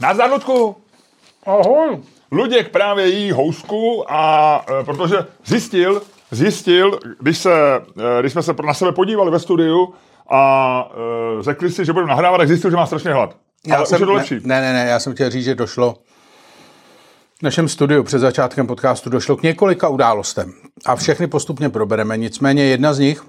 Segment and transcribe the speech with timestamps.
[0.00, 0.76] Nazdar, Ludku!
[1.46, 1.98] Ahoj.
[2.32, 8.54] Luděk právě jí housku a e, protože zjistil, zjistil, když, se, e, když jsme se
[8.66, 9.94] na sebe podívali ve studiu
[10.30, 10.90] a
[11.38, 13.36] e, řekli si, že budeme nahrávat, tak zjistil, že má strašně hlad.
[13.66, 14.34] Já Ale jsem, už je to ne, lepší.
[14.34, 15.94] ne, ne, ne, já jsem chtěl říct, že došlo
[17.38, 20.52] v našem studiu před začátkem podcastu došlo k několika událostem
[20.86, 22.16] a všechny postupně probereme.
[22.16, 23.24] Nicméně jedna z nich,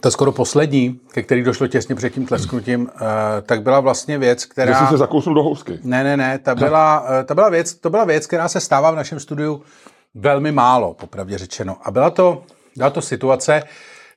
[0.00, 3.00] ta skoro poslední, ke který došlo těsně před tím tlesknutím, eh,
[3.42, 4.78] tak byla vlastně věc, která...
[4.78, 5.78] jsi se zakousnul do housky.
[5.82, 8.90] Ne, ne, ne, ta byla, eh, ta byla věc, to byla věc, která se stává
[8.90, 9.62] v našem studiu
[10.14, 11.76] velmi málo, popravdě řečeno.
[11.82, 12.42] A byla to,
[12.76, 13.62] byla to situace,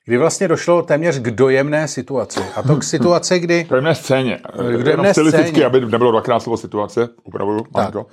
[0.06, 2.40] kdy vlastně došlo téměř k dojemné situaci.
[2.56, 3.64] A to k situaci, kdy...
[3.64, 4.40] K dojemné scéně.
[4.58, 5.66] dojemné Jenom stylisticky, scéně.
[5.66, 7.10] aby nebylo dvakrát slovo situace.
[7.24, 8.06] Upravuju, mám to.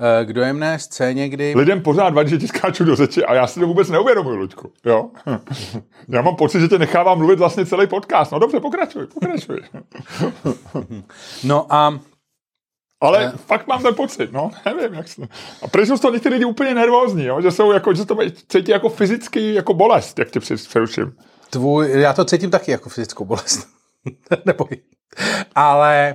[0.00, 1.54] Eh, K dojemné scéně, kdy...
[1.56, 4.72] Lidem pořád vadí, že ti skáču do řeči a já si to vůbec neuvědomuji, Luďku.
[4.84, 5.10] Jo?
[6.08, 8.32] Já mám pocit, že tě nechávám mluvit vlastně celý podcast.
[8.32, 9.60] No dobře, pokračuj, pokračuj.
[11.44, 11.98] No a
[13.00, 13.38] Ale uh.
[13.38, 15.22] fakt mám ten pocit, no, nevím, jak se...
[15.62, 17.40] A proč jsou z toho někteří lidi úplně nervózní, jo?
[17.40, 18.16] že jsou jako, že to
[18.48, 21.12] cítí jako fyzicky jako bolest, jak tě přeruším.
[21.50, 23.68] tvůj, já to cítím taky jako fyzickou bolest.
[24.46, 24.76] Neboj.
[25.54, 26.14] Ale...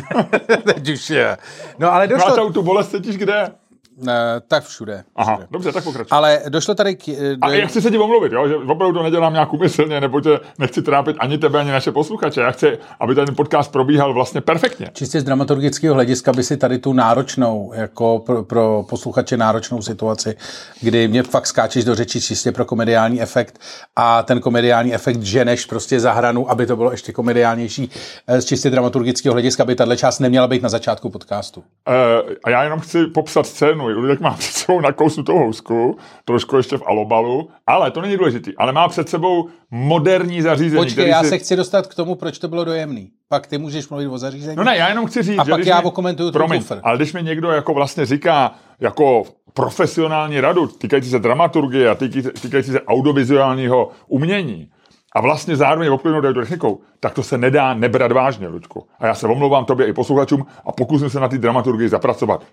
[0.64, 1.36] Teď už je.
[1.78, 2.52] No ale No a došlo...
[2.52, 3.52] tu bolest cítíš kde?
[3.96, 5.04] Ne, tak všude.
[5.16, 5.48] Aha, všude.
[5.50, 6.08] dobře, tak pokračuj.
[6.10, 7.08] Ale došlo tady k...
[7.40, 8.48] A do- já chci se ti omluvit, jo?
[8.48, 12.40] že opravdu to nedělám nějak umyslně, nebo tě nechci trápit ani tebe, ani naše posluchače.
[12.40, 14.90] Já chci, aby ten podcast probíhal vlastně perfektně.
[14.92, 20.36] Čistě z dramaturgického hlediska by si tady tu náročnou, jako pro, pro posluchače náročnou situaci,
[20.80, 23.60] kdy mě fakt skáčeš do řeči čistě pro komediální efekt
[23.96, 27.90] a ten komediální efekt ženeš prostě za hranu, aby to bylo ještě komediálnější
[28.26, 31.64] eh, z čistě dramaturgického hlediska, by tahle část neměla být na začátku podcastu.
[31.88, 33.81] E, a já jenom chci popsat scénu.
[33.88, 38.56] Ludek má před sebou nakousnutou housku, trošku ještě v alobalu, ale to není důležitý.
[38.56, 40.82] Ale má před sebou moderní zařízení.
[40.84, 41.28] Počkej, já si...
[41.28, 43.10] se chci dostat k tomu, proč to bylo dojemný.
[43.28, 44.56] Pak ty můžeš mluvit o zařízení.
[44.56, 46.80] No ne, já jenom chci říct, A že pak já mi- okomentuju ten Promiň, kufr.
[46.82, 49.22] ale když mi někdo jako vlastně říká jako
[49.54, 51.94] profesionální radu týkající se dramaturgie a
[52.42, 54.68] týkající, se audiovizuálního umění
[55.14, 58.86] a vlastně zároveň obklidnou technikou, tak to se nedá nebrat vážně, Luďku.
[58.98, 62.44] A já se omlouvám tobě i posluchačům a pokusím se na té dramaturgii zapracovat.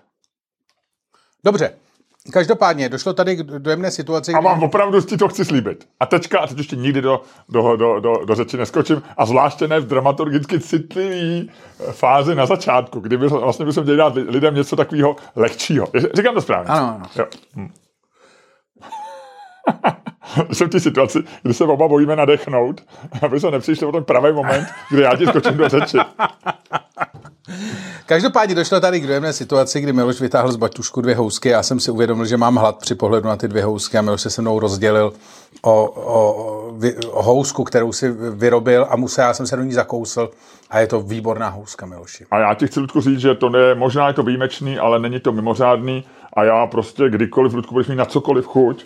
[1.44, 1.72] Dobře.
[2.32, 5.88] Každopádně došlo tady k dojemné situaci, A kdy- vám opravdu ti to chci slíbit.
[6.00, 9.68] A tečka, a teď ještě nikdy do, do, do, do, do řeči neskočím, a zvláště
[9.68, 11.50] ne v dramaturgicky citlivý
[11.88, 15.88] eh, fázi na začátku, kdy by, vlastně bychom měli dát li- lidem něco takového lehčího.
[16.14, 16.68] Říkám to správně.
[16.68, 17.06] Ano, ano.
[17.16, 17.26] Jo.
[17.56, 17.68] Hm.
[20.52, 22.80] Jsem v té situaci, kdy se oba bojíme nadechnout,
[23.22, 25.98] aby se nepřišli o ten pravý moment, kdy já ti skočím do řeči.
[28.10, 31.48] Každopádně došlo tady k dojemné situaci, kdy Miloš vytáhl z batušku dvě housky.
[31.48, 34.20] Já jsem si uvědomil, že mám hlad při pohledu na ty dvě housky a Miloš
[34.20, 35.12] se se mnou rozdělil
[35.62, 36.72] o, o, o,
[37.10, 40.30] o housku, kterou si vyrobil a musel, já jsem se do ní zakousl
[40.70, 42.26] a je to výborná houska, Miloši.
[42.30, 45.20] A já ti chci, Ludku, říct, že to ne, možná je to výjimečný, ale není
[45.20, 48.84] to mimořádný a já prostě kdykoliv, Ludku, budeš mít na cokoliv chuť,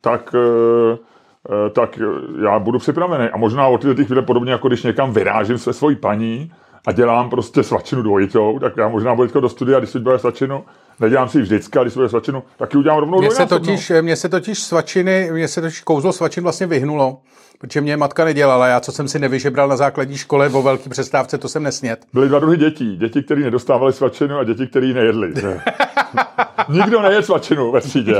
[0.00, 1.98] tak, eh, tak
[2.44, 3.28] já budu připravený.
[3.28, 6.52] A možná od těch chvíle podobně, jako když někam vyrážím se svojí paní
[6.86, 10.64] a dělám prostě svačinu dvojitou, tak já možná budu do studia, když si bude svačinu,
[11.00, 13.46] nedělám si ji vždycky, a když si bude svačinu, tak ji udělám rovnou Mně se,
[13.46, 17.18] totiž, mně se totiž svačiny, mně se totiž kouzlo svačin vlastně vyhnulo,
[17.58, 18.66] protože mě matka nedělala.
[18.66, 22.04] Já, co jsem si nevyžebral na základní škole o velký přestávce, to jsem nesnět.
[22.12, 22.96] Byly dva druhy dětí.
[22.96, 25.32] Děti, které nedostávali svačinu a děti, které nejedli.
[25.40, 25.60] že?
[26.68, 28.14] Nikdo nejedl svačinu ve třídě.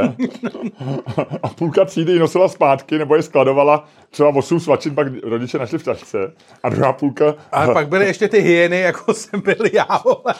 [1.43, 5.79] A půlka třídy ji nosila zpátky nebo je skladovala třeba 8 svačin, pak rodiče našli
[5.79, 6.33] v tašce.
[6.63, 7.35] A druhá půlka...
[7.53, 10.35] A pak byly ještě ty hyeny, jako jsem byl já, vole,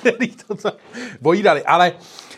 [0.00, 0.72] který to tam
[1.22, 1.62] pojídali.
[1.64, 1.92] Ale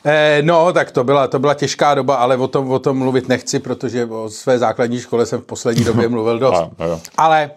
[0.04, 3.28] eh, no, tak to byla, to byla těžká doba, ale o tom, o tom mluvit
[3.28, 6.64] nechci, protože o své základní škole jsem v poslední době mluvil dost.
[6.78, 7.00] A, jo.
[7.16, 7.50] Ale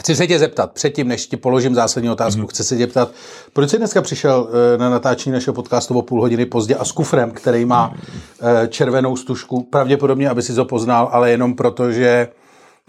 [0.00, 3.10] chci se tě zeptat, předtím, než ti položím zásadní otázku, chci se tě zeptat,
[3.52, 6.92] proč jsi dneska přišel eh, na natáčení našeho podcastu o půl hodiny pozdě a s
[6.92, 7.94] kufrem, který má
[8.42, 12.28] eh, červenou stužku, pravděpodobně, aby si ho poznal, ale jenom proto, že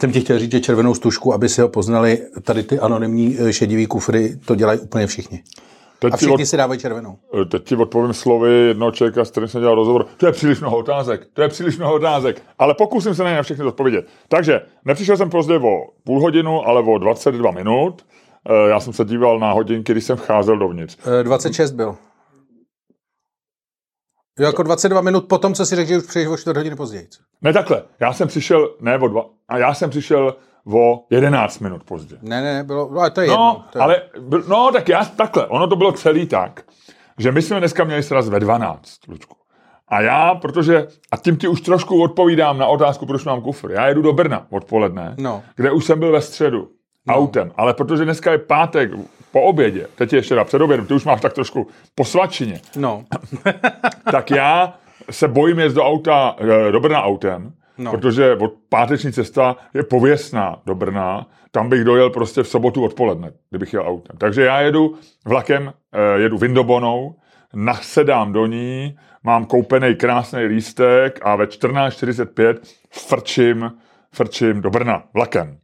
[0.01, 3.53] jsem ti chtěl říct, že červenou stužku, aby si ho poznali, tady ty anonymní eh,
[3.53, 5.43] šedivý kufry, to dělají úplně všichni.
[5.99, 7.17] Teď, A ti od, všichni si dávají červenou.
[7.51, 10.05] teď ti odpovím slovy jednoho člověka, s kterým jsem dělal rozhovor.
[10.17, 13.35] To je příliš mnoho otázek, to je příliš mnoho otázek, ale pokusím se na ně
[13.35, 14.07] na všechny odpovědět.
[14.27, 18.05] Takže nepřišel jsem pozdě o půl hodinu, ale o 22 minut.
[18.49, 20.97] Eh, Já jsem se díval na hodinky, když jsem vcházel dovnitř.
[21.19, 21.95] Eh, 26 byl.
[24.39, 26.75] Jo, jako 22 minut po tom, co si řekl, že už přijdeš o 4 hodiny
[26.75, 27.07] později.
[27.41, 30.35] Ne takhle, já jsem přišel, ne o dva, a já jsem přišel
[30.73, 32.17] o 11 minut pozdě.
[32.21, 33.37] Ne, ne, ne, bylo, no, ale to je jedno.
[33.37, 34.01] No, To je ale,
[34.47, 36.61] no, tak já takhle, ono to bylo celý tak,
[37.17, 39.35] že my jsme dneska měli sraz ve 12, Lučku.
[39.87, 43.71] A já, protože, a tím ti už trošku odpovídám na otázku, proč mám kufr.
[43.71, 45.43] Já jedu do Brna odpoledne, No.
[45.55, 46.69] kde už jsem byl ve středu
[47.09, 48.91] autem, ale protože dneska je pátek,
[49.31, 52.61] po obědě, teď je ještě na před obědem, ty už máš tak trošku po svačině,
[52.75, 53.03] No,
[54.11, 54.73] tak já
[55.11, 56.35] se bojím jezd do auta,
[56.67, 57.91] eh, do Brna autem, No.
[57.91, 63.31] protože od páteční cesta je pověstná do Brna, tam bych dojel prostě v sobotu odpoledne,
[63.49, 64.17] kdybych jel autem.
[64.17, 64.95] Takže já jedu
[65.25, 67.15] vlakem, eh, jedu Vindobonou,
[67.53, 72.57] nasedám do ní, mám koupený krásný lístek a ve 14.45
[72.91, 73.71] frčím,
[74.13, 75.57] frčím do Brna vlakem.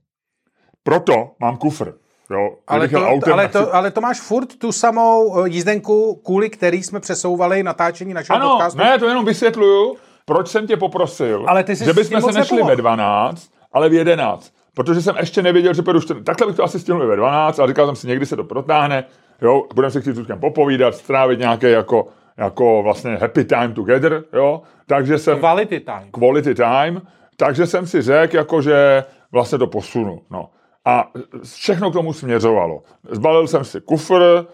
[0.83, 1.93] Proto mám kufr.
[2.31, 6.49] Jo, ale to, autem, ale, to, ale to máš furt tu samou eh, jízdenku, kvůli
[6.49, 8.79] který jsme přesouvali natáčení našeho Ano, podcastu.
[8.79, 9.95] ne, to jenom vysvětluju,
[10.25, 12.69] proč jsem tě poprosil, Ale ty jsi že bychom se nešli nepomohl.
[12.69, 14.53] ve 12, ale v 11.
[14.73, 16.25] Protože jsem ještě nevěděl, že pojedu 14.
[16.25, 19.03] Takhle bych to asi stihl ve 12, ale říkal jsem si, někdy se to protáhne,
[19.41, 22.07] jo, budeme si chtít s popovídat, strávit nějaké jako,
[22.37, 26.11] jako vlastně happy time together, jo, takže jsem, Quality time.
[26.11, 27.01] quality time,
[27.37, 30.21] takže jsem si řekl, jako, že vlastně to posunu.
[30.31, 30.49] No.
[30.85, 31.11] A
[31.53, 32.83] všechno k tomu směřovalo.
[33.11, 34.45] Zbalil jsem si kufr,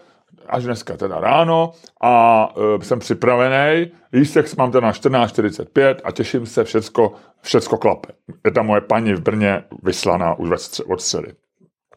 [0.48, 1.72] až dneska teda ráno
[2.02, 2.48] a
[2.80, 3.92] e, jsem připravený.
[4.12, 8.08] Lístek mám teda na 14.45 a těším se, všecko, všecko klape.
[8.44, 11.34] Je tam moje paní v Brně vyslaná už ve stře- od středy.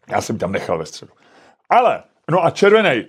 [0.10, 1.12] Já jsem tam nechal ve středu.
[1.70, 3.06] Ale, no a červený,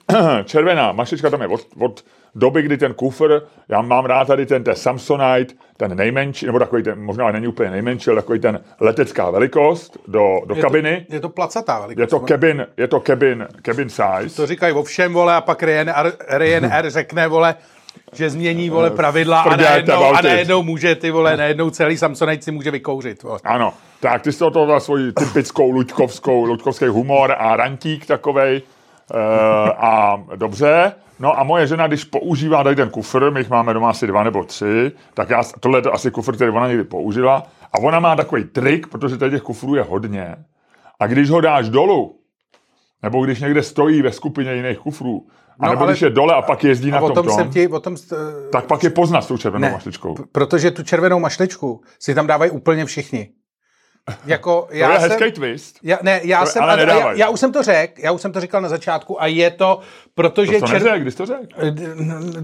[0.44, 2.04] červená mašička tam je od, od
[2.38, 6.82] doby, kdy ten kufr, já mám rád tady ten, ten Samsonite, ten nejmenší, nebo takový
[6.82, 11.06] ten, možná není úplně nejmenší, ale takový ten letecká velikost do, do Je kabiny.
[11.08, 12.00] To, je to placatá velikost.
[12.00, 14.36] Je to cabin, je to cabin, cabin size.
[14.36, 17.54] To říkají o všem, vole, a pak Ryanair, Ryanair řekne, vole,
[18.12, 22.50] že změní, vole, pravidla a najednou, a najednou může, ty vole, najednou celý Samsonite si
[22.50, 23.38] může vykouřit, vole.
[23.44, 28.62] Ano, tak ty jsi to dal svoji typickou luďkovskou, luďkovský humor a rantík takovej.
[29.14, 33.74] Uh, a dobře, no a moje žena, když používá tady ten kufr, my jich máme
[33.74, 36.84] doma asi dva nebo tři, tak já, tohle je to asi kufr, který ona někdy
[36.84, 37.42] použila.
[37.72, 40.36] A ona má takový trik, protože tady těch kufrů je hodně.
[41.00, 42.14] A když ho dáš dolů,
[43.02, 45.26] nebo když někde stojí ve skupině jiných kufrů,
[45.60, 47.36] a No, nebo ale- když je dole a pak jezdí na A o tom, tom
[47.36, 48.16] tom ti, o tom, st-
[48.52, 49.72] tak pak je poznat s tou červenou Ne.
[49.72, 50.14] mašličkou.
[50.32, 53.28] protože tu červenou mašličku si tam dávají úplně všichni.
[54.26, 55.78] Jako, To já je jsem, hezký twist.
[55.82, 58.20] já, ne, já To- jsem, ale a- já, já, už jsem to řekl, já už
[58.20, 59.80] jsem to říkal na začátku a je to,
[60.14, 60.82] protože To čer...
[60.82, 61.40] neřek, když to řek.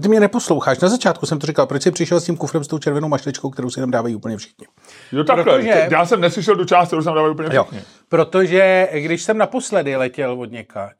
[0.01, 0.79] Ty mě neposloucháš.
[0.79, 3.49] Na začátku jsem to říkal, proč jsi přišel s tím kufrem s tou červenou mašličkou,
[3.49, 4.67] kterou si tam dávají úplně všichni.
[5.11, 5.43] Jo, takhle.
[5.57, 7.63] Protože- Já jsem neslyšel tu část, kterou jsem dával úplně Jo.
[7.63, 7.81] všichni.
[8.09, 10.91] Protože když jsem naposledy letěl od někať,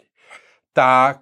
[0.78, 1.18] tak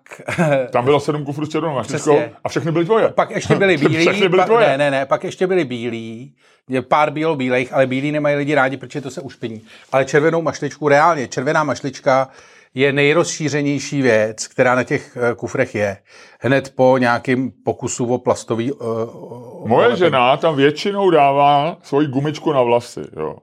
[0.72, 2.32] Tam bylo sedm kufrů s červenou mašličkou Přesně.
[2.44, 3.10] a všechny byly tvoje.
[3.10, 3.98] pak ještě byli bílí.
[4.08, 4.68] Všechny byly pa, tvoje.
[4.68, 6.36] ne, ne, ne, pak ještě byli bílí.
[6.70, 9.62] Je pár bílo bílejch, ale bílí nemají lidi rádi, protože to se ušpiní.
[9.92, 12.28] Ale červenou mašličku, reálně, červená mašlička
[12.74, 15.98] je nejrozšířenější věc, která na těch eh, kufrech je.
[16.40, 18.72] Hned po nějakým pokusu o plastový...
[18.72, 23.36] Uh, Moje žena tam většinou dává svoji gumičku na vlasy, jo.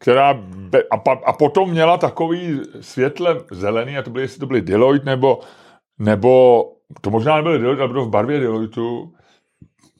[0.00, 4.46] Která be, a, pa, a potom měla takový světle zelený, a to byly, jestli to
[4.46, 5.40] byly Deloitte, nebo,
[5.98, 6.64] nebo
[7.00, 9.12] to možná nebyly Deloitte, ale bylo v barvě Deloitu.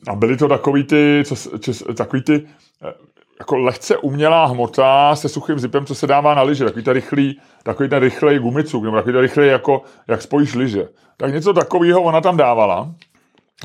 [0.09, 2.47] A byly to takový ty, co, čes, takový ty
[2.85, 2.93] eh,
[3.39, 7.41] jako lehce umělá hmota se suchým zipem, co se dává na lyže, takový ten rychlý,
[7.63, 10.89] takový ten rychlej gumicuk, nebo takový ten rychlej, jako, jak spojíš lyže.
[11.17, 12.95] Tak něco takového ona tam dávala.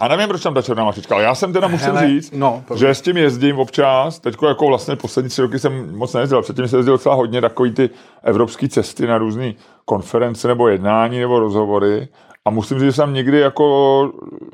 [0.01, 2.63] A nevím, proč tam ta černá mašička, ale já jsem teda musím Hele, říct, no,
[2.75, 6.67] že s tím jezdím občas, teď jako vlastně poslední tři roky jsem moc nejezdil, předtím
[6.67, 7.89] jsem jezdil docela hodně takový ty
[8.23, 9.53] evropské cesty na různé
[9.85, 12.07] konference nebo jednání nebo rozhovory
[12.47, 13.65] a musím říct, že jsem nikdy jako,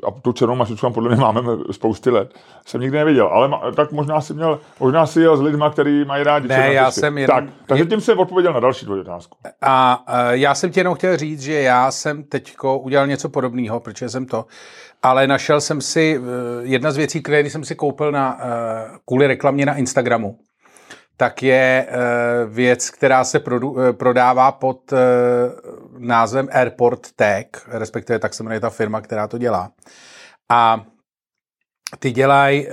[0.06, 2.34] a tu černou mašičku podle mě máme spousty let,
[2.66, 6.04] jsem nikdy neviděl, ale ma, tak možná si měl, možná si jel s lidma, který
[6.04, 7.00] mají rádi Ne, já mašičky.
[7.00, 9.38] jsem jenom- Tak, takže tím jsem odpověděl na další tvoji otázku.
[9.62, 13.80] A uh, já jsem ti jenom chtěl říct, že já jsem teďko udělal něco podobného,
[13.80, 14.44] protože jsem to,
[15.02, 16.24] ale našel jsem si, uh,
[16.62, 18.40] jedna z věcí, které jsem si koupil na, uh,
[19.06, 20.36] kvůli reklamě na Instagramu,
[21.16, 24.98] tak je uh, věc, která se produ, uh, prodává pod uh,
[25.98, 29.70] názvem Airport Tag, respektive tak se jmenuje ta firma, která to dělá.
[30.50, 30.84] A
[31.98, 32.68] ty dělají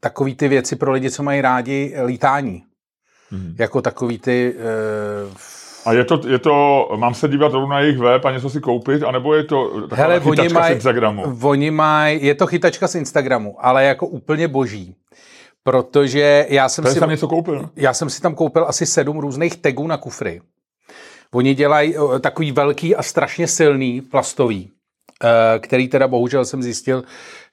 [0.00, 2.62] takový ty věci pro lidi, co mají rádi lítání.
[3.30, 3.56] Mhm.
[3.58, 4.54] Jako takový ty
[5.86, 8.60] A je to, je to, mám se dívat rovnou na jejich web a něco si
[8.60, 11.38] koupit, anebo je to taková Hele, oni chytačka z Instagramu?
[11.42, 14.96] oni mají, je to chytačka z Instagramu, ale jako úplně boží.
[15.64, 17.70] Protože já jsem, si, jsem něco koupil.
[17.76, 20.40] já jsem si tam koupil asi sedm různých tagů na kufry.
[21.34, 24.70] Oni dělají eh, takový velký a strašně silný plastový,
[25.24, 27.04] eh, který teda bohužel jsem zjistil,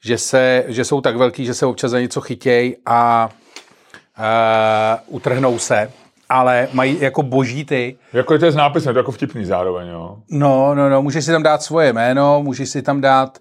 [0.03, 3.29] že, se, že jsou tak velký, že se občas za něco chytěj a
[4.19, 5.91] uh, utrhnou se,
[6.29, 7.97] ale mají jako boží ty.
[8.13, 10.17] Jako je to s nápisem, to je jako vtipný zároveň, jo.
[10.31, 13.37] No, no, no, můžeš si tam dát svoje jméno, můžeš si tam dát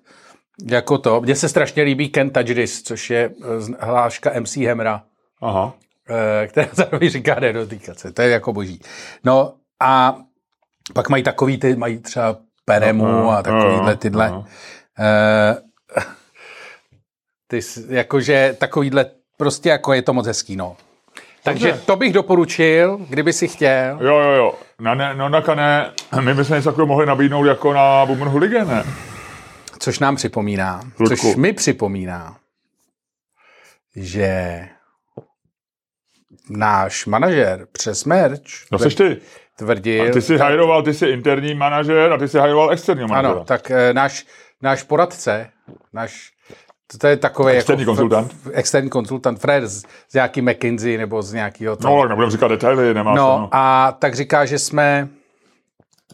[0.66, 1.20] jako to.
[1.20, 5.02] Mně se strašně líbí Ken Touch This, což je eh, hláška MC Hemra,
[5.40, 5.72] Aha.
[6.42, 8.12] eh, která zároveň říká nedotýkat se.
[8.12, 8.80] To je jako boží.
[9.24, 10.16] No a
[10.94, 14.30] Pak mají takový ty, mají třeba Peremu No, a takovýhle no, tyhle.
[14.30, 14.44] no.
[14.98, 15.56] Eh,
[17.46, 20.76] ty, jakože takovýhle, prostě jako je to moc hezký, no.
[21.42, 23.98] Takže to bych doporučil, kdyby si chtěl.
[24.00, 24.54] Jo, jo, jo.
[24.80, 28.68] Na ne, no na ne, my bychom něco takového mohli nabídnout jako na Boomer Hooligan,
[28.68, 28.84] ne?
[29.78, 31.16] Což nám připomíná, Ludku.
[31.16, 32.36] což mi připomíná,
[33.96, 34.60] že
[36.50, 38.40] náš manažer přes merch
[38.72, 39.20] No seš ty.
[39.56, 40.02] tvrdil...
[40.10, 43.32] A ty jsi hajroval, ty jsi interní manažer a ty jsi hajroval externího manažera.
[43.34, 44.26] Ano, tak eh, náš,
[44.62, 45.50] náš poradce,
[45.92, 46.30] náš,
[47.00, 48.32] to, je takový Externí jako, konzultant.
[48.32, 51.96] f- f- externí konzultant Fred z, z nějaký McKinsey nebo z nějakého toho.
[51.96, 53.48] No, tak nebudem říkat detaily, nemá no cenu.
[53.52, 55.08] a tak říká, že jsme,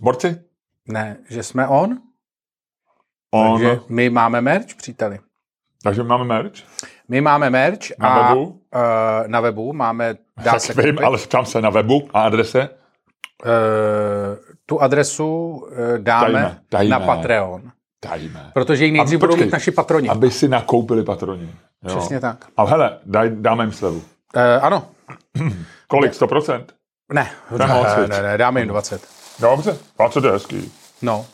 [0.01, 0.37] Borci?
[0.89, 1.99] ne, že jsme on,
[3.35, 5.19] On, že my máme merch, příteli.
[5.83, 6.53] takže máme merch
[7.09, 8.45] My máme merch na a webu.
[8.45, 8.59] Uh,
[9.27, 11.07] na webu máme, dá se tak vím, koupit.
[11.07, 12.69] ale tam se na webu a adrese.
[13.45, 13.49] Uh,
[14.67, 16.91] tu adresu uh, dáme Tajíme, tajíme.
[16.99, 17.63] na Patreon,
[18.01, 18.51] Tajíme.
[18.55, 20.09] protože ji nejdřív budou mít naši patroni.
[20.09, 21.55] Aby si nakoupili patroni.
[21.83, 21.97] Jo.
[21.97, 22.47] Přesně tak.
[22.57, 23.97] A hele, daj, dáme jim slevu.
[23.97, 24.03] Uh,
[24.63, 24.87] ano,
[25.89, 26.13] Kolik?
[26.13, 26.65] 100%?
[27.13, 27.67] ne, ne,
[28.09, 29.09] ne, ne, dáme jim 20.
[29.41, 30.73] Dobře, 20 je hezký.
[31.03, 31.27] No.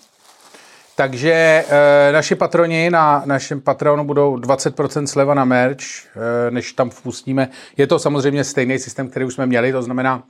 [1.01, 6.91] Takže e, naši patroni na našem Patreonu budou 20% sleva na merch, e, než tam
[6.91, 7.49] vpustíme.
[7.77, 10.23] Je to samozřejmě stejný systém, který už jsme měli, to znamená,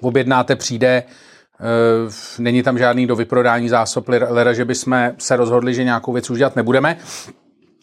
[0.00, 1.04] objednáte, přijde, e,
[2.38, 6.38] není tam žádný do vyprodání zásob, leda, že bychom se rozhodli, že nějakou věc už
[6.38, 6.96] dělat nebudeme,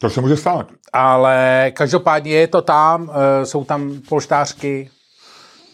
[0.00, 0.66] To se může stát.
[0.92, 3.10] ale každopádně je to tam,
[3.42, 4.90] e, jsou tam polštářky,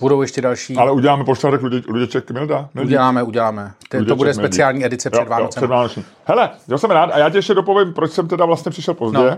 [0.00, 0.76] budou ještě další.
[0.76, 2.68] Ale uděláme poštárek lidi, liděček Milda.
[2.74, 2.88] Mildi.
[2.88, 3.72] Uděláme, uděláme.
[3.88, 5.60] To, to bude speciální edice před Jo, jo, Vánocem.
[5.60, 6.04] předvánoční.
[6.24, 9.18] Hele, já jsem rád a já ti ještě dopovím, proč jsem teda vlastně přišel pozdě.
[9.30, 9.36] No.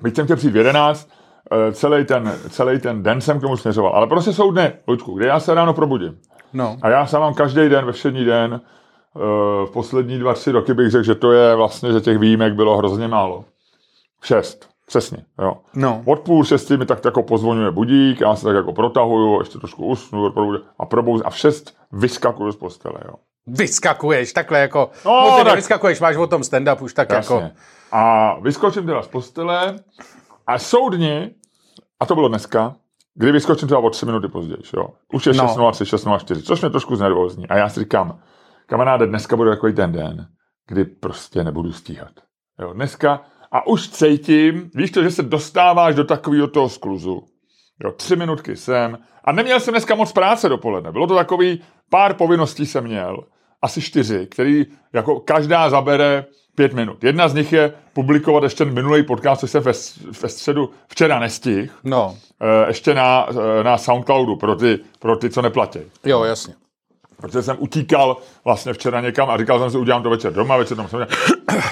[0.00, 1.08] Byť jsem chtěl přijít v 11,
[1.52, 3.92] eh, celý ten, celý ten den jsem k tomu směřoval.
[3.92, 6.18] Ale prostě jsou dny, Luďku, kde já se ráno probudím.
[6.52, 6.76] No.
[6.82, 9.18] A já sám mám každý den, ve všední den, eh,
[9.66, 12.76] v poslední dva, tři roky bych řekl, že to je vlastně, že těch výjimek bylo
[12.76, 13.44] hrozně málo.
[14.22, 15.56] Šest, přesně, jo.
[15.74, 16.02] No.
[16.06, 19.86] Od půl šesti mi tak jako pozvonuje budík, já se tak jako protahuju, ještě trošku
[19.86, 20.32] usnu
[20.78, 23.14] a probouzím a v šest vyskakuju z postele, jo.
[23.46, 27.36] Vyskakuješ, takhle jako, No, no, ty tak- nevyskakuješ, máš o tom stand-up už tak Jasně.
[27.36, 27.50] jako,
[27.92, 29.76] A vyskočím teda z postele
[30.46, 31.34] a jsou dny,
[32.00, 32.74] a to bylo dneska,
[33.14, 34.88] kdy vyskočím třeba o tři minuty později, jo.
[35.12, 35.44] Už je No.
[35.44, 37.48] 6.03, 6.04, což mě trošku znervózní.
[37.48, 38.18] A já si říkám,
[38.66, 40.26] kamaráde, dneska bude takový ten den,
[40.68, 42.10] kdy prostě nebudu stíhat.
[42.60, 43.22] Jo, dneska,
[43.54, 47.22] a už cítím, víš to, že se dostáváš do takového toho skluzu.
[47.84, 48.98] Jo, tři minutky jsem.
[49.24, 50.92] A neměl jsem dneska moc práce dopoledne.
[50.92, 53.24] Bylo to takový, pár povinností jsem měl.
[53.62, 57.04] Asi čtyři, který jako každá zabere pět minut.
[57.04, 59.72] Jedna z nich je publikovat ještě minulý podcast, což jsem ve,
[60.22, 61.72] ve středu včera nestihl.
[61.84, 63.26] no, Eh, ještě na,
[63.60, 65.78] eh, na Soundcloudu pro ty, pro ty, co neplatí.
[66.04, 66.54] jo, jasně.
[67.24, 70.76] Protože jsem utíkal vlastně včera někam a říkal jsem si, udělám to večer doma, večer
[70.76, 71.06] tam jsem.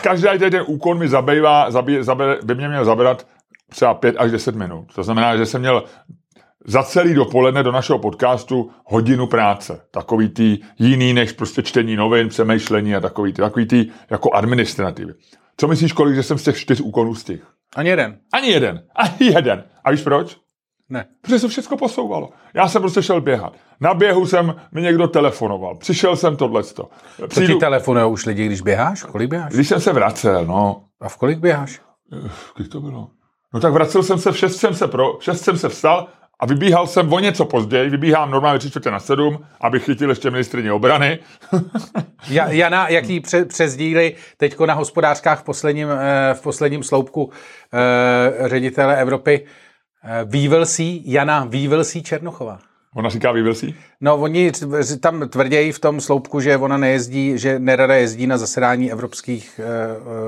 [0.02, 3.26] Každý ten úkon mi zabývá, zabí, zabere, by mě měl zabrat
[3.68, 4.87] třeba 5 až 10 minut.
[4.94, 5.85] To znamená, že jsem měl
[6.64, 9.80] za celý dopoledne do našeho podcastu hodinu práce.
[9.90, 15.12] Takový ty jiný než prostě čtení novin, přemýšlení a takový ty, takový ty jako administrativy.
[15.56, 17.44] Co myslíš, kolik, že jsem z těch čtyř úkonů stihl?
[17.76, 18.18] Ani jeden.
[18.32, 18.82] Ani jeden.
[18.94, 19.64] Ani jeden.
[19.85, 20.37] A víš proč?
[20.92, 21.04] Ne.
[21.20, 22.30] Protože se všechno posouvalo.
[22.54, 23.52] Já jsem prostě šel běhat.
[23.80, 25.76] Na běhu jsem mi někdo telefonoval.
[25.76, 26.88] Přišel jsem tohleto.
[27.34, 29.02] To ti telefonují už lidi, když běháš?
[29.02, 29.52] Kolik běháš?
[29.52, 31.80] Když jsem se vracel, no, A v kolik běháš?
[32.56, 33.08] kdy to bylo?
[33.54, 36.06] No tak vracel jsem se, v šest jsem se, pro, v šest jsem se vstal
[36.40, 40.30] a vybíhal jsem o něco později, vybíhám normálně tři čtvrtě na sedm, abych chytil ještě
[40.30, 41.18] ministrině obrany.
[42.28, 47.30] Ja, Jana, jaký pře, přezdíly teďko na hospodářkách v posledním, eh, v posledním sloupku
[47.72, 49.46] eh, ředitele Evropy
[50.25, 52.59] Vývelsí, Jana Vývelsí Černochová.
[52.94, 53.75] Ona říká Vývilsí?
[54.00, 54.52] No, oni
[55.00, 59.61] tam tvrději v tom sloupku, že ona nejezdí, že nerada jezdí na zasedání evropských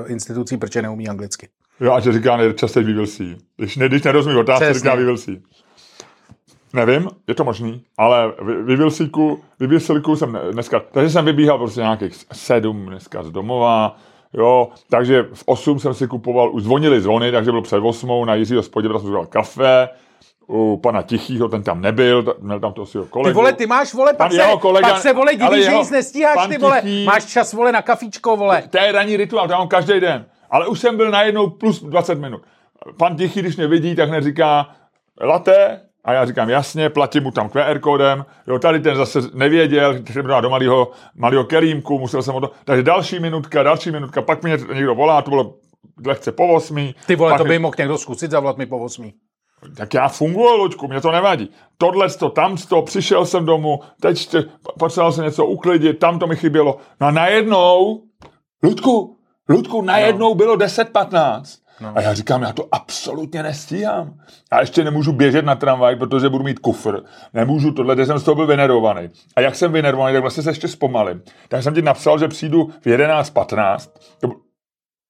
[0.03, 1.49] uh, institucí, protože neumí anglicky.
[1.79, 3.37] Jo, a že říká nejčastěji Vývilsí.
[3.57, 4.79] Když, ne, když nerozumí otázce, Přesně.
[4.79, 5.43] říká Vývilsí.
[6.73, 8.33] Nevím, je to možný, ale
[8.65, 13.97] vyvilsíku, vyvilsíku jsem dneska, takže jsem vybíhal prostě nějakých sedm dneska z domova,
[14.37, 18.35] jo, takže v 8 jsem si kupoval, už zvonili zvony, takže byl před 8 na
[18.35, 19.89] Jiřího spodě, jsem udělal kafe,
[20.47, 23.29] u pana Tichýho, ten tam nebyl, měl tam toho svého kolegu.
[23.29, 25.91] Ty vole, ty máš, vole, pak, se, jeho kolega- pak se, vole, divíš, že nic
[25.91, 26.81] nestíháš, ty vole.
[26.81, 28.63] Tichý- Máš čas, vole, na kafíčko, vole.
[28.69, 30.25] To je ranní rituál, to já mám každý den.
[30.49, 32.41] Ale už jsem byl najednou plus 20 minut.
[32.97, 34.69] Pan Tichý, když mě vidí, tak hned říká
[35.21, 38.25] latte, a já říkám jasně, platím mu tam QR kódem.
[38.47, 42.51] Jo, tady ten zase nevěděl, že dal do malého, malého kelímku, musel jsem o to.
[42.65, 45.55] Takže další minutka, další minutka, pak mě někdo volá, to bylo
[46.05, 46.95] lehce po osmí.
[47.07, 49.13] Ty vole, to by mohl někdo zkusit zavolat mi po osmí.
[49.77, 51.49] tak já funguji, Luďku, mě to nevadí.
[51.77, 54.35] Tohle to, tam to, přišel jsem domů, teď
[54.79, 56.77] potřeboval jsem něco uklidit, tam to mi chybělo.
[57.01, 58.01] No a najednou,
[58.63, 59.17] Luďku,
[59.49, 60.35] Luďku, najednou no.
[60.35, 61.64] bylo 10-15.
[61.79, 61.93] No.
[61.95, 64.13] A já říkám, já to absolutně nestíhám.
[64.51, 67.01] A ještě nemůžu běžet na tramvaj, protože budu mít kufr.
[67.33, 69.09] Nemůžu tohle, kde jsem z toho byl vynervovaný.
[69.35, 71.21] A jak jsem vynervovaný, tak vlastně se ještě zpomalím.
[71.47, 73.89] Tak jsem ti napsal, že přijdu v 11.15.
[74.19, 74.27] To,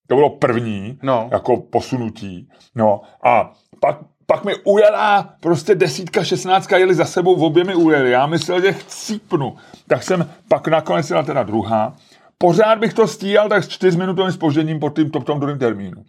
[0.08, 1.30] to bylo první, no.
[1.32, 2.50] jako posunutí.
[2.76, 7.76] No a pak, pak mi ujela prostě desítka, šestnáctka jeli za sebou, v obě mi
[7.76, 8.12] ujeli.
[8.12, 9.56] Já myslel, že chcípnu.
[9.88, 11.94] Tak jsem pak nakonec jela teda druhá.
[12.38, 16.04] Pořád bych to stíhal tak s čtyřminutovým spožděním po tým, to, tom druhém termínu.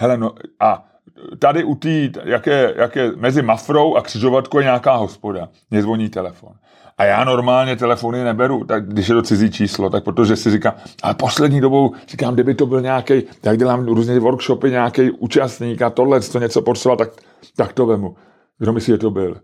[0.00, 0.84] Hele, no a
[1.38, 5.48] tady u té, jak je, jak je mezi Mafrou a křižovatkou je nějaká hospoda.
[5.70, 6.52] Mě zvoní telefon.
[6.98, 10.74] A já normálně telefony neberu, tak když je to cizí číslo, tak protože si říkám,
[11.02, 15.90] ale poslední dobou říkám, kdyby to byl nějaký, tak dělám různé workshopy, nějaký účastník a
[15.90, 17.10] tohle, co něco potřeboval, tak,
[17.56, 18.16] tak to vemu.
[18.58, 19.36] Kdo myslí, že to byl?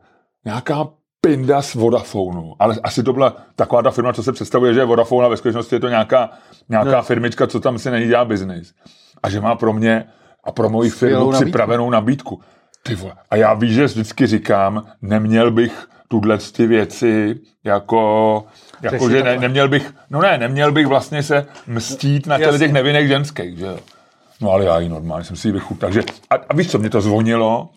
[0.44, 0.88] Nějaká
[1.20, 4.84] pinda z Vodafonu, ale asi to byla taková ta firma, co se představuje, že je
[4.84, 6.30] Vodafone, ale ve skutečnosti je to nějaká,
[6.68, 7.02] nějaká no.
[7.02, 8.74] firmička, co tam si není dělá biznis.
[9.22, 10.04] A že má pro mě
[10.44, 12.40] a pro moji firmu připravenou nabídku.
[12.82, 13.14] Ty vole.
[13.30, 18.44] A já víš, že vždycky říkám, neměl bych tuhle ty věci jako,
[18.82, 23.08] jako že ne, neměl bych, no ne, neměl bych vlastně se mstít na těch nevinných
[23.08, 23.76] ženských, že
[24.40, 25.78] No ale já ji normálně jsem si ji vychut.
[25.78, 27.68] Takže, a, a víš co, mě to zvonilo,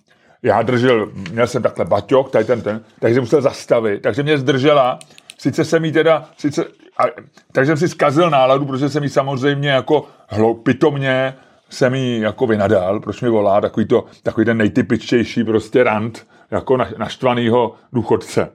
[0.44, 4.38] já držel, měl jsem takhle baťok, tady ten, ten, takže jsem musel zastavit, takže mě
[4.38, 5.00] zdržela,
[5.38, 6.66] sice jsem jí teda, sice,
[6.98, 7.04] a,
[7.52, 11.34] takže jsem si zkazil náladu, protože jsem jí samozřejmě jako hloupitomně
[11.70, 16.78] jsem jí jako vynadal, proč mi volá, takový, to, takový ten nejtypičtější prostě rant, jako
[16.78, 18.50] na, naštvanýho důchodce.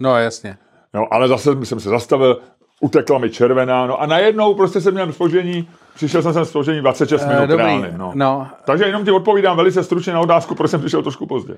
[0.00, 0.56] No jasně.
[0.94, 2.40] No, ale zase jsem se zastavil,
[2.80, 7.26] utekla mi červená, no a najednou prostě jsem měl spoždění, přišel jsem sem spoždění 26
[7.26, 8.12] minut uh, reálně, no.
[8.14, 8.46] no.
[8.64, 11.56] Takže jenom ti odpovídám velice stručně na otázku, proč jsem přišel trošku pozdě.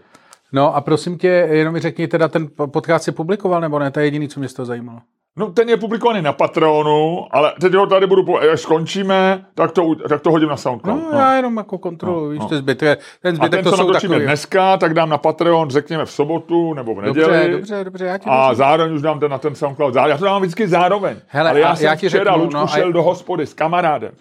[0.53, 3.91] No a prosím tě, jenom mi řekni, teda ten podcast si publikoval, nebo ne?
[3.91, 5.01] To je jediný, co mě z toho zajímalo.
[5.37, 9.95] No, ten je publikovaný na Patronu, ale teď ho tady budu, až skončíme, tak to,
[10.09, 11.03] tak to hodím na SoundCloud.
[11.03, 11.19] No, no.
[11.19, 12.49] já jenom jako kontrolu, no, víš, no.
[12.49, 14.21] to zbytek, ten zbytek a ten, to jsou takový.
[14.21, 17.27] dneska, tak dám na Patreon, řekněme v sobotu nebo v neděli.
[17.27, 18.59] Dobře, dobře, dobře, já ti A dobře.
[18.59, 19.95] zároveň už dám ten na ten SoundCloud.
[19.95, 21.17] Já to dám vždycky zároveň.
[21.27, 22.93] Hele, ale já jsem já ti včera, řeknu, Luďku, no, šel a...
[22.93, 24.13] do hospody s kamarádem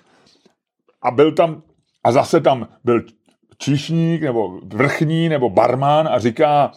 [1.02, 1.62] a byl tam,
[2.04, 3.02] a zase tam byl
[3.58, 6.72] číšník, nebo vrchní, nebo barman a říká,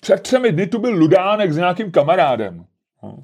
[0.00, 2.64] před třemi dny tu byl Ludánek s nějakým kamarádem.
[3.02, 3.16] No.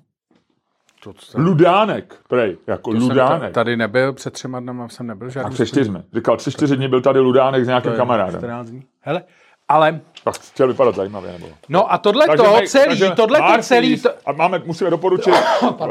[1.05, 3.53] To Ludánek, prej, jako to Ludánek.
[3.53, 5.51] tady nebyl před třema dnama, jsem nebyl žádný.
[5.51, 5.99] A před čtyřmi.
[6.15, 8.41] Říkal, tři, čtyři dny byl tady Ludánek s nějakým kamarádem.
[8.41, 8.83] 14 dní.
[9.01, 9.23] Hele,
[9.69, 10.01] ale...
[10.25, 11.47] Tak chtěl vypadat zajímavě, nebo?
[11.69, 14.01] No a tohle takže to celý, takže tohle to celý...
[14.01, 14.11] To...
[14.27, 15.31] A máme, musíme doporučit
[15.63, 15.89] uh,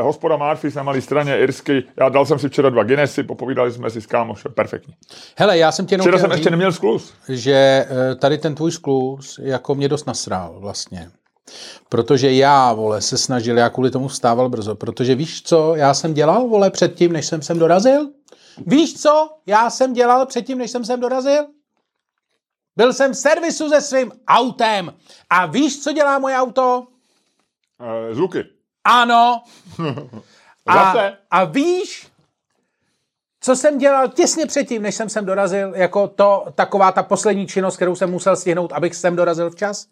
[0.00, 1.84] hospoda Marfis na malé straně Irsky.
[1.96, 4.94] Já dal jsem si včera dva Guinnessy, popovídali jsme si s kámošem, perfektní.
[5.36, 7.14] Hele, já jsem tě Včera jsem říct, ještě neměl sklus.
[7.28, 7.86] Že
[8.18, 11.10] tady ten tvůj sklus jako mě dost nasrál vlastně.
[11.88, 16.14] Protože já, vole, se snažil, já kvůli tomu vstával brzo, protože víš co, já jsem
[16.14, 18.08] dělal, vole, předtím, než jsem sem dorazil?
[18.66, 21.46] Víš co, já jsem dělal předtím, než jsem sem dorazil?
[22.76, 24.94] Byl jsem v servisu se svým autem.
[25.30, 26.86] A víš, co dělá moje auto?
[27.80, 28.44] E, zvuky.
[28.84, 29.42] Ano.
[30.66, 30.94] a,
[31.30, 32.09] a víš,
[33.40, 37.76] co jsem dělal těsně předtím, než jsem sem dorazil, jako to, taková ta poslední činnost,
[37.76, 39.86] kterou jsem musel stihnout, abych sem dorazil včas?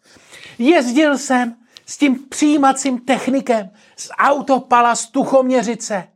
[0.57, 6.07] Jezdil jsem s tím přijímacím technikem z autopala z Tuchoměřice.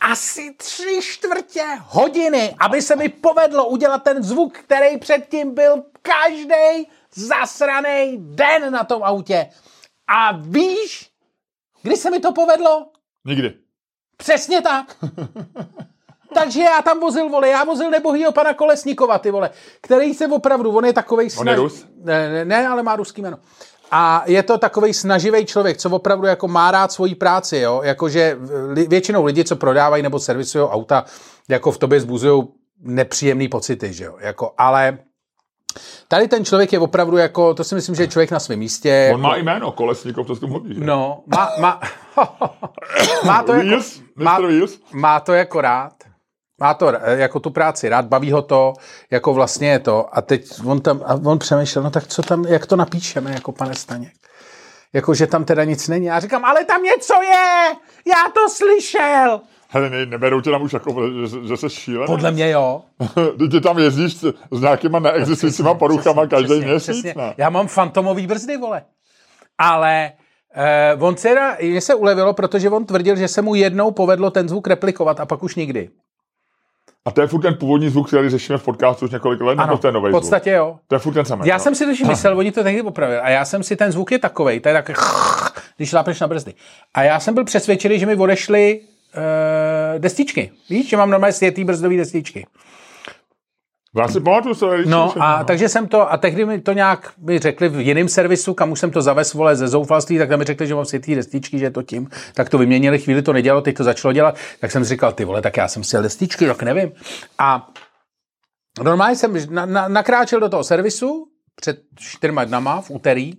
[0.00, 6.88] Asi tři čtvrtě hodiny, aby se mi povedlo udělat ten zvuk, který předtím byl každý
[7.14, 9.50] zasraný den na tom autě.
[10.08, 11.10] A víš,
[11.82, 12.86] kdy se mi to povedlo?
[13.24, 13.63] Nikdy.
[14.16, 14.96] Přesně tak.
[16.34, 19.50] Takže já tam vozil, vole, já vozil nebohýho pana Kolesníkova, ty vole,
[19.80, 21.40] který se opravdu, on je takovej snaž...
[21.40, 21.86] On je Rus?
[22.02, 23.38] Ne, ne, ne, ale má ruský jméno.
[23.90, 27.80] A je to takový snaživý člověk, co opravdu jako má rád svoji práci, jo?
[27.84, 28.38] Jakože
[28.88, 31.04] většinou lidi, co prodávají nebo servisují auta,
[31.48, 32.44] jako v tobě zbuzují
[32.80, 34.16] nepříjemný pocity, že jo?
[34.18, 34.98] Jako, ale
[36.08, 39.10] Tady ten člověk je opravdu jako, to si myslím, že je člověk na svém místě.
[39.14, 40.74] On jako, má jméno, Kolesníkov, to s tím hodí.
[40.78, 41.80] No, má, má,
[43.24, 43.82] má to jako,
[44.16, 44.38] má,
[44.92, 45.92] má to jako rád.
[46.60, 48.72] Má to jako tu práci rád, baví ho to,
[49.10, 50.06] jako vlastně je to.
[50.12, 53.52] A teď on tam, a on přemýšlel, no tak co tam, jak to napíšeme, jako
[53.52, 54.12] pane Staněk.
[54.92, 56.06] Jako, že tam teda nic není.
[56.06, 57.74] Já říkám, ale tam něco je!
[58.06, 59.40] Já to slyšel!
[59.74, 62.06] Hele, ne, neberou tě tam už jako, že, že jsi šílený?
[62.06, 62.82] Podle mě jo.
[63.50, 64.16] ty tam jezdíš
[64.50, 67.14] s nějakýma neexistujícíma poruchama každý přesně, měsíc, přesně.
[67.16, 67.34] Ne?
[67.36, 68.82] Já mám fantomový brzdy, vole.
[69.58, 70.12] Ale
[70.54, 74.48] eh, on se, mně se ulevilo, protože on tvrdil, že se mu jednou povedlo ten
[74.48, 75.88] zvuk replikovat a pak už nikdy.
[77.06, 79.78] A to je furt ten původní zvuk, který řešíme v podcastu už několik let, nebo
[79.78, 80.68] to je nový v podstatě zvuk?
[80.68, 80.78] jo.
[80.88, 81.48] To je furt ten samý.
[81.48, 81.60] Já no.
[81.60, 83.20] jsem si totiž myslel, oni to tehdy popravili.
[83.20, 84.90] A já jsem si, ten zvuk je takovej, to je tak,
[85.76, 86.54] když šlápneš na brzdy.
[86.94, 88.80] A já jsem byl přesvědčený, že mi odešly
[89.16, 90.50] uh, destičky.
[90.70, 92.46] Víš, že mám normálně světý brzdový destičky.
[93.96, 97.38] Já si pamatuju, je No a takže jsem to, a tehdy mi to nějak mi
[97.38, 100.44] řekli v jiném servisu, kam už jsem to zavez vole ze zoufalství, tak tam mi
[100.44, 103.62] řekli, že mám světý destičky, že je to tím, tak to vyměnili, chvíli to nedělalo,
[103.62, 106.46] teď to začalo dělat, tak jsem si říkal, ty vole, tak já jsem si destičky,
[106.46, 106.92] tak nevím.
[107.38, 107.70] A
[108.82, 111.26] normálně jsem na, na, nakráčel do toho servisu
[111.60, 113.32] před čtyřma dnama v úterý,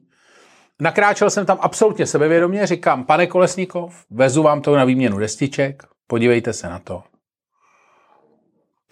[0.81, 6.53] nakráčel jsem tam absolutně sebevědomě, říkám, pane Kolesníkov, vezu vám to na výměnu destiček, podívejte
[6.53, 7.03] se na to.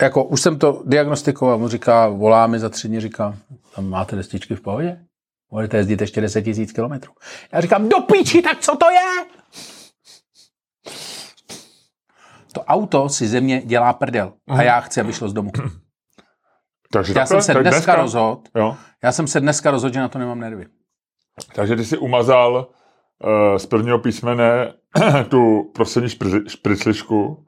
[0.01, 3.37] Jako už jsem to diagnostikoval, mu říká, volá mi za tři dny, říká,
[3.75, 5.05] tam máte destičky v pohodě?
[5.51, 7.13] Můžete jezdit ještě 10 tisíc kilometrů.
[7.53, 9.25] Já říkám, do píči, tak co to je?
[12.53, 15.51] To auto si ze mě dělá prdel a já chci, aby šlo z domu.
[16.91, 18.77] Takže Já takhle, jsem se tak dneska rozhodl, Jo.
[19.03, 20.65] já jsem se dneska rozhodl, že na to nemám nervy.
[21.55, 22.67] Takže ty si umazal
[23.23, 24.73] uh, z prvního písmene
[25.29, 27.45] tu prostřední špri- špriclišku.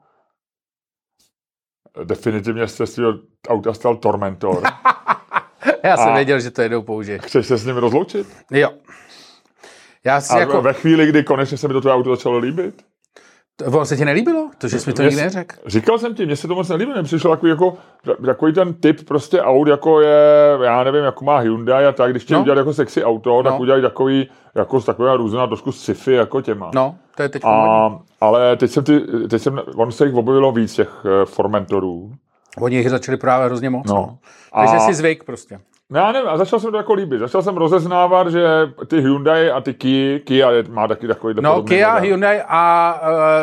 [2.04, 3.00] Definitivně jste si
[3.48, 4.62] auta stal Tormentor.
[5.84, 7.22] Já jsem A- věděl, že to jednou použiješ.
[7.22, 8.26] Chceš se s ním rozloučit?
[8.50, 8.70] Jo.
[10.04, 12.84] Já si A jako, ve chvíli, kdy konečně se mi to tvoje auto začalo líbit?
[13.64, 14.50] Ono se ti nelíbilo?
[14.58, 15.56] To, že jsi mi to nikdy neřekl?
[15.66, 17.76] Říkal jsem ti, mně se to moc nelíbí, mně přišel takový, jako,
[18.26, 20.18] takový ten typ prostě aut, jako je,
[20.62, 22.40] já nevím, jako má Hyundai a tak, když chtějí No.
[22.42, 23.58] udělat jako sexy auto, tak No.
[23.58, 26.70] udělají takový, jako taková různá trošku sci-fi jako těma.
[26.74, 27.98] No, to je teď a...
[28.20, 32.12] Ale teď jsem, ty, teď jsem, on se jich objevilo víc těch eh, Formentorů.
[32.60, 33.86] Oni jich začali právě hrozně moc.
[33.88, 34.18] No.
[34.60, 35.60] Takže A- si zvyk prostě.
[35.90, 37.18] No, já nevím, a začal jsem to jako líbit.
[37.18, 38.46] Začal jsem rozeznávat, že
[38.86, 42.94] ty Hyundai a ty Kia, Kia má taky takový No, Kia, Hyundai a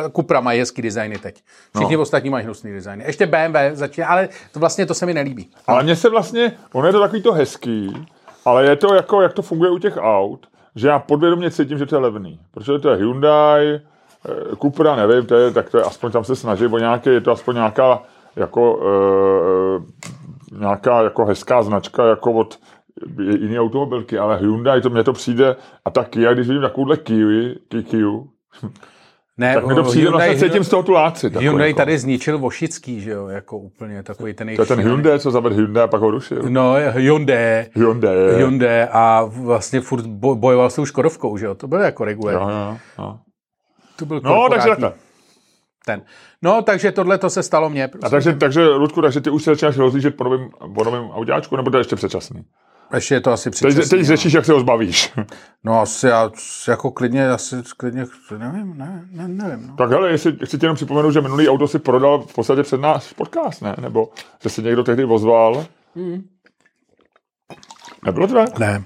[0.05, 1.41] uh, Cupra mají hezký designy teď.
[1.75, 2.01] Všichni No.
[2.01, 3.03] ostatní mají hnusný designy.
[3.07, 5.49] Ještě BMW začíná, ale to vlastně to se mi nelíbí.
[5.67, 8.07] Ale mně se vlastně, ono je to takový to hezký,
[8.45, 11.85] ale je to jako, jak to funguje u těch aut, že já podvědomě cítím, že
[11.85, 12.39] to je levný.
[12.53, 16.35] Protože to je Hyundai, eh, Cupra, nevím, to je, tak to je aspoň tam se
[16.35, 18.01] snaží o nějaké, je to aspoň nějaká
[18.35, 18.81] jako, uh,
[20.59, 22.59] nějaká jako hezká značka, jako od
[23.39, 27.55] jiné automobilky, ale Hyundai, to mně to přijde, a ta Kia, když vidím takovouhle Kia,
[27.83, 28.07] Kia,
[29.37, 31.29] Ne, tak mi to přijde, vlastně Hyundai, cítím z toho tu láci.
[31.29, 31.77] takový Hyundai jako.
[31.77, 35.55] tady zničil Vošický, že jo, jako úplně takový ten To je ten Hyundai, co zavedl
[35.55, 36.41] Hyundai a pak ho rušil.
[36.49, 38.35] No, Hyundai, Hyundai.
[38.35, 42.35] Hyundai a vlastně furt bo- bojoval s tou Škodovkou, že jo, to byl jako regulér.
[42.35, 43.17] Jo, jo, jo.
[43.95, 44.93] To byl No, takže takhle.
[45.85, 46.01] Ten.
[46.41, 47.89] No, takže tohle to se stalo mně.
[48.03, 51.55] A takže, takže, Ludku, takže ty už se začínáš rozlížet po novém, po novém autáčku,
[51.57, 52.43] nebo to je ještě předčasný?
[52.93, 53.97] Ještě je to asi Teď, předčasný.
[53.97, 55.13] teď řešíš, jak se ho zbavíš.
[55.63, 56.31] No, asi já
[56.67, 58.05] jako klidně, asi klidně,
[58.37, 59.67] nevím, ne, ne, nevím.
[59.67, 59.75] No.
[59.75, 62.81] tak hele, jestli, chci ti jenom připomenout, že minulý auto si prodal v podstatě před
[62.81, 63.75] náš podcast, ne?
[63.81, 64.09] Nebo
[64.43, 65.65] že se někdo tehdy ozval.
[65.95, 66.23] Hmm.
[68.05, 68.45] Nebylo tvé?
[68.59, 68.83] Ne.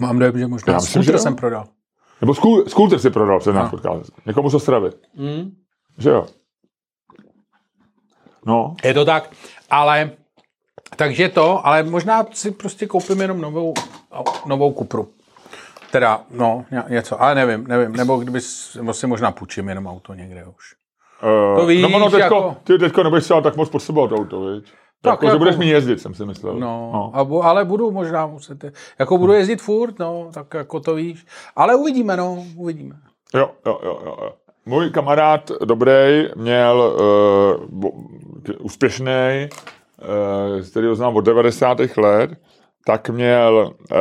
[0.00, 1.64] Mám dojem, že Já možná myslím, že jsem prodal.
[2.20, 3.70] Nebo sků, skúter si prodal před náš No.
[3.70, 4.10] podcast.
[4.26, 4.90] Někomu z Ostravy.
[5.16, 5.50] Mm.
[5.98, 6.26] Že jo?
[8.46, 9.30] No, Je to tak,
[9.70, 10.10] ale
[10.96, 13.74] takže to, ale možná si prostě koupím jenom novou,
[14.46, 15.08] novou Kupru.
[15.90, 18.38] Teda, no, ně- něco, ale nevím, nevím, nebo kdyby
[18.76, 20.74] nebo si možná půjčím jenom auto někde už.
[21.52, 24.40] uh, To víš, no, no teďko, jako- ty teďko nebudeš třeba tak moc potřebovat auto,
[24.40, 24.64] viď?
[25.02, 26.54] Tak jako, že jako- budeš mi jezdit, jsem si myslel.
[26.54, 27.10] No, no.
[27.14, 28.64] A, bu- ale budu možná muset,
[28.98, 31.26] jako budu jezdit furt, no, tak jako to víš.
[31.56, 32.96] Ale uvidíme, no, uvidíme.
[33.34, 34.16] Jo, jo, jo, jo.
[34.22, 34.32] jo.
[34.68, 36.96] Můj kamarád dobrý měl
[37.80, 37.90] uh,
[38.58, 41.78] úspěšný, uh, který ho znám od 90.
[41.96, 42.30] let,
[42.84, 43.96] tak měl, uh,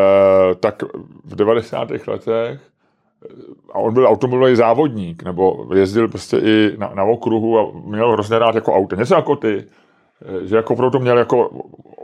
[0.59, 0.83] tak
[1.25, 1.89] v 90.
[2.07, 2.59] letech eh,
[3.73, 8.39] a on byl automobilový závodník, nebo jezdil prostě i na, na okruhu a měl hrozně
[8.39, 8.95] rád jako auto.
[8.95, 9.63] Něco jako ty,
[10.21, 11.49] eh, že jako opravdu to měl jako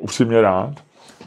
[0.02, 0.74] upřímně rád,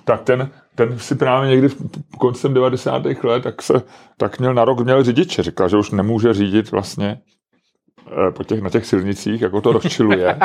[0.07, 1.77] tak ten, ten si právě někdy v
[2.19, 3.03] koncem 90.
[3.23, 3.83] let, tak, se,
[4.17, 5.43] tak měl na rok měl řidiče.
[5.43, 7.19] Říkal, že už nemůže řídit vlastně
[8.29, 10.39] eh, po těch, na těch silnicích, jako to rozčiluje.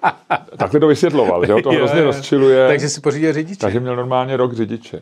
[0.56, 2.06] Takhle to vysvětloval, že ho to Jo, hrozně jo.
[2.06, 2.68] rozčiluje.
[2.68, 3.60] Takže si pořídil řidiče.
[3.60, 5.00] Takže měl normálně rok řidiče.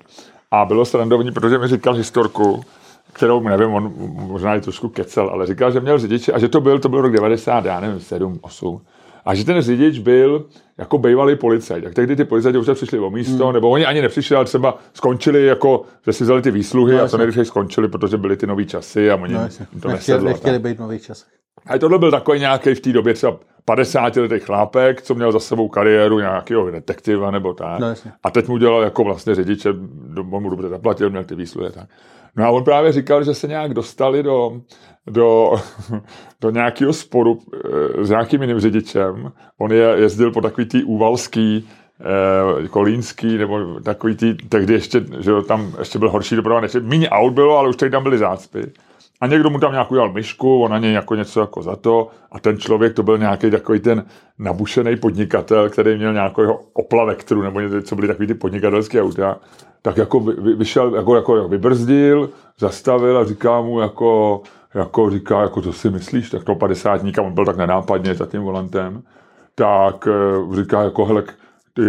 [0.50, 2.64] A bylo srandovní, protože mi říkal historku,
[3.12, 6.60] kterou nevím, on možná i trošku kecel, ale říkal, že měl řidiče a že to
[6.60, 8.80] byl, to byl rok 90, já nevím, 7, 8.
[9.30, 10.46] A že ten řidič byl
[10.78, 11.84] jako bývalý policajt.
[11.84, 13.54] Jak tehdy ty policajti už přišli o místo, hmm.
[13.54, 17.08] nebo oni ani nepřišli, ale třeba skončili jako, že si vzali ty výsluhy No, a
[17.08, 20.28] to nejrychleji skončili, protože byly ty nový časy a oni No, to nechtěli, nesedlo.
[20.28, 20.62] nechtěli tak.
[20.62, 21.28] být v nových časech.
[21.66, 25.40] A tohle byl takový nějaký v té době třeba 50 letý chlápek, co měl za
[25.40, 27.80] sebou kariéru nějakého detektiva nebo tak.
[27.80, 28.12] No, jasně.
[28.22, 29.70] a teď mu dělal jako vlastně řidiče,
[30.30, 31.70] on mu dobře zaplatil, měl ty výsluhy.
[31.72, 31.88] Tak.
[32.36, 34.60] No a on právě říkal, že se nějak dostali do,
[35.06, 35.52] do,
[36.40, 37.38] do nějakého sporu
[38.00, 39.32] eh, s nějakým jiným řidičem.
[39.58, 41.68] On je, jezdil po takový tý úvalský,
[42.64, 47.08] eh, kolínský, nebo takový tý, tehdy ještě, že tam ještě byl horší doprava, než méně
[47.08, 48.72] aut bylo, ale už tady tam byly zácpy.
[49.20, 52.08] A někdo mu tam nějak udělal myšku, on na něj jako něco jako za to
[52.32, 54.04] a ten člověk to byl nějaký takový ten
[54.38, 59.38] nabušený podnikatel, který měl nějakého Opla Vectru nebo něco, co byly takový ty podnikatelské auta,
[59.82, 64.42] tak jako vy, vy, vyšel, jako, jako vybrzdil, zastavil a říká mu jako,
[64.74, 68.42] jako říká, jako to si myslíš, tak to padesátníka, on byl tak nenápadně za tím
[68.42, 69.02] volantem,
[69.54, 71.24] tak eh, říká jako, hele,
[71.74, 71.82] ty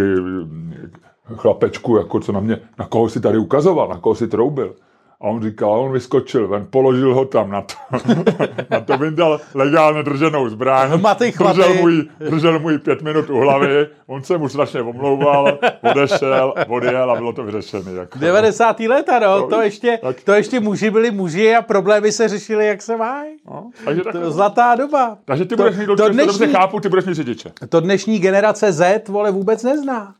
[1.36, 4.74] chlapečku, jako co na mě, na koho si tady ukazoval, na koho si troubil.
[5.22, 7.74] A on říkal, on vyskočil ven, položil ho tam na to.
[8.70, 11.00] na to vyndal legálně drženou zbraň.
[11.00, 15.58] Matej držel můj, držel můj pět minut u hlavy, on se mu strašně omlouval,
[15.90, 17.92] odešel, odjel a bylo to vyřešené.
[17.92, 18.18] Jako.
[18.18, 18.80] 90.
[18.80, 22.96] leta, no, to ještě, to ještě muži byli muži a problémy se řešily, jak se
[22.96, 23.36] mají.
[23.46, 25.18] No, takže tak, to zlatá doba.
[25.24, 27.52] Takže ty to, budeš mít, to dnešní, dobře chápu, ty budeš mít řidiče.
[27.68, 30.14] To dnešní generace Z, vole, vůbec nezná.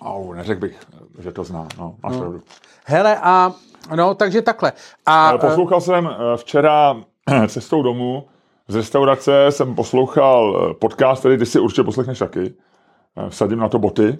[0.00, 0.80] Oh, neřekl bych,
[1.18, 2.18] že to zná, no, máš no.
[2.18, 2.42] pravdu.
[2.84, 3.52] Hele, a
[3.96, 4.72] No, takže takhle.
[5.06, 6.96] A, eh, poslouchal jsem eh, včera
[7.48, 8.24] cestou domů
[8.68, 12.54] z restaurace, jsem poslouchal eh, podcast, který ty si určitě poslechneš taky.
[13.28, 14.18] Vsadím na to boty.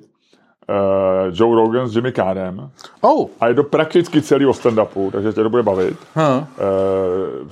[1.32, 2.70] Joe Rogan s Jimmy Carrem.
[3.00, 3.28] Oh.
[3.40, 5.96] A je to prakticky celý o stand-upu, takže tě to bude bavit.
[6.14, 6.44] Huh.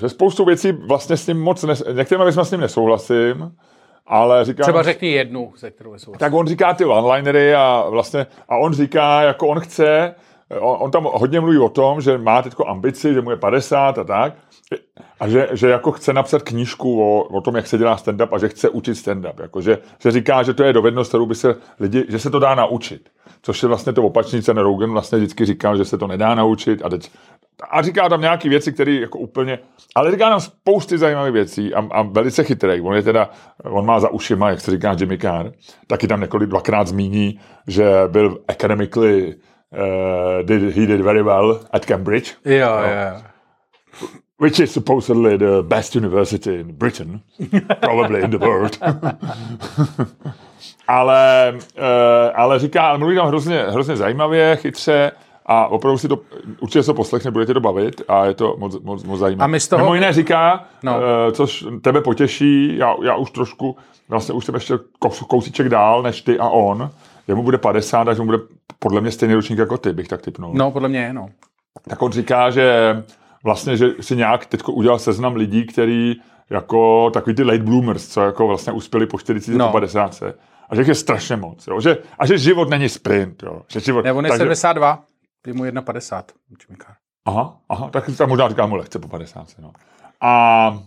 [0.01, 3.53] Že spoustu věcí vlastně s ním moc, nes, některými věcmi s ním nesouhlasím,
[4.07, 4.62] ale říká...
[4.62, 6.18] Třeba řekni jednu, se kterou nesouhlasím.
[6.18, 10.14] Tak on říká ty one-linery a vlastně, a on říká, jako on chce,
[10.60, 13.98] on, on tam hodně mluví o tom, že má teď ambici, že mu je 50
[13.98, 14.34] a tak,
[15.20, 18.38] a že, že jako chce napsat knížku o, o tom, jak se dělá stand-up a
[18.38, 19.40] že chce učit stand-up.
[19.42, 22.38] Jako, že, že říká, že to je dovednost, kterou by se lidi, že se to
[22.38, 23.08] dá naučit.
[23.42, 26.82] Což je vlastně to opačný, ten Rogan vlastně vždycky říkal, že se to nedá naučit
[26.84, 27.10] a teď
[27.70, 29.58] a říká tam nějaké věci, které jako úplně,
[29.94, 32.80] ale říká tam spousty zajímavých věcí a, a velice chytrý.
[32.80, 33.30] On je teda,
[33.64, 35.50] on má za ušima, jak se říká Jimmy Carr,
[35.86, 39.34] taky tam několik dvakrát zmíní, že byl academically
[39.72, 42.35] uh, did he did very well at Cambridge.
[42.44, 43.22] Yeah, uh, yeah.
[44.38, 47.22] Which is supposedly the best university in Britain,
[47.80, 48.78] probably in the world.
[50.88, 55.12] ale, uh, ale říká, ale mluví tam hrozně, hrozně zajímavě, chytře
[55.46, 56.18] a opravdu si to,
[56.61, 59.44] určitě se poslechne, budete to bavit a je to moc, moc, moc zajímavé.
[59.44, 59.85] A my z toho...
[59.85, 60.96] Mimo jiné říká, no.
[60.96, 63.76] uh, což tebe potěší, já, já už trošku,
[64.08, 64.74] vlastně už jsem ještě
[65.28, 66.90] kousíček dál než ty a on,
[67.32, 68.38] jemu bude 50, takže mu bude
[68.78, 70.54] podle mě stejný ročník jako ty, bych tak typnul.
[70.54, 71.28] No, podle mě je, no.
[71.88, 72.96] Tak on říká, že
[73.44, 76.14] vlastně, že si nějak teď udělal seznam lidí, který
[76.50, 79.72] jako takový ty late bloomers, co jako vlastně uspěli po 40 no.
[79.72, 80.22] 50.
[80.68, 81.66] A že je strašně moc.
[81.66, 81.80] Jo?
[81.80, 83.42] Že, a že život není sprint.
[83.42, 83.62] Jo?
[83.68, 84.38] Že život, ne, on je takže...
[84.38, 85.04] 72,
[85.46, 86.22] je mu 1,50.
[87.24, 89.46] Aha, aha, tak tam možná říká mu lehce po 50.
[89.58, 89.72] No.
[90.20, 90.82] A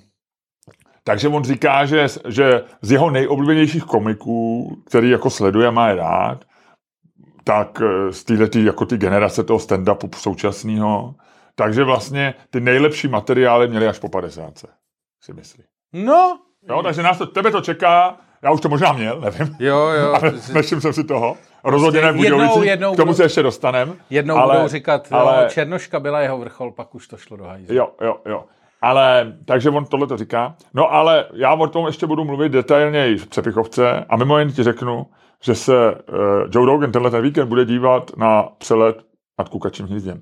[1.08, 6.46] takže on říká, že, že z jeho nejoblíbenějších komiků, který jako sleduje, má je rád,
[7.44, 11.16] tak eh, z této jako ty generace toho stand-upu současného,
[11.56, 14.54] takže vlastně ty nejlepší materiály měly až po 50,
[15.22, 15.64] si myslí.
[15.94, 16.40] No.
[16.70, 19.56] Jo, takže nás to, tebe to čeká, já už to možná měl, nevím.
[19.60, 20.14] Jo, jo.
[20.22, 20.82] Ale jsi...
[20.82, 21.38] jsem si toho.
[21.64, 23.96] Rozhodně ne v jednou, jednou k tomu se ještě dostanem.
[24.10, 25.44] Jednou ale, budou říkat, ale...
[25.44, 27.76] jo, Černoška byla jeho vrchol, pak už to šlo do hajzlu.
[27.76, 28.44] Jo, jo, jo.
[28.82, 30.56] Ale, takže on tohle to říká.
[30.74, 34.64] No ale já o tom ještě budu mluvit detailněji v Přepichovce a mimo jen ti
[34.64, 35.06] řeknu,
[35.44, 35.98] že se uh,
[36.52, 38.98] Joe Rogan tenhle ten víkend bude dívat na přelet
[39.40, 40.22] nad kukačím hnízdem.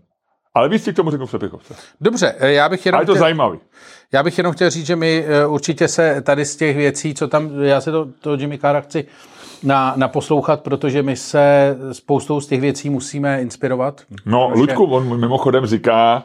[0.56, 1.76] Ale víc si k tomu řeknu v Přepichovce.
[2.02, 3.00] Dobře, eh, já bych jenom...
[3.00, 3.60] A je to chtěl, zajímavý.
[4.14, 7.28] Já bych jenom chtěl říct, že my uh, určitě se tady z těch věcí, co
[7.28, 9.08] tam, já se to, to Jimmy Carra chci na,
[9.64, 14.02] na poslouchat, protože my se spoustou z těch věcí musíme inspirovat.
[14.26, 14.62] No, protože...
[14.62, 16.24] Ludku, on mimochodem říká,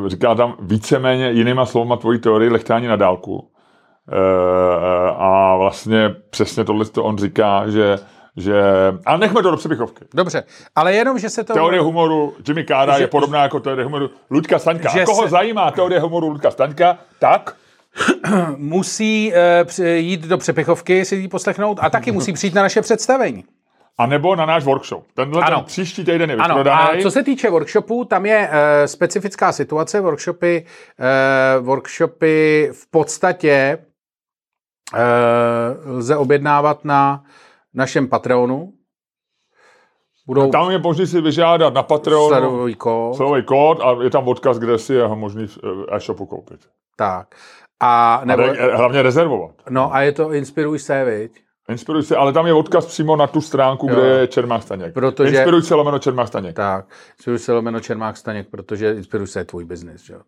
[0.00, 3.48] uh, říká tam víceméně jinýma slovama tvojí teorii lechtání na dálku.
[4.12, 7.98] Eh, a vlastně přesně tohle to on říká, že
[8.36, 8.62] že...
[9.06, 10.04] Ale nechme to do přepichovky.
[10.14, 10.44] Dobře,
[10.76, 11.52] ale jenom, že se to...
[11.52, 13.02] Teorie humoru Jimmy Carra že...
[13.02, 14.90] je podobná jako teorie humoru Ludka Staňka.
[14.90, 15.28] Že a koho se...
[15.28, 17.56] zajímá teorie humoru Ludka Staňka, tak...
[18.56, 19.32] musí
[19.78, 23.44] uh, jít do přepichovky, si ji poslechnout a taky musí přijít na naše představení.
[23.98, 25.04] A nebo na náš workshop.
[25.14, 25.56] Tenhle ano.
[25.56, 26.72] ten příští týden je ano.
[26.72, 28.54] A co se týče workshopů, tam je uh,
[28.86, 30.00] specifická situace.
[30.00, 30.66] Workshopy,
[31.58, 33.78] uh, workshopy v podstatě
[34.94, 37.24] Eh, lze objednávat na
[37.74, 38.72] našem Patreonu.
[40.26, 43.16] Budou a tam je možné si vyžádat na Patreonu kód.
[43.16, 45.46] sledový kód a je tam odkaz, kde si je možný
[45.92, 46.60] e-shopu koupit.
[46.96, 47.34] Tak.
[47.80, 49.50] A, nebo, a re, hlavně rezervovat.
[49.70, 51.32] No a je to Inspiruj se, viď?
[51.68, 53.94] Inspiruj se, ale tam je odkaz přímo na tu stránku, Jo.
[53.94, 54.94] kde je Čermák Staněk.
[54.94, 56.56] Protože- Inspiruj se lomeno Čermák Staněk.
[56.56, 56.84] Tak,
[57.16, 60.06] inspiruj se lomeno Čermák Staněk, protože inspiruj se je tvůj biznis.
[60.06, 60.20] To je,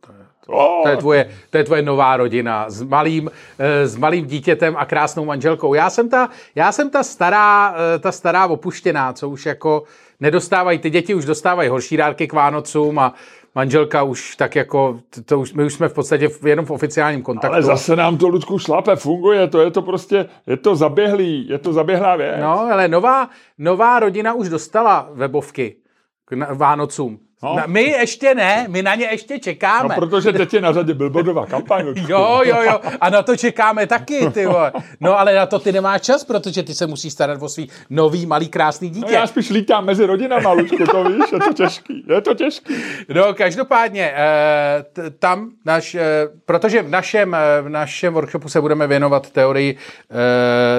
[0.46, 4.76] Oh, to, je tvoje, to je tvoje nová rodina s malým, eh, s malým dítětem
[4.78, 5.74] a krásnou manželkou.
[5.74, 9.82] Já jsem ta, já jsem ta stará, eh, ta stará opuštěná, co už jako
[10.20, 13.14] nedostávají, ty děti už dostávají horší dárky k Vánocům a
[13.54, 17.22] manželka už tak jako, to, už, my už jsme v podstatě v- jenom v oficiálním
[17.22, 17.54] kontaktu.
[17.54, 21.58] ale zase nám to, Ludku, šlape, funguje, to je to prostě, je to zaběhlý, je
[21.58, 22.36] to zaběhlá věc.
[22.40, 25.76] No, ale nová, nová rodina už dostala webovky
[26.24, 27.18] k Vánocům.
[27.42, 27.54] No.
[27.56, 27.62] No.
[27.66, 29.94] My ještě ne, my na ně ještě No, čekáme.
[29.94, 31.86] protože teď je na řadě billboardová kampaň.
[32.08, 32.80] Jo, jo, jo.
[33.00, 34.72] A na to čekáme taky, ty vole.
[35.00, 38.26] No ale na to ty nemáš čas, protože ty se musíš starat o svý nový,
[38.26, 39.12] malý, krásný No, dítě.
[39.14, 42.74] já spíš lítám mezi rodinama, Ludku, to víš, je to těžký, je to těžký.
[43.14, 44.84] No, každopádně, eh,
[45.18, 46.02] tam, naš, eh,
[46.46, 49.76] protože v našem, eh, v našem workshopu se budeme věnovat teorii,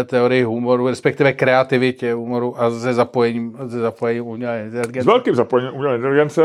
[0.06, 5.10] teorii humoru, respektive kreativitě humoru a ze zapojením, ze zapojením umělé S inteligence.
[5.10, 6.42] velkým zapojením umělé inteligence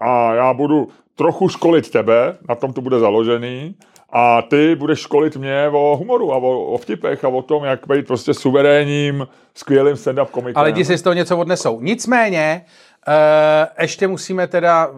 [0.00, 3.74] a já budu trochu školit tebe, na tom to bude založený,
[4.12, 7.86] a ty budeš školit mě o humoru a o, o vtipech a o tom, jak
[7.86, 10.60] být prostě suverénním, skvělým stand-up komikem.
[10.60, 11.80] A lidi si z toho něco odnesou.
[11.80, 12.64] Nicméně,
[13.08, 14.90] eh, ještě musíme teda,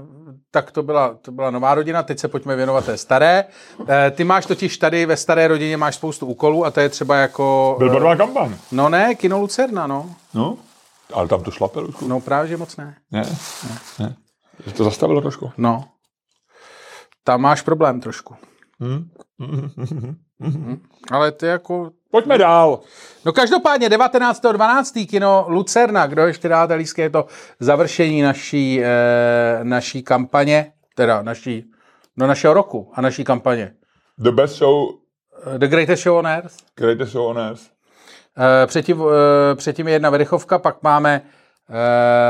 [0.51, 3.45] tak to byla, to byla nová rodina, teď se pojďme věnovat té staré.
[3.89, 7.17] Eh, ty máš totiž tady ve staré rodině máš spoustu úkolů a to je třeba
[7.17, 7.77] jako...
[7.79, 8.55] Billboardová kampaň.
[8.73, 10.11] No ne, kino Lucerna, no.
[10.35, 10.57] No,
[11.13, 12.09] ale tam to šlape, Ludku.
[12.09, 12.95] No právě, že moc ne.
[13.13, 13.23] Ne,
[14.01, 14.17] ne.
[14.24, 14.24] Že
[14.77, 15.53] to zastavilo trošku.
[15.57, 15.85] No.
[17.25, 18.37] Tam máš problém trošku.
[18.81, 19.09] Hm?
[20.41, 20.83] Hm.
[21.11, 21.91] Ale ty jako...
[22.11, 22.81] Pojďme dál.
[23.25, 25.07] No každopádně 19.12.
[25.07, 27.27] kino Lucerna, kdo ještě dáte lístky, je to
[27.61, 31.71] završení naší, eh, naší kampaně, teda naší,
[32.17, 33.75] no našeho roku a naší kampaně.
[34.19, 34.89] The best show,
[35.55, 36.55] Eh, The Greatest Show on Earth.
[36.77, 37.63] greatest show on earth.
[38.39, 41.23] Eh, Předtím, eh, předtím je jedna Verichovka, pak máme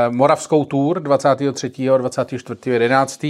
[0.09, 1.89] Moravskou tour 23.
[1.89, 2.69] a 24.
[2.69, 3.23] 11.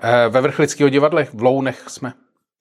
[0.00, 2.12] Eh, Ve Vrchlického divadle v Lounech jsme.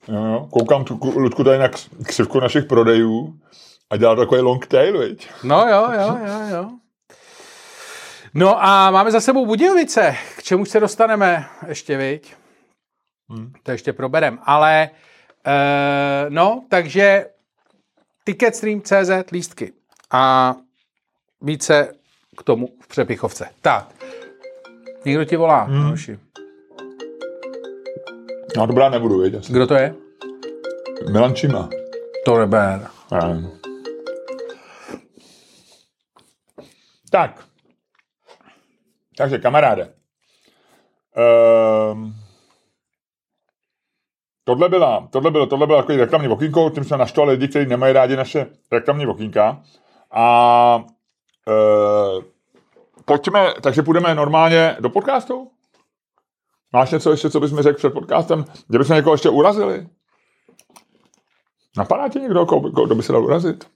[0.07, 0.47] Jo, jo.
[0.51, 1.69] Koukám, tu, ku- Ludku, tady na
[2.05, 3.39] křivku našich prodejů
[3.89, 5.29] a dělá takový long tail, viď?
[5.43, 6.69] No jo, jo, jo, jo.
[8.33, 12.35] No a máme za sebou Budějovice, k čemu se dostaneme ještě, viď?
[13.29, 13.53] Hmm.
[13.63, 14.89] To ještě proberem, ale
[15.47, 17.25] eh, no, takže
[18.23, 19.73] Ticketstream.cz lístky
[20.11, 20.55] a
[21.41, 21.91] více
[22.37, 23.49] k tomu v přepichovce.
[23.61, 23.87] Tak,
[25.05, 25.83] někdo ti volá, hmm.
[25.83, 26.19] Miloši.
[28.57, 29.23] No dobrá, nebudu?
[29.39, 29.53] Asi.
[29.53, 29.95] Kdo to je?
[31.11, 31.69] Milan Čima.
[32.25, 32.87] To neber.
[33.11, 33.51] Nevím.
[37.09, 37.45] Tak.
[39.17, 39.93] Takže kamaráde.
[41.15, 42.13] Ehm,
[44.43, 47.93] tohle, byla, tohle, bylo, tohle bylo takový reklamní okýnko, tím jsme naštvali lidi, kteří nemají
[47.93, 49.61] rádi naše reklamní okýnka.
[50.11, 50.83] A
[51.47, 52.23] e,
[53.05, 55.51] pojďme, takže půjdeme normálně do podcastu?
[56.73, 58.45] Máš něco ještě, co bys mi řekl před podcastem?
[58.71, 59.87] Že bychom někoho ještě urazili?
[61.77, 62.45] Napadá ti někdo,
[62.85, 63.67] kdo by se dal urazit?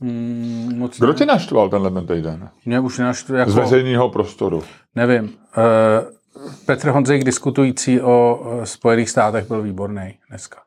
[0.00, 2.50] Hmm, moc Kdo tě naštval tenhle ten týden?
[2.64, 3.50] Mě už naštve jako...
[3.50, 4.62] Z veřejného prostoru.
[4.94, 5.24] Nevím.
[5.24, 10.60] Uh, Petr Honzejk diskutující o uh, Spojených státech byl výborný dneska.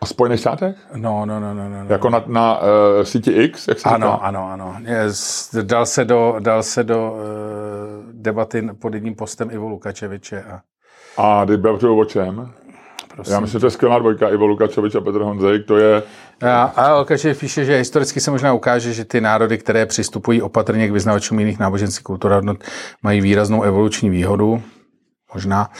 [0.00, 0.76] A Spojených státech?
[0.94, 1.84] No, no, no, no, no.
[1.84, 1.86] no.
[1.88, 2.66] Jako na, na uh,
[3.02, 3.94] síti X, jak se říká?
[3.94, 4.76] Ano, ano, ano.
[5.08, 7.18] Z- dal se do, dal se do uh,
[8.12, 10.60] debaty pod jedním postem Ivo Lukačeviče a
[11.16, 12.52] A debatuju o čem?
[13.14, 13.32] prosím.
[13.32, 14.28] Já myslím, že to je skvělá dvojka.
[14.28, 16.02] Ivo Lukačovič a Petr Honzejk, to je...
[16.42, 20.88] A, a Lukačev píše, že historicky se možná ukáže, že ty národy, které přistupují opatrně
[20.88, 22.42] k vyznavačům jiných náboženských kultur
[23.02, 24.62] mají výraznou evoluční výhodu.
[25.34, 25.70] Možná.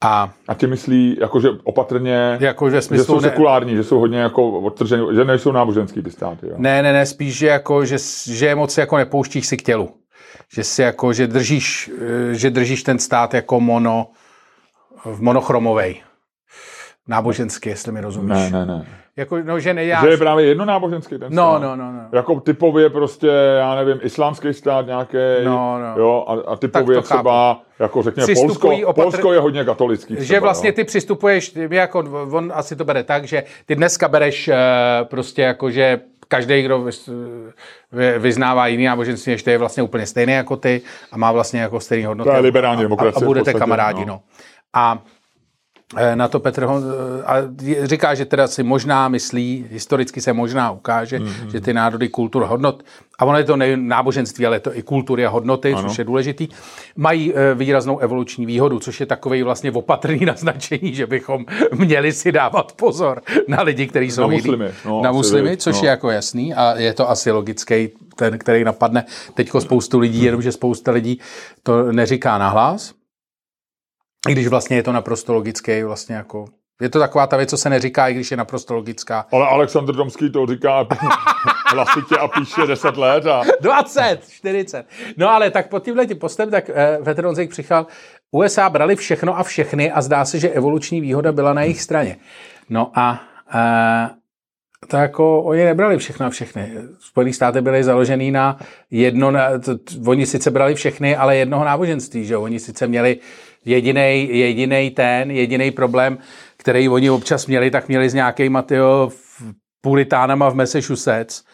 [0.00, 3.04] A A ti myslí, jako, že opatrně, jako že smyslu...
[3.04, 6.46] jsou ne- sekulární, že jsou hodně jako odtržení, že nejsou náboženský ty státy.
[6.46, 6.54] Jo?
[6.56, 7.96] Ne, ne, ne, spíš, že, jako, že,
[8.26, 9.90] že je moc jako nepouštíš si k tělu.
[10.52, 11.90] Že si jako, že držíš,
[12.30, 14.06] eh, že držíš ten stát jako mono,
[15.04, 15.96] v monochromovej.
[17.10, 18.30] Náboženský, jestli mi rozumíš.
[18.30, 18.86] Ne, ne, ne.
[19.16, 20.02] Jako, no, že neděláš...
[20.04, 21.62] Že je právě jedno náboženský ten No, stát.
[21.62, 22.00] no, no, no.
[22.12, 23.26] Jako typově prostě,
[23.58, 26.02] já nevím, islámský stát nějaký, No, no.
[26.02, 27.18] jo, a, a typově to chápu.
[27.18, 30.14] třeba, jako řekněme, Polsko, opatr- Polsko je hodně katolický.
[30.16, 30.72] Třeba, Že vlastně jo.
[30.72, 31.98] ty přistupuješ, ty jako,
[32.32, 34.56] on asi to bere tak, že ty dneska bereš eh,
[35.04, 36.84] prostě jako, že každý, kdo
[38.18, 40.80] vyznává jiný náboženství, než ty je vlastně úplně stejný jako ty
[41.12, 42.30] a má vlastně jako stejný hodnoty.
[42.30, 44.06] To je liberální a, a, demokracie a v budete podstatě, kamarádi, no.
[44.06, 44.20] no.
[44.74, 44.98] A
[46.14, 47.34] na to Petr Hon, eh, a
[47.82, 51.50] říká, že teda si možná myslí, historicky se možná ukáže, mm-hmm.
[51.50, 52.82] že ty národy kultur hodnot,
[53.18, 55.88] a ono je to nejen náboženství, ale je to i kultury a hodnoty, ano.
[55.88, 56.48] což je důležitý,
[56.96, 62.32] mají eh, výraznou evoluční výhodu, což je takový vlastně opatrný naznačení, že bychom měli si
[62.32, 65.82] dávat pozor na lidi, kteří jsou na muslimy, no, na muslimy což no.
[65.82, 70.52] je jako jasný a je to asi logický, ten, který napadne teďko spoustu lidí, jenomže
[70.52, 71.20] spousta lidí
[71.62, 72.99] to neříká nahlas,
[74.28, 76.44] i když vlastně je to naprosto logické, vlastně jako
[76.80, 79.26] je to taková ta věc, co se neříká, i když je naprosto logická.
[79.32, 80.86] Ale Aleksandr Domský to říká
[81.72, 83.26] hlasitě a píše 10 let.
[83.26, 83.42] A...
[83.60, 84.86] 20, 40.
[85.16, 87.86] No ale tak pod tímhle tím postem, tak eh, Petr Honzek přichal,
[88.30, 92.16] USA brali všechno a všechny a zdá se, že evoluční výhoda byla na jejich straně.
[92.68, 93.20] No a
[93.54, 94.10] eh,
[94.86, 96.72] to jako oni nebrali všechno a všechny.
[96.98, 98.58] Spojené státy byly založený na
[98.90, 99.32] jedno,
[99.64, 99.72] to,
[100.06, 103.18] oni sice brali všechny, ale jednoho náboženství, že Oni sice měli
[103.64, 106.18] jediný jedinej ten, jediný problém,
[106.56, 109.10] který oni občas měli, tak měli s nějakýma tyjo,
[109.80, 111.44] puritánama v Massachusetts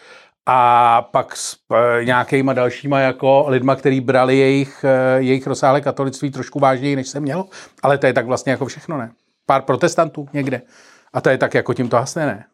[0.47, 1.57] a pak s
[2.01, 7.09] e, nějakýma dalšíma jako lidma, kteří brali jejich, e, jejich rozsáhlé katolictví trošku vážněji, než
[7.09, 7.49] se mělo.
[7.83, 9.11] Ale to je tak vlastně jako všechno, ne?
[9.47, 10.63] Pár protestantů někde.
[11.13, 12.45] A to je tak jako tím to hasne, ne?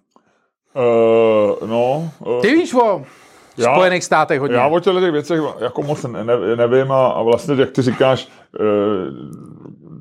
[0.74, 2.10] Uh, no.
[2.18, 3.04] Uh, Ty víš o
[3.56, 4.56] já, Spojených státech hodně.
[4.56, 6.24] Já o těchto těch věcech jako moc ne,
[6.56, 8.28] nevím a, a vlastně, jak ty říkáš,
[8.60, 8.66] uh,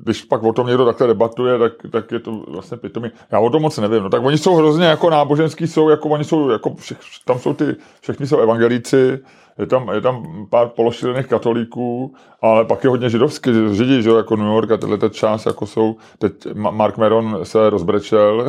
[0.02, 3.10] když pak o tom někdo takhle debatuje, tak, tak je to vlastně pitomý.
[3.32, 4.02] Já o tom moc nevím.
[4.02, 7.54] No, tak oni jsou hrozně jako náboženský, jsou jako oni jsou jako všech, tam jsou
[7.54, 9.18] ty, všichni jsou evangelíci,
[9.58, 14.36] je tam, je tam pár pološilených katolíků, ale pak je hodně židovský, židi, že jako
[14.36, 18.48] New York a tyhle část jako jsou, teď Mark Meron se rozbrečel.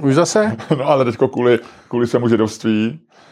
[0.00, 0.56] Už zase?
[0.78, 3.00] no ale teďko kvůli, kvůli svému židovství,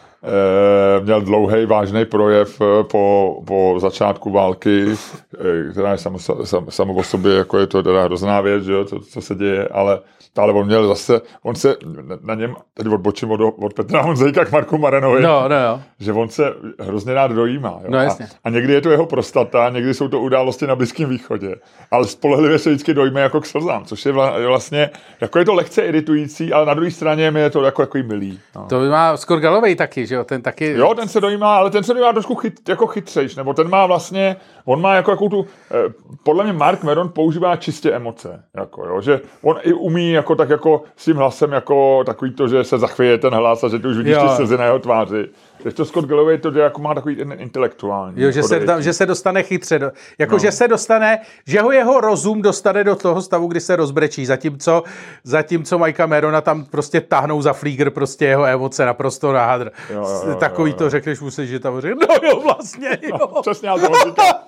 [1.03, 6.93] měl dlouhý vážný projev eh, po, po začátku války, eh, která je samo, sam, samo
[6.93, 9.99] o sobě, jako je to teda hrozná věc, že jo, co, co se děje, ale,
[10.37, 11.75] ale on měl zase, on se
[12.21, 15.81] na něm, teď odbočím od, od Petra Honzejka k Marku Marenovi, no, no, jo.
[15.99, 17.79] že on se hrozně rád dojímá.
[17.83, 17.87] Jo?
[17.89, 18.25] No, jasně.
[18.25, 21.55] A, a, někdy je to jeho prostata, někdy jsou to události na Blízkém východě,
[21.91, 24.11] ale spolehlivě se vždycky dojme jako k slzám, což je
[24.47, 24.89] vlastně,
[25.21, 28.39] jako je to lehce iritující, ale na druhé straně mi je to jako, jako milý.
[28.55, 28.65] No.
[28.69, 30.65] To má Skorgalovej taky, že jo, ten taky...
[30.65, 33.85] Jo, ten se dojímá, ale ten se dojímá trošku chyt, jako chytřejš, nebo ten má
[33.85, 38.85] vlastně, on má jako, jako tu, eh, podle mě Mark Meron používá čistě emoce, jako
[38.85, 42.63] jo, že on i umí jako tak jako s tím hlasem jako takový to, že
[42.63, 44.27] se zachvěje ten hlas a že ty už vidíš jo.
[44.29, 45.29] ty slzy na jeho tváři.
[45.63, 48.21] Když to Scott Galloway to jako má takový ten intelektuální.
[48.21, 49.79] Jo, že, se, tam, že se dostane chytře.
[49.79, 50.39] Do, jako, no.
[50.39, 54.25] že se dostane, že ho jeho rozum dostane do toho stavu, kdy se rozbrečí.
[54.25, 54.83] Zatímco,
[55.23, 59.71] zatímco Majka Merona tam prostě tahnou za flígr prostě jeho emoce naprosto na hadr.
[59.89, 60.83] Jo, jo, jo, Takový jo, jo.
[60.83, 63.17] to řekneš musíš, že tam řekne, no jo, vlastně, jo.
[63.19, 64.23] No, přesně, ale to říká.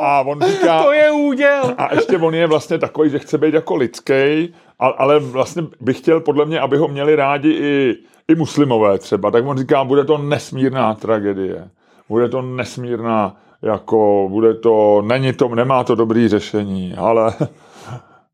[0.00, 0.82] A on říká...
[0.82, 1.74] To je úděl.
[1.78, 4.54] A ještě on je vlastně takový, že chce být jako lidský,
[4.86, 7.96] ale vlastně bych chtěl podle mě, aby ho měli rádi i
[8.28, 11.70] i muslimové třeba, tak on říká, bude to nesmírná tragédie.
[12.08, 17.34] Bude to nesmírná, jako, bude to, není to, nemá to dobrý řešení, ale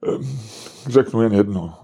[0.86, 1.74] řeknu jen jedno.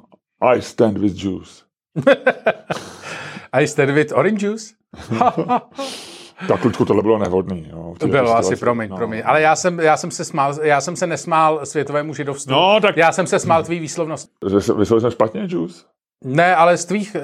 [0.41, 1.65] I stand with Jews.
[3.53, 4.75] I stand with orange juice?
[6.49, 7.67] tak, Ludku, tohle bylo nevhodný.
[7.71, 8.97] Jo, to bylo asi, promiň, no.
[8.97, 9.23] promiň.
[9.25, 12.53] Ale já jsem, já, jsem se smál, já jsem se nesmál světovému židovství.
[12.53, 12.97] No, tak...
[12.97, 14.31] Já jsem se smál tvý výslovnost.
[14.77, 15.87] Vyslovil jsem špatně, Jews?
[16.25, 17.21] Ne, ale z tvých, eh,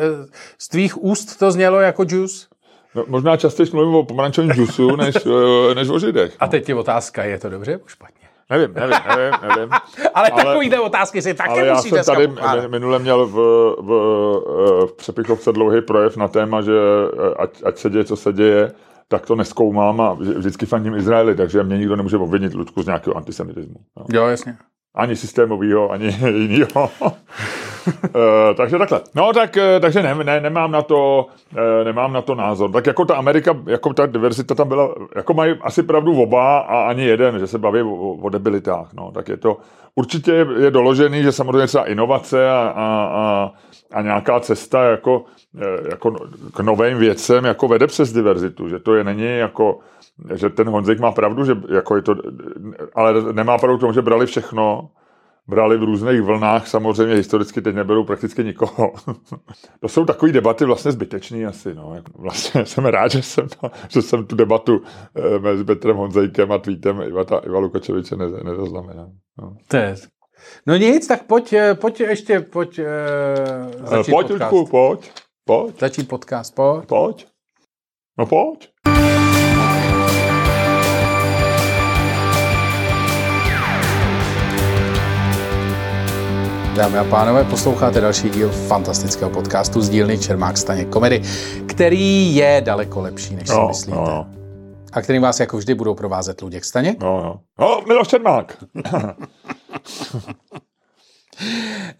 [0.58, 2.46] z tvých úst to znělo jako juice.
[2.94, 5.14] No, možná častěji mluvím o pomerančovém džusu, než,
[5.70, 6.30] eh, než o židech.
[6.30, 6.36] No.
[6.44, 8.20] A teď je otázka, je to dobře nebo špatně?
[8.50, 9.70] Nevím, nevím, nevím, nevím.
[10.14, 12.70] ale, ale takovýhle otázky si taky ale musí já jsem tady pokládat.
[12.70, 13.32] minule měl v,
[13.80, 13.92] v,
[14.82, 16.72] eh, v přepichovce dlouhý projev na téma, že
[17.36, 18.72] ať, ať se děje, co se děje,
[19.10, 23.16] tak to neskoumám a vždycky fandím Izraeli, takže mě nikdo nemůže obvinit Ludku z nějakého
[23.16, 23.74] antisemitismu.
[23.96, 24.04] No.
[24.12, 24.56] Jo, jasně.
[24.94, 26.90] Ani systémového, ani jiného.
[27.04, 27.10] uh,
[28.56, 29.00] takže takhle.
[29.14, 32.72] No, tak, uh, takže ne, ne, nemám, na to, uh, nemám na to názor.
[32.72, 36.82] Tak jako ta Amerika, jako ta diverzita tam byla, jako mají asi pravdu oba a
[36.82, 38.92] ani jeden, že se baví o, o debilitách.
[38.92, 39.56] No, tak je to,
[39.94, 43.50] určitě je, je doložený, že samozřejmě třeba inovace a, a, a,
[43.92, 45.24] a nějaká cesta jako,
[45.90, 46.10] jako
[46.54, 49.80] k novým věcem jako vede přes diverzitu, že to je není jako
[50.34, 52.14] že ten Honzik má pravdu, že jako je to,
[52.94, 54.90] ale nemá pravdu tomu, že brali všechno,
[55.48, 58.92] brali v různých vlnách, samozřejmě historicky teď neberou prakticky nikoho.
[59.80, 61.74] to jsou takové debaty vlastně zbytečné asi.
[61.74, 61.96] No.
[62.18, 64.82] Vlastně jsem rád, že jsem, to, že jsem tu debatu
[65.16, 69.10] eh, mezi Petrem Honzejkem a tweetem Iva, Iva Lukačeviče nezaznamenal.
[69.38, 69.56] No.
[69.68, 69.94] To je
[70.66, 74.50] No nic, tak pojď, eh, pojď ještě, pojď uh, začít pojď, podcast.
[74.50, 75.10] Pojď, pojď,
[75.44, 75.80] pojď.
[75.80, 76.86] Začít podcast, pojď.
[76.86, 77.26] Pojď.
[78.18, 78.68] No pojď.
[86.76, 91.22] Dámy a pánové, posloucháte další díl fantastického podcastu z dílny Čermák Staně komedy,
[91.66, 93.96] který je daleko lepší, než si No, myslíte.
[93.98, 94.26] no, no.
[94.92, 97.00] A kterým vás jako vždy budou provázet Luděk Staněk.
[97.00, 97.40] No, no.
[97.58, 98.56] no Miloš Čermák.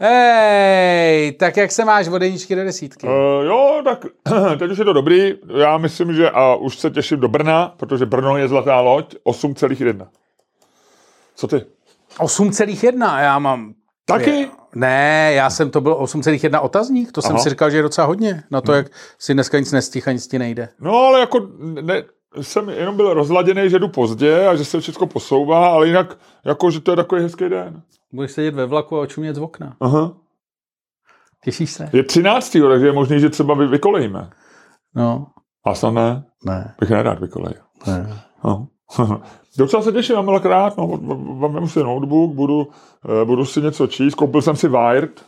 [0.01, 3.07] Hej, tak jak se máš od jedničky do desítky?
[3.07, 3.13] Uh,
[3.45, 4.07] jo, tak
[4.59, 5.35] teď už je to dobrý.
[5.59, 10.07] Já myslím, že a už se těším do Brna, protože Brno je zlatá loď, 8,1.
[11.35, 11.65] Co ty?
[12.19, 13.75] 8,1 já mám.
[14.05, 14.49] Taky?
[14.75, 17.43] Ne, já jsem to byl 8,1 otazník, to jsem Aha.
[17.43, 18.87] si říkal, že je docela hodně na to, jak
[19.19, 20.69] si dneska nic nestih a nic ti nejde.
[20.81, 22.03] No, ale jako ne,
[22.41, 26.71] jsem jenom byl rozladěný, že jdu pozdě a že se všechno posouvá, ale jinak jako,
[26.71, 27.83] že to je takový hezký den.
[28.13, 29.77] Budeš sedět ve vlaku a očumět z okna.
[29.81, 30.13] Aha.
[31.45, 31.91] Těšíš se?
[31.93, 32.57] Je 13.
[32.69, 34.31] takže je možný, že třeba vy, vykolejíme.
[34.95, 35.27] No,
[35.65, 37.61] A snad ne, ne, bych nerad vykolejil.
[37.87, 38.23] ne.
[38.45, 38.69] No.
[39.59, 40.87] Docela se těším, mám krát, no,
[41.49, 42.69] mám si notebook, budu,
[43.23, 45.25] eh, budu si něco číst, koupil jsem si Wired.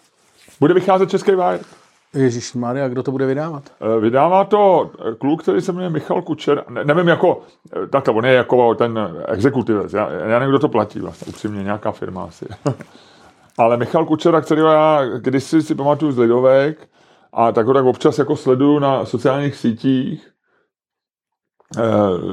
[0.61, 1.67] Bude vycházet český Wired.
[2.15, 3.63] Ježíš Maria, kdo to bude vydávat?
[3.81, 6.65] Eh, Vydává to eh, kluk, který se jmenuje Michal Kučer.
[6.69, 7.41] Ne, nevím, jako,
[7.77, 8.99] eh, takhle, on je jako ten
[9.29, 9.93] exekutivec.
[9.93, 12.47] Já, já nevím, kdo to platí vlastně, upřímně, nějaká firma asi.
[13.59, 16.89] Ale Michal Kučera, kterého já kdysi si pamatuju z Lidovek,
[17.33, 20.29] a tak ho tak občas jako sleduju na sociálních sítích,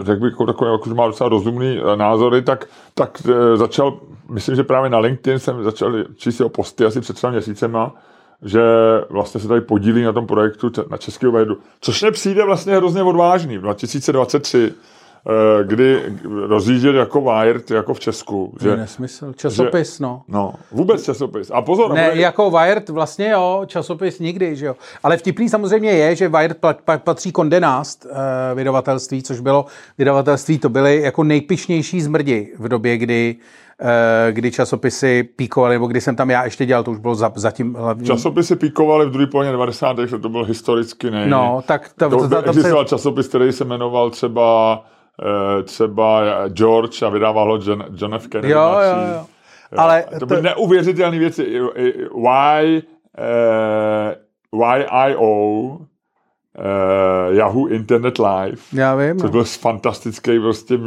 [0.01, 3.21] řekl bych, jako takový, jako, že má docela rozumný názory, tak, tak
[3.55, 3.99] začal,
[4.30, 7.95] myslím, že právě na LinkedIn jsem začal číst jeho posty asi před třeba měsícema,
[8.46, 8.62] že
[9.10, 11.58] vlastně se tady podílí na tom projektu na českého vědu.
[11.82, 13.58] Což mě přijde vlastně hrozně odvážný.
[13.58, 14.74] V 2023,
[15.28, 16.02] eh, kdy
[16.48, 18.54] rozjíždět jako Wired, jako v Česku.
[18.60, 19.34] To je Že, nesmysl.
[19.34, 20.22] Časopis, no.
[20.28, 21.52] no, vůbec časopis.
[21.54, 24.76] A pozor, Ne, bude- jako Wired vlastně jo, časopis nikdy, že jo.
[25.04, 28.12] Ale vtipný samozřejmě je, že Wired pa, pa, patří Condé Nast uh,
[28.58, 29.66] vydavatelství, což bylo
[29.98, 33.44] vydavatelství, to byly jako nejpišnější zmrdi v době, kdy uh,
[34.32, 37.73] kdy časopisy píkovaly, nebo kdy jsem tam já ještě dělal, to už bylo za, zatím
[37.73, 38.05] hlavní.
[38.07, 39.97] Časopisy píkovaly v druhé polovině 90.
[39.97, 41.30] let, to byl historicky nej.
[41.30, 44.84] No, tak to, to, to, to, to, to, existoval časopis, který se jmenoval třeba
[45.59, 48.27] eh, třeba George a vydával ho John, John F.
[48.27, 48.53] Kennedy.
[48.53, 49.25] Jo, jo, jo.
[49.77, 51.43] Ale to to- byly neuvěřitelné věci.
[51.43, 52.84] I- i- Why,
[54.53, 55.77] uh, YIO, uh,
[57.30, 59.32] Yahoo Internet Live, já vím, což no.
[59.32, 60.77] byl fantastický, prostě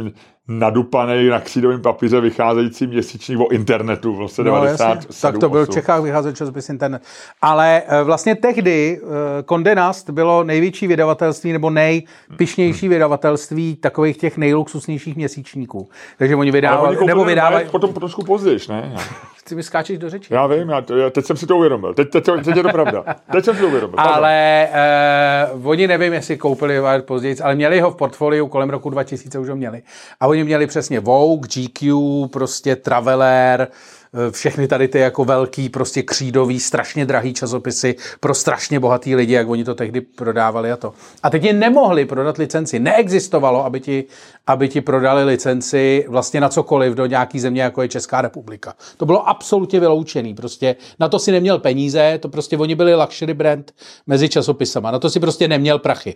[0.47, 5.21] nadupaný na křídovém papíře vycházející měsíčník o internetu, vlastně No, 97, jasně.
[5.21, 5.73] Tak to byl v 8.
[5.73, 7.01] Čechách vycházel časopis Internet.
[7.41, 14.37] Ale eh, vlastně tehdy eh, Condé Nast bylo největší vydavatelství nebo nejpišnější vydavatelství takových těch
[14.37, 15.89] nejluxusnějších měsíčníků.
[16.17, 17.69] Takže oni vydávali, oni nebo vydávají...
[17.69, 18.95] Potom trošku později, ne?
[19.47, 20.33] Ty mi skáčeš do řeči.
[20.33, 21.93] Já vím, já, to, já, teď jsem si to uvědomil.
[21.93, 23.03] Teď, teď, teď je to pravda.
[23.31, 23.99] Teď jsem si to uvědomil.
[23.99, 28.89] Ale eh, oni nevím, jestli koupili Wired později, ale měli ho v portfoliu kolem roku
[28.89, 29.81] 2000 už ho měli.
[30.19, 31.93] A oni měli přesně Vogue, GQ,
[32.27, 38.79] prostě Traveler, eh, všechny tady ty jako velký, prostě křídový, strašně drahý časopisy pro strašně
[38.79, 40.93] bohatý lidi, jak oni to tehdy prodávali a to.
[41.23, 42.79] A teď je nemohli prodat licenci.
[42.79, 44.03] Neexistovalo, aby ti,
[44.47, 48.73] aby ti prodali licenci vlastně na cokoliv do nějaký země, jako je Česká republika.
[48.97, 50.33] To bylo absolutně vyloučený.
[50.33, 53.71] Prostě na to si neměl peníze, to prostě oni byli luxury brand
[54.07, 54.91] mezi časopisama.
[54.91, 56.15] Na to si prostě neměl prachy.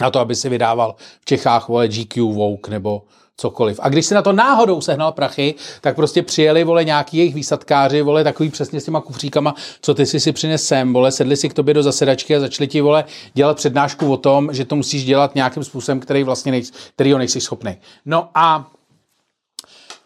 [0.00, 3.02] Na to, aby si vydával v Čechách, vole, GQ, Vogue nebo
[3.36, 3.80] cokoliv.
[3.82, 8.02] A když si na to náhodou sehnal prachy, tak prostě přijeli, vole, nějaký jejich výsadkáři,
[8.02, 11.48] vole, takový přesně s těma kufříkama, co ty si si přines sem, vole, sedli si
[11.48, 15.04] k tobě do zasedačky a začali ti, vole, dělat přednášku o tom, že to musíš
[15.04, 17.76] dělat nějakým způsobem, který vlastně nejsi, kterýho nejsi schopný.
[18.06, 18.70] No a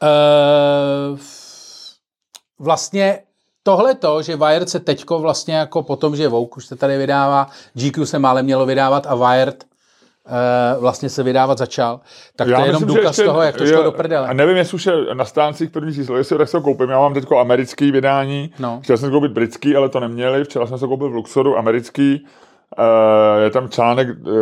[0.02, 1.18] uh,
[2.58, 3.18] vlastně
[3.62, 7.46] tohle to, že Wired se teďko vlastně jako potom, že Vogue už se tady vydává,
[7.74, 9.69] GQ se málem mělo vydávat a Wired
[10.80, 12.00] vlastně se vydávat začal,
[12.36, 14.28] tak to je jenom myslím, důkaz ještě toho, jak to je- šlo do prdele.
[14.28, 16.90] A nevím, jestli už je na stáncích první číslo, jestli tak se ho koupím.
[16.90, 18.52] Já mám teď americký vydání.
[18.58, 18.80] No.
[18.82, 20.44] Chtěl jsem koupit britský, ale to neměli.
[20.44, 22.26] Včera jsem se koupil v Luxoru americký.
[22.78, 24.32] Uh, je tam článek, uh,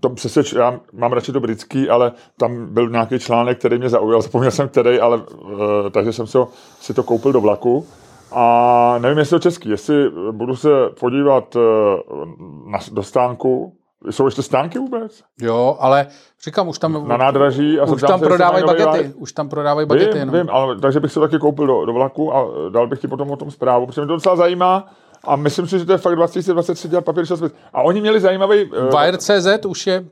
[0.00, 4.22] to přesvědč, já mám radši to britský, ale tam byl nějaký článek, který mě zaujal,
[4.22, 6.48] zapomněl jsem který, ale uh, takže jsem si, ho,
[6.80, 7.86] si to koupil do vlaku.
[8.32, 10.68] A nevím, jestli to český, jestli budu se
[11.00, 11.62] podívat uh,
[12.70, 13.76] na, do stánku,
[14.10, 15.22] jsou ještě stánky vůbec?
[15.40, 16.06] Jo, ale
[16.44, 19.16] říkám, už tam, Na nádraží a už tam prodávají bagety, Wired.
[19.16, 20.18] už tam prodávají bagety.
[20.18, 20.32] Vím, no.
[20.32, 23.30] vím, ale, takže bych se taky koupil do, do vlaku a dal bych ti potom
[23.30, 24.86] o tom zprávu, protože mě to docela zajímá
[25.24, 27.52] a myslím si, že to je fakt 2023 dělat papír časopis.
[27.72, 28.64] A oni měli zajímavý...
[28.64, 30.04] Uh, Wired.cz už je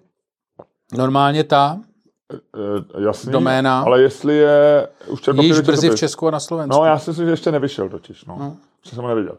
[0.93, 1.78] normálně ta,
[2.97, 3.80] uh, jasný, doména.
[3.80, 5.95] ale jestli je už již brzy v.
[5.95, 6.80] Česku a na Slovensku.
[6.80, 8.36] No, já si myslím, že ještě nevyšel totiž, no.
[8.38, 8.57] no.
[8.84, 9.36] Že jsem ho neviděl.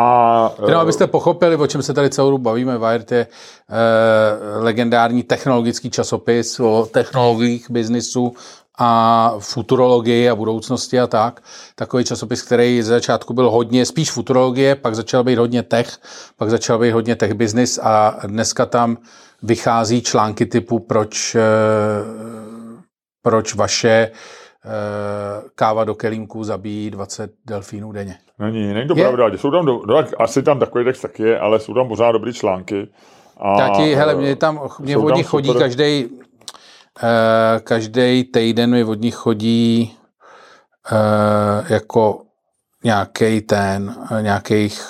[0.00, 4.58] A, Jenom eh, abyste pochopili, o čem se tady celou dobu bavíme, Wired je eh,
[4.58, 8.34] legendární technologický časopis o technologiích biznisu
[8.78, 11.42] a futurologii a budoucnosti a tak.
[11.74, 15.98] Takový časopis, který ze začátku byl hodně, spíš futurologie, pak začal být hodně tech,
[16.36, 18.98] pak začal být hodně tech business a dneska tam
[19.42, 21.40] vychází články typu proč, eh,
[23.22, 24.37] proč vaše eh,
[25.54, 28.18] káva do kelímku zabíjí 20 delfínů denně.
[28.38, 29.04] Není, není to je.
[29.04, 29.38] pravda.
[29.38, 32.32] Jsou tam, do, do, asi tam takový text tak je, ale jsou tam pořád dobrý
[32.32, 32.88] články.
[33.36, 36.08] A, Tati, hele, mě tam, mě od nich chodí každý
[37.02, 39.96] Eh, každý týden mi od nich chodí
[40.92, 42.22] uh, jako
[42.84, 44.82] nějaký ten, eh, nějakých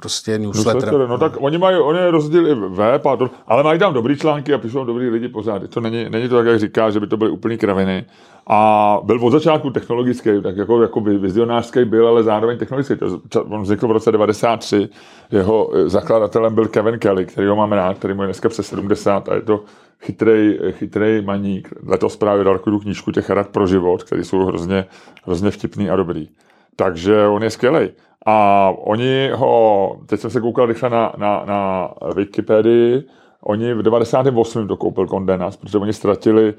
[0.00, 0.74] prostě newsletter.
[0.74, 1.08] newsletter.
[1.08, 4.58] No tak oni mají, oni rozdělili web, a to, ale mají tam dobrý články a
[4.58, 5.70] píšou dobrý lidi pořád.
[5.70, 8.04] To není, není to tak, jak říká, že by to byly úplný kraviny.
[8.46, 12.94] A byl od začátku technologický, tak jako, jako vizionářský byl, ale zároveň technologický.
[13.28, 14.88] To, on vznikl v roce 93.
[15.30, 19.28] Jeho zakladatelem byl Kevin Kelly, který ho mám rád, který mu je dneska přes 70
[19.28, 19.64] a je to
[20.00, 21.68] chytrej, chytrej maník.
[21.86, 24.84] Letos právě dal tu knížku těch rad pro život, které jsou hrozně,
[25.24, 26.28] hrozně vtipný a dobrý.
[26.76, 27.90] Takže on je skvělý.
[28.26, 33.04] A oni ho, teď jsem se koukal rychle na, na, na Wikipedii,
[33.42, 34.68] oni v 98.
[34.68, 36.54] to koupil Condenas, protože oni ztratili,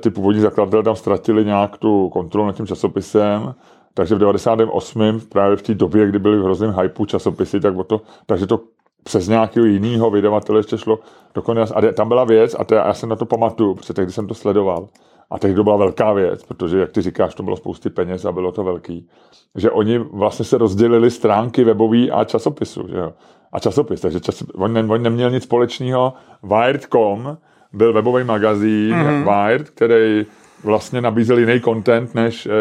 [0.00, 3.54] ty původní zakladatelé tam ztratili nějak tu kontrolu nad tím časopisem,
[3.94, 5.20] takže v 98.
[5.28, 8.60] právě v té době, kdy byli v hrozném hypeu časopisy, tak to, takže to
[9.02, 10.98] přes nějakého jiného vydavatele ještě šlo
[11.34, 11.74] dokonce.
[11.74, 14.34] A tam byla věc, a to, já se na to pamatuju, protože tehdy jsem to
[14.34, 14.88] sledoval.
[15.30, 18.32] A tehdy to byla velká věc, protože, jak ty říkáš, to bylo spousty peněz a
[18.32, 19.08] bylo to velký.
[19.54, 22.88] Že oni vlastně se rozdělili stránky webový a časopisu.
[22.88, 23.12] Že jo?
[23.52, 26.12] A časopis, takže čas, on, ne, on neměl nic společného.
[26.42, 27.38] Wired.com
[27.72, 29.46] byl webový magazín mm-hmm.
[29.46, 30.26] Wired, který
[30.64, 32.52] vlastně nabízel jiný content než uh,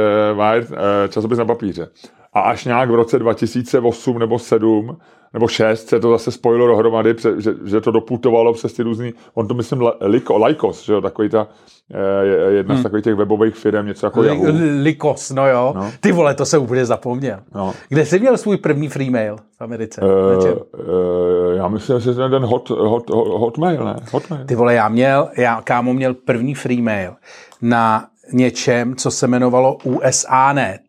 [0.44, 0.78] Wired, uh,
[1.10, 1.88] časopis na papíře.
[2.34, 4.98] A až nějak v roce 2008 nebo 7
[5.36, 9.48] nebo 6 se to zase spojilo dohromady, že, že to doputovalo přes ty různý, on
[9.48, 11.48] to myslím Liko, Lycos, že jo, takový ta,
[11.94, 12.82] eh, jedna hmm.
[12.82, 14.46] z takových těch webových firm, něco jako Yahoo.
[14.82, 15.74] Lycos, no jo.
[15.76, 15.92] No.
[16.00, 17.40] Ty vole, to se úplně zapomněl.
[17.56, 17.74] No.
[17.90, 20.02] Kde jsi měl svůj první free mail v Americe?
[20.02, 23.96] Uh, uh, já myslím, že ten hot, hot, hot, hotmail, ne?
[24.12, 24.46] Hotmail.
[24.46, 27.14] Ty vole, já měl, já kámo měl první free mail
[27.62, 30.82] na něčem, co se jmenovalo USA.net.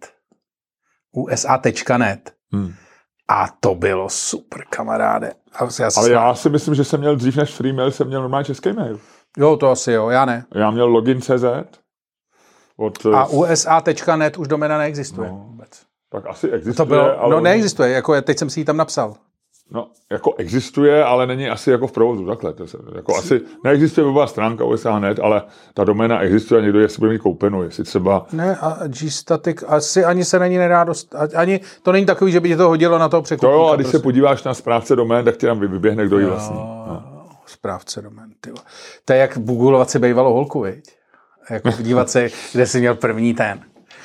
[1.13, 2.33] USA.net.
[2.53, 2.73] Hmm.
[3.29, 5.33] A to bylo super, kamaráde.
[5.81, 8.45] Já Ale já si myslím, že jsem měl dřív než free mail, jsem měl normálně
[8.45, 9.01] český mail.
[9.37, 10.45] Jo, to asi jo, já ne.
[10.55, 11.45] Já měl login.cz.
[12.77, 15.70] Od, a USA.net už domena neexistuje no, vůbec.
[16.11, 16.74] Tak asi existuje.
[16.74, 17.35] To bylo, ale...
[17.35, 19.14] No neexistuje, jako teď jsem si ji tam napsal.
[19.71, 22.53] No, jako existuje, ale není asi jako v provozu, takhle.
[22.53, 25.43] To se, jako asi neexistuje webová stránka USA.net, ale
[25.75, 28.27] ta doména existuje a někdo je si bude mít koupenou, jestli třeba...
[28.33, 32.41] Ne, a G-Static asi ani se na ní nedá dost, ani to není takový, že
[32.41, 33.53] by tě to hodilo na toho překupníka.
[33.53, 33.99] To jo, a když prostě.
[33.99, 36.57] se podíváš na správce domén, tak ti tam vyběhne, kdo ji vlastní.
[36.57, 37.27] No.
[37.47, 38.51] Správce domén, ty
[39.05, 40.97] To je jak googlovat si bývalo holku, viď?
[41.51, 43.61] Jako podívat se, kde jsi měl první ten.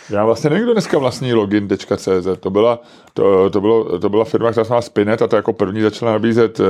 [0.10, 2.28] Já vlastně nevím, kdo dneska vlastní login.cz.
[2.40, 2.80] To byla,
[3.14, 6.12] to, to, bylo, to byla firma, která se má Spinet a to jako první začala
[6.12, 6.68] nabízet uh,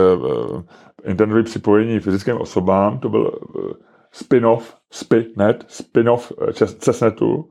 [1.03, 2.99] internetové připojení fyzickým osobám.
[2.99, 3.71] To byl uh,
[4.11, 6.31] spin-off, Spinet, spin-off
[6.79, 7.45] Cessnetu, uh,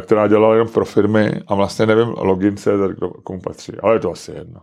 [0.00, 4.10] která dělala jenom pro firmy a vlastně nevím login.cz, kdo komu patří, ale je to
[4.10, 4.60] asi jedno.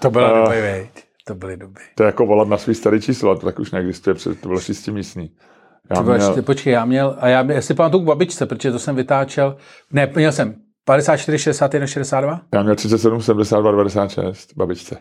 [0.00, 0.88] To bylo uh, dobrý,
[1.24, 1.80] to byly doby.
[1.94, 4.60] To je jako volat na svý starý číslo, to tak už neexistuje, protože to bylo
[4.60, 5.30] čistě místní.
[5.90, 6.14] Já měl...
[6.14, 9.56] ještě, počkej, já měl, a já, já si pamatuju k babičce, protože to jsem vytáčel,
[9.92, 12.40] ne, měl jsem 54, 61, 62?
[12.54, 14.96] Já měl 37, 72, 96, babičce.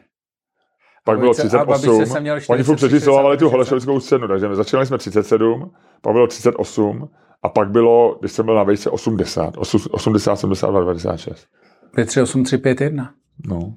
[1.06, 2.06] Pak bylo 38.
[2.06, 5.72] Jsem měl 40, Oni furt přečíslovali tu holešovickou scénu, takže začínali jsme 37,
[6.02, 7.10] pak bylo 38
[7.44, 9.54] a pak bylo, když jsem byl na vejce, 80.
[9.92, 11.48] 80, 72, 96.
[11.96, 13.14] 5, 3, 8, 3, 5, 1.
[13.48, 13.76] No.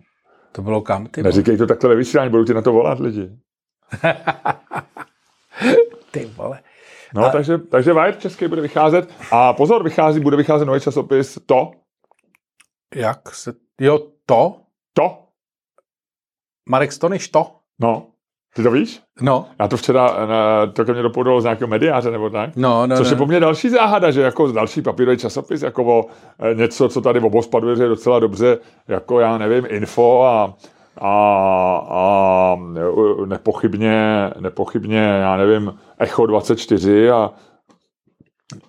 [0.52, 3.30] To bylo kam, ty Neříkej to takhle ve vysílání, budou ti na to volat lidi.
[6.10, 6.60] ty vole.
[7.14, 7.30] No, a...
[7.30, 9.14] takže, takže Wired český bude vycházet.
[9.30, 11.70] A pozor, vychází, bude vycházet nový časopis To.
[12.94, 13.52] Jak se...
[13.80, 14.56] Jo, To?
[14.92, 15.18] To.
[16.68, 17.46] Marek Stoniš To?
[17.80, 18.06] No.
[18.54, 19.00] Ty to víš?
[19.20, 19.46] No.
[19.60, 20.16] Já to včera,
[20.72, 22.56] to ke mně dopoudalo z nějakého mediáře nebo tak.
[22.56, 23.10] No, no, Což no.
[23.10, 26.04] je po mně další záhada, že jako další papírový časopis, jako o
[26.38, 30.54] e, něco, co tady v obospaduje, je docela dobře, jako já nevím, info a,
[31.00, 32.56] a, a
[33.26, 37.30] nepochybně, nepochybně, já nevím, Echo 24 a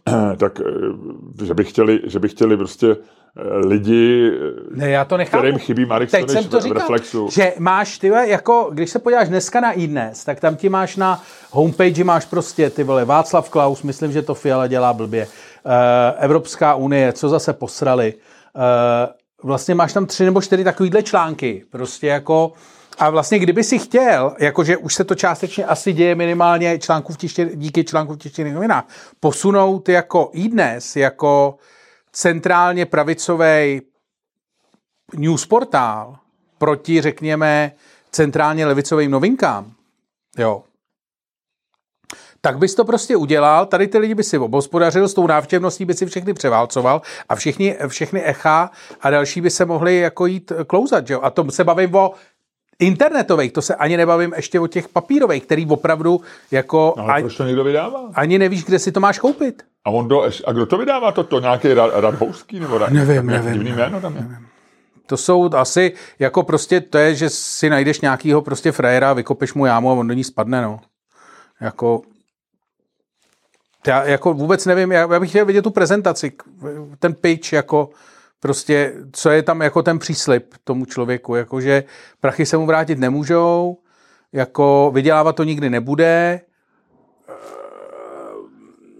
[0.37, 4.31] tak, eh, že by chtěli, že by chtěli prostě eh, lidi,
[4.71, 5.41] ne, já to nechápu.
[5.41, 7.29] kterým chybí Marek Teď jsem to říkal, reflexu.
[7.31, 11.23] Že máš, ty jako, když se podíváš dneska na iDnes, tak tam ti máš na
[11.51, 15.71] homepage máš prostě, ty vole, Václav Klaus, myslím, že to Fiala dělá blbě, uh,
[16.17, 22.07] Evropská unie, co zase posrali, uh, vlastně máš tam tři nebo čtyři takovýhle články, prostě
[22.07, 22.53] jako
[22.99, 27.17] A vlastně kdyby si chtěl, jakože už se to částečně asi děje minimálně článku v
[27.17, 28.83] tiště, díky článku v tištěných novinách,
[29.19, 31.57] posunout jako i dnes, jako
[32.11, 33.81] centrálně pravicový
[35.13, 36.17] newsportál
[36.57, 37.71] proti, řekněme,
[38.11, 39.71] centrálně levicovým novinkám,
[40.37, 40.63] jo,
[42.41, 45.93] tak bys to prostě udělal, tady ty lidi by si obospodařil, s tou návštěvností by
[45.93, 48.71] si všechny převálcoval a všichni, všechny echa
[49.01, 51.19] a další by se mohli jako jít klouzat, že jo?
[51.23, 52.11] A to se bavím o
[52.79, 56.21] internetových, to se ani nebavím ještě o těch papírových, který opravdu
[56.51, 56.93] jako...
[56.97, 58.09] No, ale ani, proč to někdo vydává?
[58.13, 59.63] ani nevíš, kde si to máš koupit.
[59.85, 61.11] A, on do, a kdo to vydává?
[61.11, 62.59] To, to nějaký Rad, Radhouský?
[62.59, 64.23] Nebo Rad, Nevím, nevím, Divný jméno tam je?
[65.05, 69.65] To jsou asi jako prostě, to je, že si najdeš nějakýho prostě frajera, vykopeš mu
[69.65, 70.79] jámu a on do ní spadne, no.
[71.61, 72.01] Jako,
[73.87, 76.31] já jako vůbec nevím, já, já bych chtěl vidět tu prezentaci,
[76.99, 77.89] ten pitch, jako
[78.39, 81.83] prostě, co je tam jako ten příslip tomu člověku, jako že
[82.19, 83.77] prachy se mu vrátit nemůžou,
[84.33, 86.41] jako vydělávat to nikdy nebude,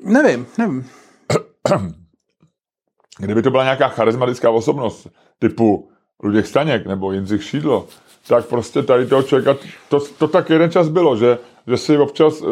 [0.03, 0.89] nevím, nevím.
[3.19, 5.07] Kdyby to byla nějaká charismatická osobnost,
[5.39, 5.89] typu
[6.23, 7.87] Luděk Staněk nebo Jindřich Šídlo,
[8.27, 9.59] tak prostě tady toho člověka,
[9.89, 11.37] to, to tak jeden čas bylo, že,
[11.69, 12.45] že si občas e,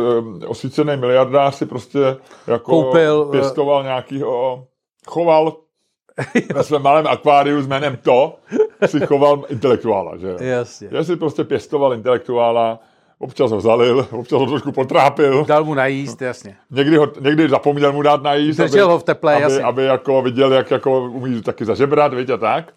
[0.45, 1.99] osvícený miliardář si prostě
[2.47, 4.63] jako Koupil, eh, pěstoval nějakýho,
[5.07, 5.57] choval
[6.53, 8.36] ve svém malém akváriu s jménem to,
[8.86, 10.38] si choval intelektuála, že jo?
[10.39, 10.89] Jasně.
[10.91, 12.80] Že si prostě pěstoval intelektuála,
[13.20, 16.55] občas ho zalil, občas ho trošku potrápil, Dal mu najíst, jasně.
[16.72, 19.63] někdy, ho, někdy zapomněl mu dát najíst, Držel ho v teple, aby, jasně.
[19.63, 22.74] aby jako viděl, jak jako umí taky zažebrat, viď, a tak.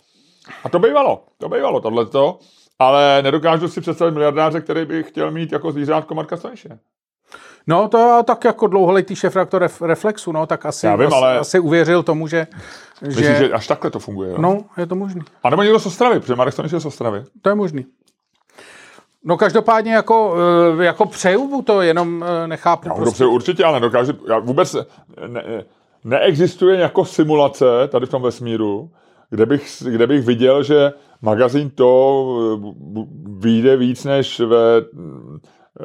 [0.64, 2.38] A to bývalo, to bývalo, tohleto.
[2.80, 6.78] Ale nedokážu si představit miliardáře, který by chtěl mít jako zvířátko Marka Staniše.
[7.66, 11.38] No to tak jako dlouholetý šéf ref, Reflexu, no tak asi, Já vím, asi, ale-
[11.38, 12.46] asi uvěřil tomu, že,
[13.02, 14.36] Myslíš, že, že až takhle to funguje, jo?
[14.38, 15.20] no, je to možný.
[15.42, 17.24] A nebo někdo z Ostravy, protože Marek Staniš je z Ostravy.
[17.42, 17.86] To je možný.
[19.24, 20.34] No každopádně jako,
[20.80, 22.88] eh, jako přeju mu to, jenom eh, nechápu.
[22.88, 23.26] Já prostě...
[23.26, 24.76] určitě, ale nedokážu, já vůbec
[25.26, 25.64] ne,
[26.04, 28.90] neexistuje jako simulace tady v tom vesmíru,
[29.30, 30.92] kde bych, kde bych viděl, že
[31.22, 32.24] magazín to
[32.96, 33.02] eh,
[33.38, 34.56] vyjde víc než ve,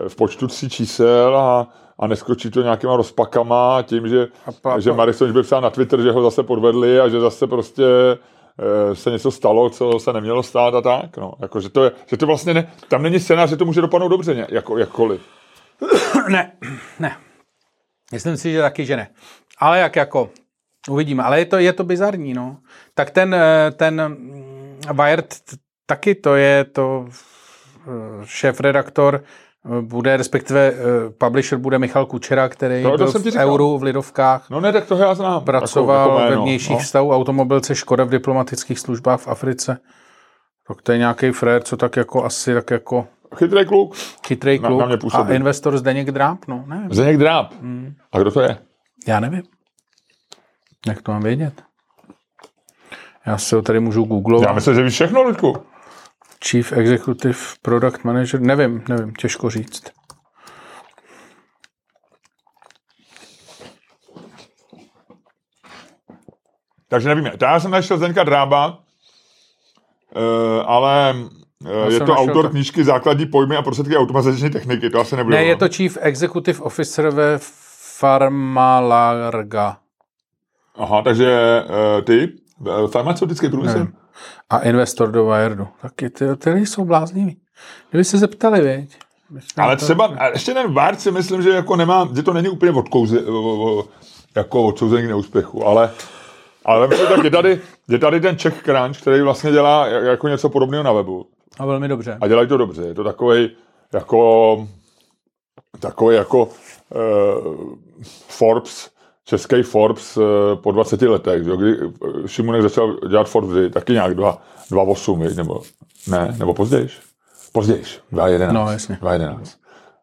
[0.07, 1.67] v počtu tří čísel a,
[1.99, 5.69] a neskočí to nějakýma rozpakama tím, že, A pa- že Marek Staniš by psal na
[5.69, 7.83] Twitter, že ho zase podvedli a že zase prostě
[8.59, 11.17] eh, se něco stalo, co se nemělo stát a tak.
[11.17, 11.33] No.
[11.41, 14.07] Jako, že, to je, že to vlastně ne, tam není scénář, že to může dopadnout
[14.09, 15.21] dobře, ně- jako, jakkoliv.
[16.29, 16.51] Ne,
[16.99, 17.15] ne.
[18.11, 19.07] Myslím si, že taky, že ne.
[19.59, 20.29] Ale jak jako,
[20.89, 21.23] uvidíme.
[21.23, 22.57] Ale je to, je to bizarní, no.
[22.93, 24.17] Tak ten, eh, ten
[24.93, 25.35] Wired
[25.85, 32.83] taky to je to eh, šéf-redaktor eh, bude, respektive eh, publisher bude Michal Kučera, který
[32.83, 33.35] to byl ti v.
[33.35, 34.49] Euru v Lidovkách.
[34.49, 35.43] No ne, tak to já znám.
[35.43, 36.77] Pracoval jako, jako ve vnějších no.
[36.79, 39.77] vztahů automobilce Škoda v diplomatických službách v Africe.
[40.67, 43.95] Tak to je nějaký frér, co tak jako asi tak jako Chytrý kluk.
[44.27, 46.93] chytrý Na- kluk na mě a investor Zdeněk Dráb, no nevím.
[46.93, 47.53] Zdeněk Dráb.
[47.61, 47.93] Hmm.
[48.11, 48.57] A kdo to je?
[49.07, 49.43] Já nevím.
[50.87, 51.64] Jak to mám vědět?
[53.25, 54.47] Já si ho tady můžu googlovat.
[54.47, 55.57] Já myslím, že víš všechno, Ludku.
[56.49, 59.83] Chief Executive Product Manager, nevím, nevím, těžko říct.
[66.87, 67.31] Takže nevíme.
[67.41, 68.79] Já jsem našel Zdeňka Drába,
[70.15, 71.15] eh, ale
[71.65, 74.89] eh, je jsem to autor to- knížky Základní pojmy a prostředky automatizační techniky.
[74.89, 75.37] To asi nebude.
[75.37, 77.37] Ne, je to Chief Executive Officer ve
[77.97, 79.77] Farmalarga
[80.75, 81.63] Aha, takže
[81.97, 82.44] eh, ty,
[82.87, 83.77] farmaceutický průmysl.
[83.77, 83.93] Nevím.
[84.49, 85.67] a investor do Wiredu.
[85.81, 87.37] Taky ty, ty jsou blázniví.
[87.89, 88.97] Kdyby se zeptali, věď.
[89.57, 92.49] Ale to- třeba, a ještě ten Vard si myslím, že jako nemá, že to není
[92.49, 93.19] úplně odkouze,
[94.35, 95.91] jako odsouzený k neúspěchu, ale
[96.65, 100.49] ale si, tak je tady, je tady ten Czech Crunch, který vlastně dělá jako něco
[100.49, 101.25] podobného na webu.
[101.59, 102.17] A velmi dobře.
[102.21, 102.81] A dělají to dobře.
[102.81, 103.49] Je to takový
[103.93, 104.67] jako
[105.79, 107.73] takový jako uh,
[108.27, 108.89] Forbes,
[109.25, 110.23] český Forbes uh,
[110.63, 111.49] po 20 letech, že?
[111.49, 115.37] jo, kdy eh, Šimonek začal dělat Forbes taky nějak 2,8, viď?
[115.37, 115.61] nebo
[116.07, 116.87] ne, nebo později.
[117.53, 118.51] Později, 2,11.
[118.51, 118.97] No, jasně.
[119.01, 119.39] 2,11.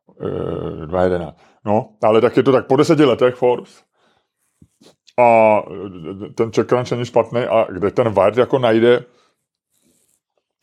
[0.06, 0.26] Uh,
[0.86, 1.32] 2,11.
[1.64, 3.82] No, ale tak je to tak po deseti letech Forbes.
[5.18, 9.04] A eh, ten Crunch není špatný a kde ten Wired jako najde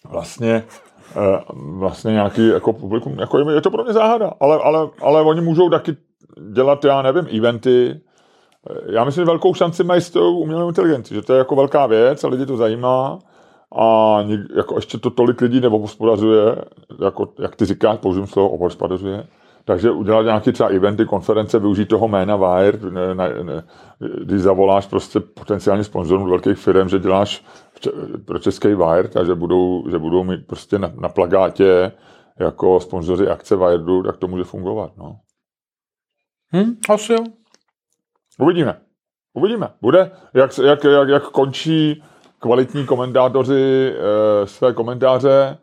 [0.10, 0.64] vlastně
[1.16, 5.22] eh, vlastně nějaký jako publikum, jako je, je to pro mě záhada, ale, ale, ale
[5.22, 5.98] oni můžou taky
[6.54, 8.02] dělat, já nevím, eventy.
[8.90, 11.86] Já myslím, že velkou šanci mají s tou umělou inteligencí, že to je jako velká
[11.86, 13.20] věc a lidi to zajímá
[13.76, 16.56] a nik, jako ještě to tolik lidí neobhospodařuje,
[17.04, 19.28] jako, jak ty říkáš, použijím slovo obhospodařuje,
[19.66, 23.64] takže udělat nějaké třeba eventy, konference, využít toho jména Wire, ne, ne, ne,
[24.24, 27.46] když zavoláš prostě potenciálně sponzorům velkých firm, že děláš
[28.26, 31.92] pro český Wire, takže budou, že budou mít prostě na, na plagátě
[32.40, 34.92] jako sponzoři akce Wiredu, tak to může fungovat.
[34.98, 35.16] No.
[36.54, 37.20] Hm, asi jo.
[38.40, 38.82] Uvidíme.
[39.34, 39.70] Uvidíme.
[39.82, 42.04] Bude, jak, jak, jak, jak končí
[42.40, 45.58] kvalitní komentátoři e, své komentáře, e,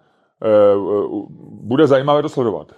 [1.51, 2.67] bude zajímavé to sledovat.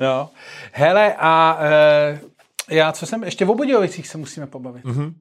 [0.00, 0.28] no.
[0.72, 2.20] Hele, a e,
[2.70, 4.84] já, co jsem, ještě v Obudějovicích se musíme pobavit.
[4.84, 5.12] Mm-hmm.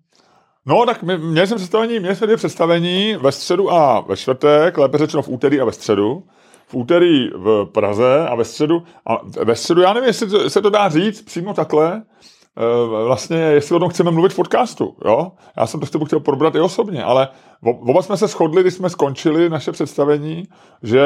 [0.65, 4.78] No, tak my, měli jsem představení, měli jsme dvě představení ve středu a ve čtvrtek,
[4.78, 6.23] lépe řečeno v úterý a ve středu.
[6.68, 10.70] V úterý v Praze a ve středu, a ve středu, já nevím, jestli se to
[10.70, 15.32] dá říct přímo takhle, e, vlastně, jestli o tom chceme mluvit v podcastu, jo?
[15.57, 17.28] Já jsem to s tebou chtěl probrat i osobně, ale
[17.61, 20.43] oba jsme se shodli, když jsme skončili naše představení,
[20.84, 21.01] že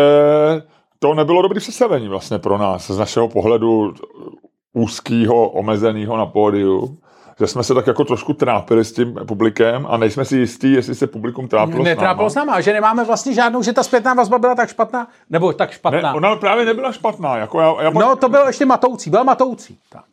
[0.99, 3.93] to nebylo dobré představení vlastně pro nás z našeho pohledu
[4.73, 6.97] úzkého, omezeného na pódiu
[7.41, 10.95] že jsme se tak jako trošku trápili s tím publikem a nejsme si jistí, jestli
[10.95, 12.61] se publikum trápilo Netrápilo s náma.
[12.61, 16.01] že nemáme vlastně žádnou, že ta zpětná vazba byla tak špatná, nebo tak špatná.
[16.01, 17.37] Ne, ona právě nebyla špatná.
[17.37, 19.79] Jako já, já no, to bylo ještě matoucí, byla matoucí.
[19.89, 20.03] Tak.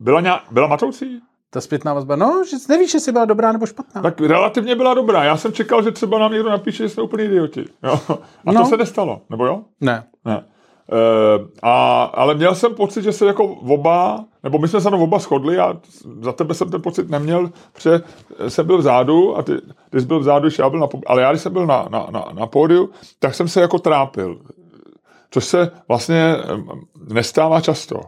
[0.00, 1.20] Byla, nějak, byla matoucí?
[1.50, 4.02] Ta zpětná vazba, no, že nevíš, jestli byla dobrá nebo špatná.
[4.02, 5.24] Tak relativně byla dobrá.
[5.24, 7.64] Já jsem čekal, že třeba nám někdo napíše, že jsme úplně idioti.
[7.82, 8.00] Jo?
[8.46, 8.62] A no.
[8.62, 9.62] to se nestalo, nebo jo?
[9.80, 10.04] Ne.
[10.24, 10.44] Ne.
[10.92, 14.98] Uh, a, ale měl jsem pocit, že se jako oba, nebo my jsme se na
[14.98, 15.80] oba shodli a
[16.20, 18.00] za tebe jsem ten pocit neměl, protože
[18.48, 19.52] jsem byl vzadu a ty,
[19.90, 22.26] ty jsi byl vzadu, já byl na ale já když jsem byl na, na, na,
[22.32, 24.38] na pódiu, tak jsem se jako trápil.
[25.30, 26.36] Což se vlastně
[27.08, 28.00] nestává často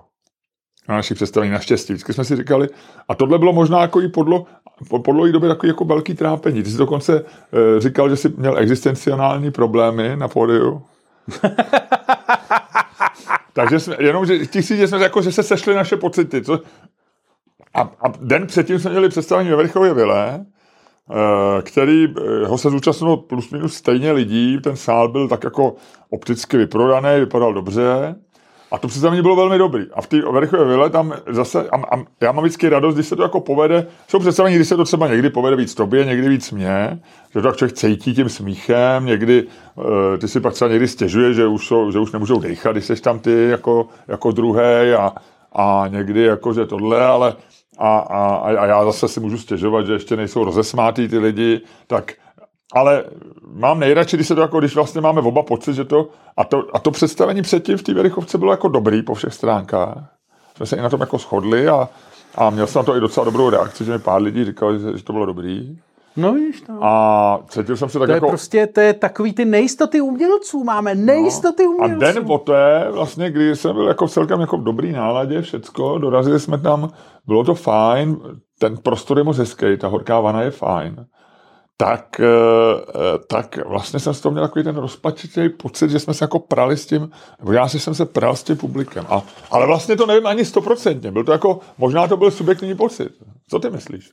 [0.88, 1.92] na našich představení, naštěstí.
[1.92, 2.68] Vždycky jsme si říkali,
[3.08, 4.46] a tohle bylo možná jako i podlo,
[4.88, 6.62] po podlojí době takový jako velký trápení.
[6.62, 10.82] Ty jsi dokonce e, říkal, že jsi měl existenciální problémy na pódiu.
[13.58, 16.42] Takže jsme, jenom, že ti si, že jsme jako, že se sešly naše pocity.
[16.42, 16.60] Co?
[17.74, 20.46] A, a den předtím jsme měli představení ve Vrchově Vile,
[21.10, 25.74] eh, který eh, ho se zúčastnilo plus minus stejně lidí, ten sál byl tak jako
[26.10, 28.14] opticky vyprodaný, vypadal dobře.
[28.70, 29.86] A to představení bylo velmi dobrý.
[29.92, 33.16] A v té Verchové vile tam zase, a, a, já mám vždycky radost, když se
[33.16, 36.50] to jako povede, jsou představení, když se to třeba někdy povede víc tobě, někdy víc
[36.50, 37.00] mě,
[37.34, 39.84] že to tak člověk cítí tím smíchem, někdy uh,
[40.18, 42.96] ty si pak třeba někdy stěžuje, že už, jsou, že už nemůžou dechat, když jsi
[42.96, 45.12] tam ty jako, jako druhý a,
[45.52, 47.34] a někdy jako, že tohle, ale
[47.78, 52.12] a, a, a já zase si můžu stěžovat, že ještě nejsou rozesmátý ty lidi, tak
[52.72, 53.04] ale
[53.52, 56.64] mám nejradši, když se to jako, když vlastně máme oba pocit, že to, a to,
[56.72, 59.98] a to představení předtím v té Verichovce bylo jako dobrý po všech stránkách.
[60.56, 61.88] Jsme se i na tom jako shodli a,
[62.34, 64.98] a měl jsem na to i docela dobrou reakci, že mi pár lidí říkali, že,
[64.98, 65.78] že to bylo dobrý.
[66.16, 66.72] No víš to.
[66.80, 68.26] A cítil jsem se tak to jako...
[68.26, 71.70] Je prostě, to je takový ty nejistoty umělců, máme nejistoty no.
[71.70, 72.04] umělců.
[72.04, 76.40] A den poté, vlastně, kdy jsem byl jako celkem jako v dobrý náladě, všecko, dorazili
[76.40, 76.90] jsme tam,
[77.26, 78.16] bylo to fajn,
[78.58, 81.06] ten prostor je moc hezký, ta horká vana je fajn
[81.80, 86.14] tak, eh, eh, tak vlastně jsem z toho měl takový ten rozpačitý pocit, že jsme
[86.14, 89.04] se jako prali s tím, nebo já si jsem se pral s tím publikem.
[89.08, 91.12] A, ale vlastně to nevím ani stoprocentně.
[91.12, 93.12] Byl to jako, možná to byl subjektivní pocit.
[93.50, 94.10] Co ty myslíš?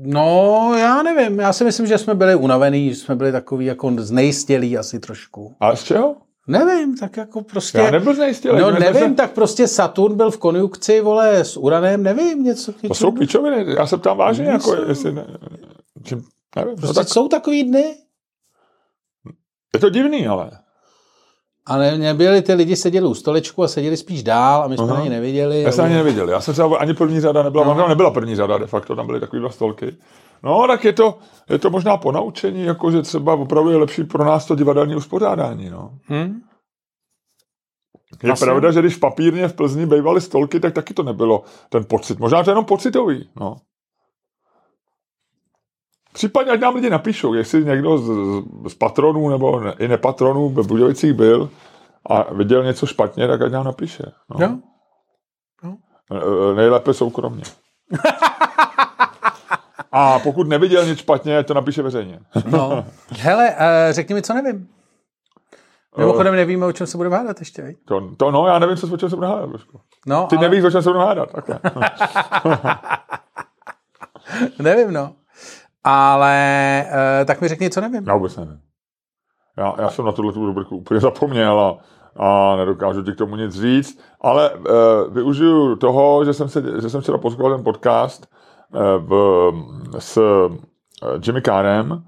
[0.00, 1.38] No, já nevím.
[1.38, 5.56] Já si myslím, že jsme byli unavený, že jsme byli takový jako znejistělí asi trošku.
[5.60, 6.16] A z čeho?
[6.46, 7.78] Nevím, tak jako prostě...
[7.78, 8.60] Já nebyl znejistělý.
[8.60, 9.14] No nevím, se...
[9.14, 12.72] tak prostě Saturn byl v konjunkci, vole, s Uranem, nevím, něco.
[12.88, 15.26] To jsou pičoviny, já se ptám vážně, jako, jestli ne,
[16.04, 16.24] čím,
[16.60, 17.08] Nevím, prostě no tak...
[17.08, 17.96] jsou takový dny.
[19.74, 20.50] Je to divný, ale.
[21.66, 25.00] Ale nebyli ty lidi seděli u stolečku a seděli spíš dál a my jsme uh-huh.
[25.00, 25.62] ani neviděli.
[25.62, 26.28] Já jsem ani neviděl.
[26.28, 27.88] Já jsem třeba ani první řada nebyla, no.
[27.88, 29.96] nebyla první řada de facto, tam byly takové dva stolky.
[30.42, 31.18] No, tak je to,
[31.50, 35.70] je to možná ponaučení, jako že třeba opravdu je lepší pro nás to divadelní uspořádání,
[35.70, 35.98] no.
[36.04, 36.40] Hmm?
[38.22, 38.44] Je Asi.
[38.44, 42.18] pravda, že když papírně v Plzni bývaly stolky, tak taky to nebylo ten pocit.
[42.18, 43.56] Možná to je jenom pocitový, no.
[46.18, 48.10] Případně, ať nám lidi napíšou, jestli někdo z,
[48.68, 51.50] z patronů nebo ne, i nepatronů ve Budějovicích byl
[52.10, 54.02] a viděl něco špatně, tak ať nám napíše.
[54.30, 54.46] No.
[54.46, 54.58] Jo?
[55.64, 56.54] Jo.
[56.54, 57.42] Nejlépe soukromně.
[59.92, 62.20] A pokud neviděl nic špatně, to napíše veřejně.
[62.46, 62.84] no.
[63.08, 63.56] Hele, uh,
[63.90, 64.68] řekni mi, co nevím.
[65.98, 67.74] Mimochodem nevíme, o čem se budeme hádat ještě.
[67.84, 69.60] To, to, no, já nevím, co, o čem se budeme hádat.
[70.06, 70.48] No, Ty ale...
[70.48, 71.32] nevíš, o čem se budeme hádat.
[71.32, 71.60] Takhle.
[74.58, 75.17] nevím, no.
[75.90, 78.04] Ale uh, tak mi řekni, co nevím.
[78.06, 78.58] Já vůbec nevím.
[79.56, 81.78] Já, já jsem na tuhle tu rubriku úplně zapomněl a,
[82.16, 84.64] a nedokážu ti k tomu nic říct, ale uh,
[85.14, 88.26] využiju toho, že jsem, se, že jsem včera poslouchal ten podcast
[88.74, 89.52] uh, v,
[89.98, 90.20] s
[91.26, 92.02] Jimmy Kárem,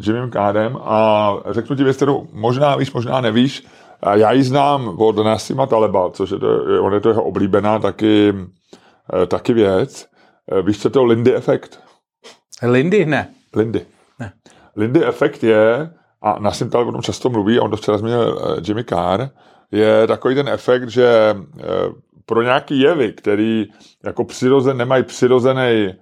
[0.00, 3.66] Jimmy Kárem a řeknu ti věc, kterou možná víš, možná nevíš.
[4.14, 6.48] Já ji znám od Nasima Taleba, což je to,
[6.80, 8.34] on je to jeho oblíbená taky,
[9.26, 10.06] taky věc.
[10.62, 11.87] Víš, co to Lindy efekt?
[12.62, 13.28] Lindy ne.
[13.56, 13.86] Lindy.
[14.18, 14.32] Ne.
[14.76, 15.90] Lindy efekt je,
[16.22, 19.28] a Nassim Taleb o tom často mluví, a on to včera zmínil eh, Jimmy Carr,
[19.72, 21.64] je takový ten efekt, že eh,
[22.26, 23.66] pro nějaký jevy, který
[24.04, 25.96] jako přirozen, nemají přirozený, eh,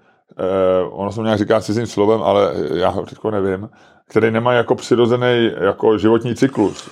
[0.91, 3.69] ono se nějak říká cizím slovem, ale já ho teďko nevím,
[4.09, 6.91] který nemají jako přirozený jako životní cyklus.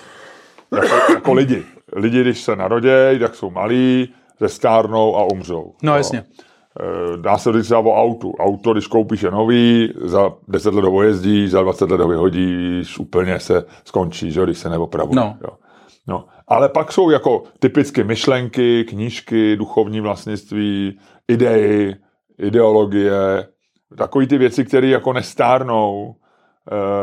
[0.74, 1.64] Jako, jako lidi.
[1.96, 5.74] Lidi, když se narodějí, tak jsou malí, zestárnou a umřou.
[5.82, 5.96] No Jo.
[5.96, 6.24] jasně.
[7.16, 8.34] Dá se říct třeba o autu.
[8.38, 12.98] Auto, když koupíš je nový, za 10 let ho jezdíš, za 20 let ho vyhodíš,
[12.98, 15.16] úplně se skončí, že, když se neopravuje.
[15.16, 15.36] No.
[15.42, 15.50] Jo.
[16.06, 16.24] No.
[16.48, 20.98] Ale pak jsou jako typicky myšlenky, knížky, duchovní vlastnictví,
[21.28, 21.96] idei,
[22.38, 23.46] ideologie,
[23.98, 26.14] takové ty věci, které jako nestárnou,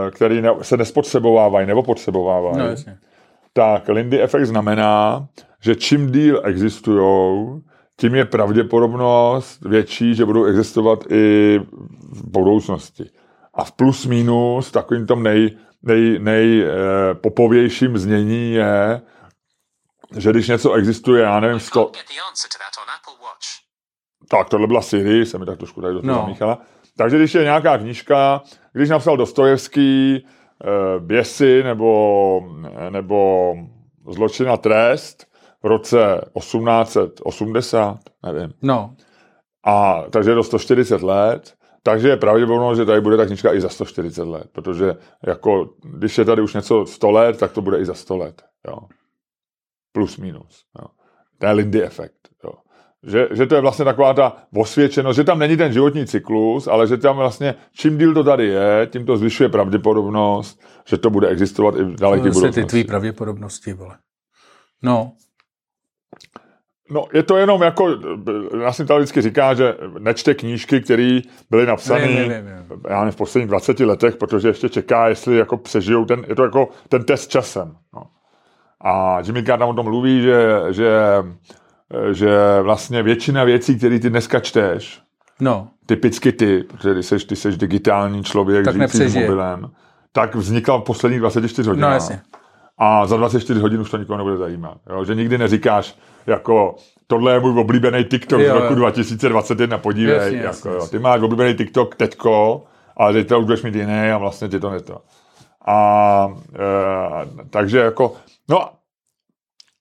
[0.08, 2.98] eh, které se nespotřebovávají nebo potřebovávají No jasně.
[3.54, 5.28] tak Lindy efekt znamená,
[5.62, 7.62] že čím díl existují,
[8.02, 11.60] tím je pravděpodobnost větší, že budou existovat i
[12.12, 13.10] v budoucnosti.
[13.54, 19.02] A v plus minus takovým tom nej, nej, nej eh, popovějším znění je,
[20.18, 23.48] že když něco existuje, já nevím, 100, Get the answer to that on Apple Watch.
[24.30, 26.22] tak tohle byla Siri, se mi tak trošku tady do toho No.
[26.22, 26.62] zamíchala.
[26.98, 28.42] Takže když je nějaká knížka,
[28.74, 32.42] když napsal Dostojevský eh, Běsy nebo,
[32.90, 33.54] nebo
[34.12, 35.31] Zločin a trest
[35.64, 38.96] v roce 1880, nevím, No.
[39.66, 41.54] a takže to 140 let,
[41.84, 44.94] takže je pravděpodobnost, že tady bude ta knížka i za 140 let, protože
[45.28, 48.42] jako, když je tady už něco 100 let, tak to bude i za 100 let.
[48.68, 48.78] Jo.
[49.94, 50.64] Plus minus.
[50.80, 50.88] Jo.
[51.40, 52.30] To je Lindy efekt.
[52.44, 52.52] Jo.
[53.04, 56.88] Že, že to je vlastně taková ta osvědčenost, že tam není ten životní cyklus, ale
[56.88, 61.28] že tam vlastně, čím díl to tady je, tím to zvyšuje pravděpodobnost, že to bude
[61.28, 62.66] existovat i v daleké Zase ty budoucnosti.
[62.70, 63.98] tvý pravděpodobnosti, vole.
[64.84, 65.12] No.
[66.90, 67.98] No, je to jenom jako,
[68.62, 72.82] já jsem tady vždycky říká, že nečte knížky, které byly napsané Vím, vím, vím, vím.
[72.90, 76.44] já nevím, v posledních 20 letech, protože ještě čeká, jestli jako přežijou ten, je to
[76.44, 77.76] jako ten test časem.
[77.94, 78.04] No.
[78.82, 80.92] A Jimmy Carr tam o tom mluví, že, že,
[82.12, 85.02] že vlastně většina věcí, které ty dneska čteš,
[85.40, 85.68] No.
[85.86, 89.72] typicky ty, protože ty seš, ty seš digitální člověk, Tak žijící s mobilem,
[90.12, 91.90] tak vznikla v posledních 24 hodinách.
[91.90, 92.22] No jasně.
[92.84, 94.78] A za 24 hodin už to nikoho nebude zajímat.
[94.90, 95.06] Jo?
[95.06, 96.76] Že nikdy neříkáš, jako
[97.08, 98.76] tohle je můj oblíbený TikTok Jo, z roku jo.
[98.76, 100.16] 2021, podívej.
[100.16, 100.76] Jasně, jako, jasně, jo.
[100.76, 100.98] jasně.
[100.98, 102.64] Ty máš oblíbený TikTok teďko,
[102.98, 105.02] ale teď to už budeš mít jiný a vlastně ti to neto.
[105.68, 108.14] A e, takže jako,
[108.50, 108.70] no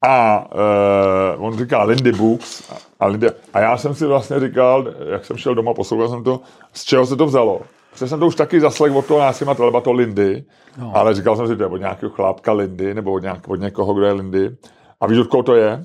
[0.07, 5.25] a e, on říká Lindy Books a, Lindy, a já jsem si vlastně říkal, jak
[5.25, 6.41] jsem šel doma, poslouchal jsem to,
[6.73, 7.61] z čeho se to vzalo.
[7.91, 10.45] Protože jsem to už taky zaslech od toho Násima Taleba, to Lindy,
[10.79, 10.93] no.
[10.97, 13.95] ale říkal jsem si, to je od nějakého chlápka Lindy, nebo od, nějak, od někoho,
[13.95, 14.57] kdo je Lindy.
[15.01, 15.85] A víš, od koho to je?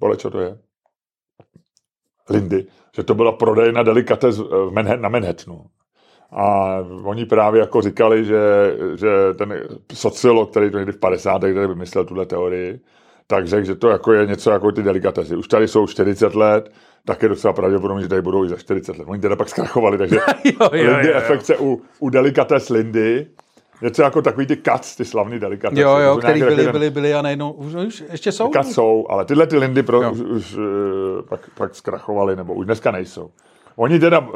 [0.00, 0.58] Podle čo to je?
[2.30, 2.66] Lindy.
[2.96, 5.64] Že to byla prodejna delikates v Manhattan, na Manhattanu.
[6.30, 8.40] A oni právě jako říkali, že,
[8.94, 9.08] že
[9.38, 11.42] ten sociolog, který to někdy v 50.
[11.42, 12.80] letech vymyslel tuhle teorii,
[13.26, 15.36] tak řekl, že to jako je něco jako ty delikatesy.
[15.36, 16.72] Už tady jsou 40 let,
[17.06, 19.04] tak je docela pravděpodobně, že tady budou i za 40 let.
[19.08, 21.14] Oni teda pak zkrachovali, takže Jo, jo, Lindy jo, jo.
[21.14, 23.26] efekt se u, u delikates Lindy,
[23.82, 25.82] něco jako takový ty cuts, ty slavný delikatesy.
[25.82, 28.50] Jo, jo, který byli, takový byli, byli a najednou, už, už ještě jsou?
[28.50, 30.12] Cuts jsou, ale tyhle ty Lindy pro, Jo.
[30.12, 33.30] už, už eh, pak, pak zkrachovali, nebo už dneska nejsou.
[33.76, 34.28] Oni teda uh,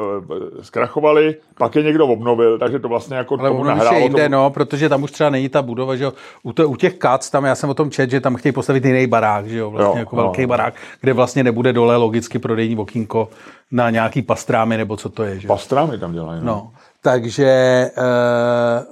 [0.62, 4.50] zkrachovali, pak je někdo obnovil, takže to vlastně jako Ale tomu nahrálo jinde, tomu, no,
[4.50, 6.12] protože tam už třeba není ta budova, že jo.
[6.42, 8.84] U, to, u těch kac, tam já jsem o tom čet, že tam chtějí postavit
[8.84, 10.22] jiný barák, že jo, vlastně Jo, jako no.
[10.22, 13.28] velký barák, kde vlastně nebude dole logicky prodejní okýnko
[13.72, 15.48] na nějaký pastrámy, nebo co to je, že.
[15.48, 16.40] Pastrámy tam dělají.
[16.40, 16.46] No.
[16.46, 16.70] No,
[17.02, 17.90] takže e,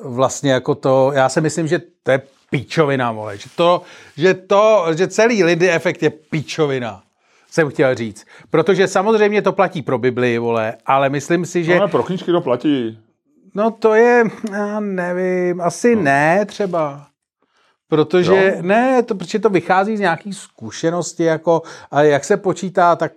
[0.04, 3.82] vlastně jako to, já si myslím, že to je píčovina, vole, že to,
[4.16, 7.02] že to, že celý Lindy efekt je píčovina,
[7.56, 8.26] jsem chtěl říct.
[8.50, 11.74] Protože samozřejmě to platí pro Bibli, vole, ale myslím si, že...
[11.74, 12.98] No, ale pro knížky to platí.
[13.54, 16.02] No to je, já nevím, asi no.
[16.02, 17.06] ne třeba.
[17.88, 18.62] Protože, Jo.
[18.62, 23.12] ne, to, protože to vychází z nějaký zkušenosti, jako, a jak se počítá, tak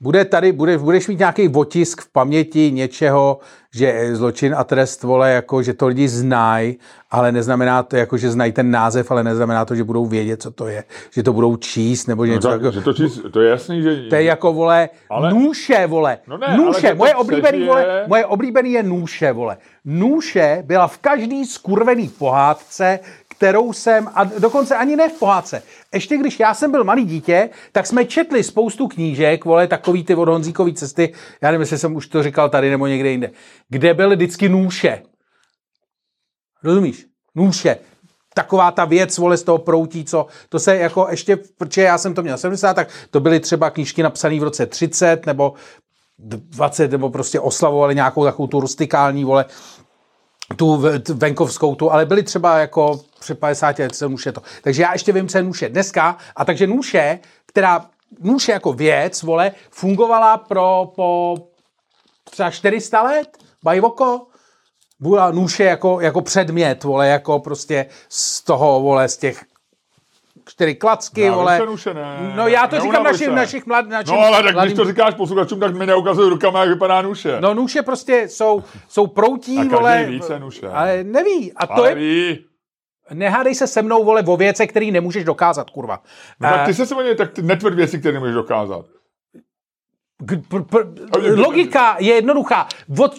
[0.00, 3.38] bude tady, bude, budeš mít nějaký otisk v paměti něčeho,
[3.76, 6.78] že zločin a trest, vole, jako, že to lidi znají,
[7.10, 10.50] ale neznamená to, jako, že znají ten název, ale neznamená to, že budou vědět, co
[10.50, 13.20] to je, že to budou číst, nebo že No, něco tak, jako, že to, čís,
[13.32, 13.96] to je jasný, že...
[14.08, 15.30] to je jako, vole, ale...
[15.30, 16.18] Nůše, vole.
[16.26, 19.56] No ne, nůše, moje oblíbený, přežije- vole, moje oblíbený je nůše, vole.
[19.84, 22.98] Nůše byla v každý skurvený pohádce,
[23.36, 25.62] kterou jsem, a dokonce ani ne v pohádce.
[25.94, 30.14] Ještě když já jsem byl malý dítě, tak jsme četli spoustu knížek, vole, takový ty
[30.14, 33.30] od Honzíkový cesty, já nevím, jestli jsem už to říkal tady nebo někde jinde,
[33.68, 35.02] kde byly vždycky nůše.
[36.64, 37.06] Rozumíš?
[37.34, 37.76] Nůše.
[38.34, 42.14] taková ta věc, vole, z toho proutí, co, to se jako ještě, protože já jsem
[42.14, 45.54] to měl 70, tak to byly třeba knížky napsané v roce 30, nebo
[46.18, 49.44] 20, nebo prostě oslavovali nějakou takovou tu rustikální, vole,
[50.56, 50.82] tu
[51.14, 54.42] venkovskou tu, ale byly třeba jako před 50 let se nůše to.
[54.62, 56.16] Takže já ještě vím, co je nůše dneska.
[56.36, 57.86] A takže nůše, která
[58.20, 61.36] nůše jako věc, vole, fungovala pro po
[62.30, 64.26] třeba 400 let, bajvoko,
[65.00, 69.44] byla nůše jako, jako předmět, vole, jako prostě z toho, vole, z těch
[70.48, 71.60] čtyři klacky, Já vole.
[71.66, 74.76] nůše, ne, no já to říkám našim, našich mlad, našim No ale tak mladým- když
[74.76, 77.40] to říkáš posluchačům, tak mi neukazují rukama, jak vypadá nůše.
[77.40, 80.04] No nůše prostě jsou, jsou proutí, A vole.
[80.04, 80.68] ví, co je nůše.
[80.68, 81.52] Ale neví.
[81.52, 82.44] A to ale je, ví.
[83.12, 86.02] nehádej se se mnou, vole, o věce, který nemůžeš dokázat, kurva.
[86.40, 88.84] No, tak Eh, ty se se tak ty netvrd věci, které nemůžeš dokázat.
[90.26, 90.86] K- pr, pr,
[91.36, 92.68] logika je jednoduchá.
[92.98, 93.14] Od,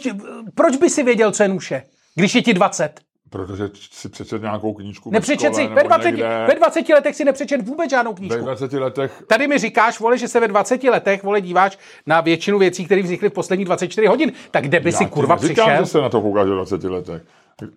[0.56, 1.84] proč by si věděl, co je nůše,
[2.16, 3.07] když je ti 20?
[3.30, 5.10] Protože si přečet nějakou knížku.
[5.10, 6.46] ve Nepřečet si, ve nebo 20, někde.
[6.48, 8.40] ve 20 letech si nepřečet vůbec žádnou Ve knížku.
[8.44, 12.60] 20 letech Tady mi říkáš, vole, že se ve 20 letech, vole, díváš na většinu
[12.60, 14.32] věcí, které vznikly v posledních 24 hodin.
[14.52, 15.86] Tak kde by si Já ti kurva neříkám, přišel?
[15.86, 17.22] že se na to koukáš ve 20 letech.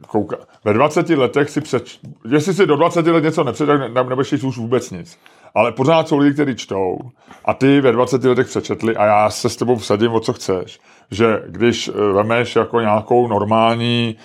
[0.07, 0.37] Kouka...
[0.65, 1.99] Ve 20 letech si přeč...
[2.31, 5.19] Jestli si do 20 let něco nepřečet, tak ne- nebudeš už vůbec nic.
[5.55, 6.99] Ale pořád jsou lidi, kteří čtou
[7.45, 10.81] a ty ve 20 letech přečetli a já se s tebou vsadím, o co chceš.
[11.11, 14.17] Že když eh, vemeš jako nějakou normální,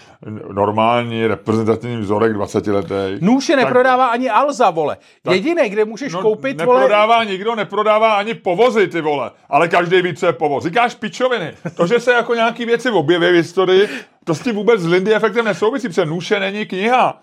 [0.51, 4.97] normální reprezentativní vzorek 20 letech, Nůše neprodává ani Alza, vole.
[5.31, 9.31] Jediné, kde můžeš No, koupit, vole, neprodává nikdo, neprodává ani povozy, ty vole.
[9.49, 10.63] Ale každý ví, co je povoz.
[10.63, 11.53] Říkáš pičoviny.
[11.77, 13.89] To, že se jako nějaký věci objeví v historii,
[14.23, 17.21] to s tím vůbec s Lindy efektem nesouvisí, protože Nůše není kniha.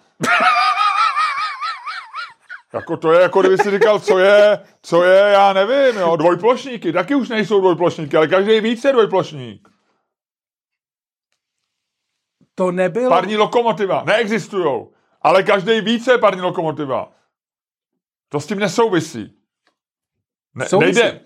[2.75, 6.93] Jako to je, jako kdyby si říkal, co je, co je, já nevím, jo, dvojplošníky,
[6.93, 9.69] taky už nejsou dvojplošníky, ale každý víc je dvojplošník.
[12.55, 13.09] to nebylo...
[13.09, 14.93] Parní lokomotiva, neexistujou,
[15.23, 17.13] ale každý více je parní lokomotiva.
[18.29, 19.39] To s tím nesouvisí.
[20.55, 21.01] Ne, Souvisí.
[21.01, 21.21] nejde,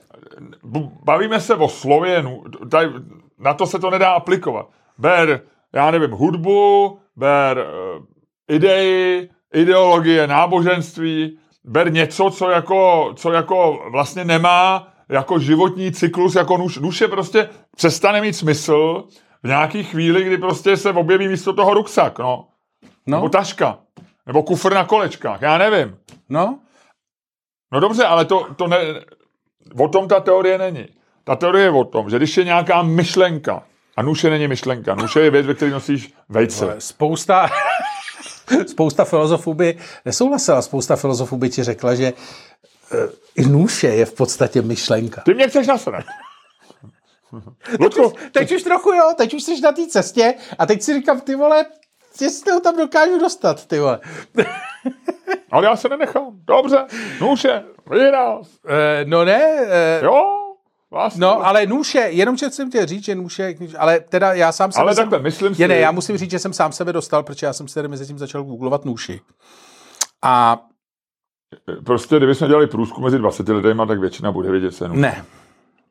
[1.02, 2.92] bavíme se o slově, nu- tady,
[3.38, 4.70] na to se to nedá aplikovat.
[4.98, 8.04] Ber, já nevím, hudbu, ber uh,
[8.48, 16.56] idei, ideologie, náboženství, ber něco, co jako, co jako vlastně nemá jako životní cyklus, jako
[16.80, 19.04] nůž je prostě přestane mít smysl
[19.42, 22.48] v nějaký chvíli, kdy prostě se objeví místo toho ruksak, no.
[23.06, 23.78] No, Nebo taška.
[24.26, 25.96] Nebo kufr na kolečkách, já nevím.
[26.28, 26.58] no,
[27.72, 28.78] No dobře, ale to, to ne,
[29.80, 30.86] o tom ta teorie není.
[31.24, 33.62] Ta teorie je o tom, že když je nějaká myšlenka,
[33.96, 36.74] a nůše není myšlenka, nůše je věc, ve které nosíš vejce.
[36.78, 37.48] spousta,
[38.66, 42.12] spousta filozofů by nesouhlasila, spousta filozofů by ti řekla, že
[42.92, 42.96] eh,
[43.36, 45.22] i nůše je v podstatě myšlenka.
[45.24, 46.04] Ty mě chceš nasrat.
[47.80, 51.20] Ludku, Teď už trochu jo, teď už jsi na té cestě a teď si říkám,
[51.20, 51.64] ty vole,
[52.20, 54.00] jestli ho tam dokážu dostat, ty vole.
[55.50, 56.26] ale já se nenechám.
[56.32, 56.86] Dobře,
[57.20, 58.42] nůše, vyhrál.
[58.68, 60.45] Eh, no ne, eh, Jo,
[60.90, 61.20] vlastně.
[61.20, 64.82] No, ale nůše, jenom že jsem chtěl říct, že nůše, ale teda já sám sebe
[64.82, 67.22] Ale jsem, takhle, myslím je, ne, si- já musím říct, že jsem sám sebe dostal,
[67.22, 69.20] protože já jsem si tady mezi tím začal googlovat nůši.
[70.24, 70.58] A
[71.84, 75.24] Prostě, kdybychom dělali průzkum mezi 20 lidema, tak většina bude vědět se ne,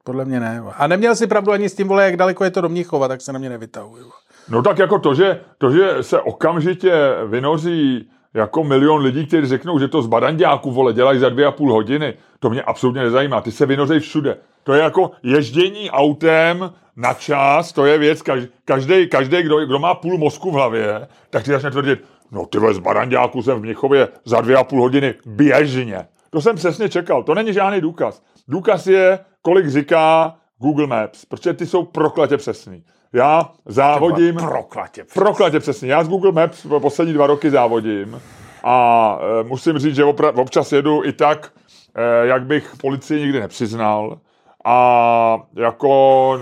[0.04, 0.64] podle mě ne.
[0.78, 3.22] A neměl si pravdu ani s tím, vole, jak daleko je to do Mnichova, tak
[3.22, 4.00] se na mě nevytahuj.
[4.02, 4.14] vole.
[4.50, 6.93] No tak jako to, že, to, že se okamžitě
[7.28, 11.52] vynoří jako milion lidí, kteří řeknou, že to z badanďáku, vole, dělají za dvě a
[11.52, 13.42] půl hodiny, to mě absolutně nezajímá.
[13.42, 14.38] Ty se vynořej všude.
[14.64, 18.22] To je jako ježdění autem na čas, to je věc,
[18.66, 22.58] každý, každý kdo, kdo má půl mozku v hlavě, tak ti začne tvrdit, no ty
[22.72, 26.08] z badanďáku jsem v Mnichově za dvě a půl hodiny běžně.
[26.30, 28.24] To jsem přesně čekal, to není žádný důkaz.
[28.48, 32.84] Důkaz je, kolik říká Google Maps, protože ty jsou prokletě přesný.
[33.16, 34.36] Já závodím...
[34.36, 35.05] Proklatě.
[35.13, 35.91] Proklatě přesně.
[35.91, 38.22] Já z Google Maps po poslední dva roky závodím
[38.63, 41.51] a e, musím říct, že opra- občas jedu i tak,
[41.95, 44.20] e, jak bych policii nikdy nepřiznal
[44.66, 46.39] a jako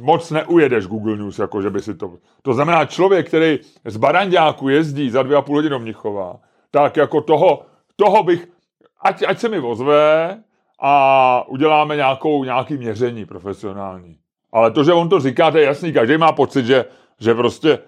[0.00, 2.12] moc neujedeš Google News, jako že by si to...
[2.42, 6.36] To znamená, člověk, který z Baranďáku jezdí za dvě a půl hodiny do Mnichova,
[6.70, 7.62] tak jako toho,
[7.96, 8.48] toho bych,
[9.00, 10.38] ať, ať se mi ozve
[10.80, 14.16] a uděláme nějakou, nějaký měření profesionální.
[14.54, 15.92] Ale to, že on to říká, to je jasný.
[15.92, 16.84] Každý má pocit, že,
[17.20, 17.78] že prostě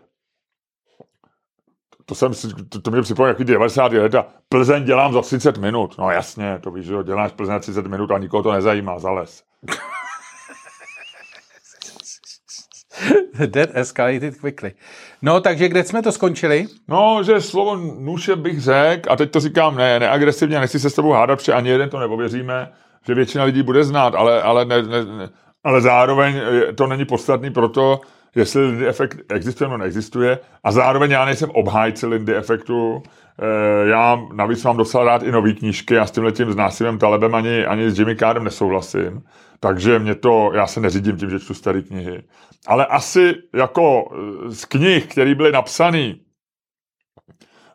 [2.07, 2.33] to, jsem
[2.69, 3.93] to, to mě připomíná jaký 90.
[3.93, 4.27] leta.
[4.49, 5.95] Plzeň dělám za 30 minut.
[5.99, 8.99] No jasně, to víš, že jo, děláš Plzeň za 30 minut a nikoho to nezajímá,
[8.99, 9.43] zales.
[13.53, 14.72] That escalated quickly.
[15.22, 16.67] No, takže kde jsme to skončili?
[16.88, 20.95] No, že slovo nůše bych řekl, a teď to říkám ne, neagresivně, nechci se s
[20.95, 22.72] tebou hádat, protože ani jeden to neověříme,
[23.07, 25.29] že většina lidí bude znát, ale, ale, ne, ne, ne,
[25.67, 28.01] ale zároveň je- to není podstatný proto,
[28.34, 30.38] jestli Lindy efekt existuje nebo neexistuje.
[30.64, 33.03] A zároveň já nejsem obhájce Lindy efektu.
[33.43, 37.34] eh, já navíc mám docela rád i nový knížky, já s tím s Násimem Talebem
[37.34, 39.22] ani, ani s Jimmy Cardem nesouhlasím,
[39.61, 42.22] takže mě to, já se neřídím tím, že čtu staré knihy.
[42.67, 46.14] Ale asi jako eh, z knih, které byly napsané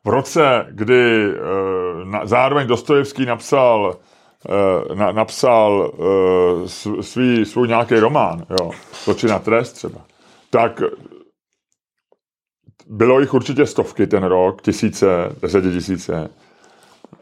[0.05, 1.33] v roce, kdy
[2.23, 3.95] zároveň Dostojevský napsal
[4.95, 6.03] na, napsal eh,
[6.65, 8.71] sv- svý, svůj nějaký román, jo,
[9.03, 10.05] Zločin a trest třeba,
[10.49, 10.81] tak
[12.87, 16.29] bylo jich určitě stovky ten rok, tisíce, desetitisíce.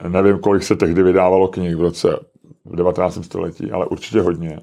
[0.07, 2.19] Nevím, kolik se tehdy vydávalo knih v roce
[2.65, 3.25] v 19.
[3.25, 4.59] století, ale určitě hodně.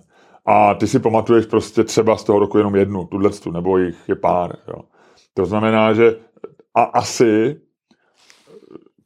[0.46, 4.14] A ty si pamatuješ prostě třeba z toho roku jenom jednu, tuhle nebo jich je
[4.14, 4.56] pár.
[4.68, 4.82] Jo.
[5.34, 6.16] To znamená, že
[6.74, 7.60] a asi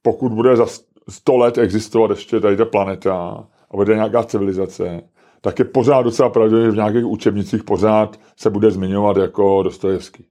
[0.02, 0.66] pokud bude za
[1.11, 5.01] 100 let existovat ještě tady ta planeta a bude nějaká civilizace,
[5.41, 10.24] tak je pořád docela pravděpodobně, že v nějakých učebnicích pořád se bude zmiňovat jako Dostojevský.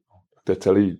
[0.43, 0.97] To je celý.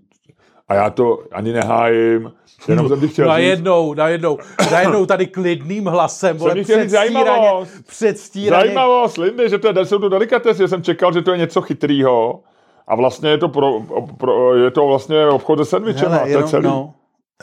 [0.67, 2.31] A já to ani nehájím,
[2.67, 7.71] jenom jsem ti chtěl říct, Najednou, najednou, tady klidným hlasem, vole, chtěl říct předstíraně, zajímavost.
[7.87, 8.63] předstíraně.
[8.63, 11.61] Zajímavost, Lindy, že to je, jsou to delikatezy, že jsem čekal, že to je něco
[11.61, 12.39] chytrýho
[12.87, 13.81] a vlastně je to, pro,
[14.17, 16.09] pro, je to vlastně obchod se sandvičem.
[16.09, 16.63] Hele, to je jenom, celý.
[16.63, 16.93] No.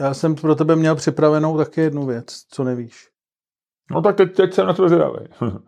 [0.01, 3.09] Já jsem pro tebe měl připravenou taky jednu věc, co nevíš.
[3.91, 5.19] no tak teď, teď jsem na to zvědavý.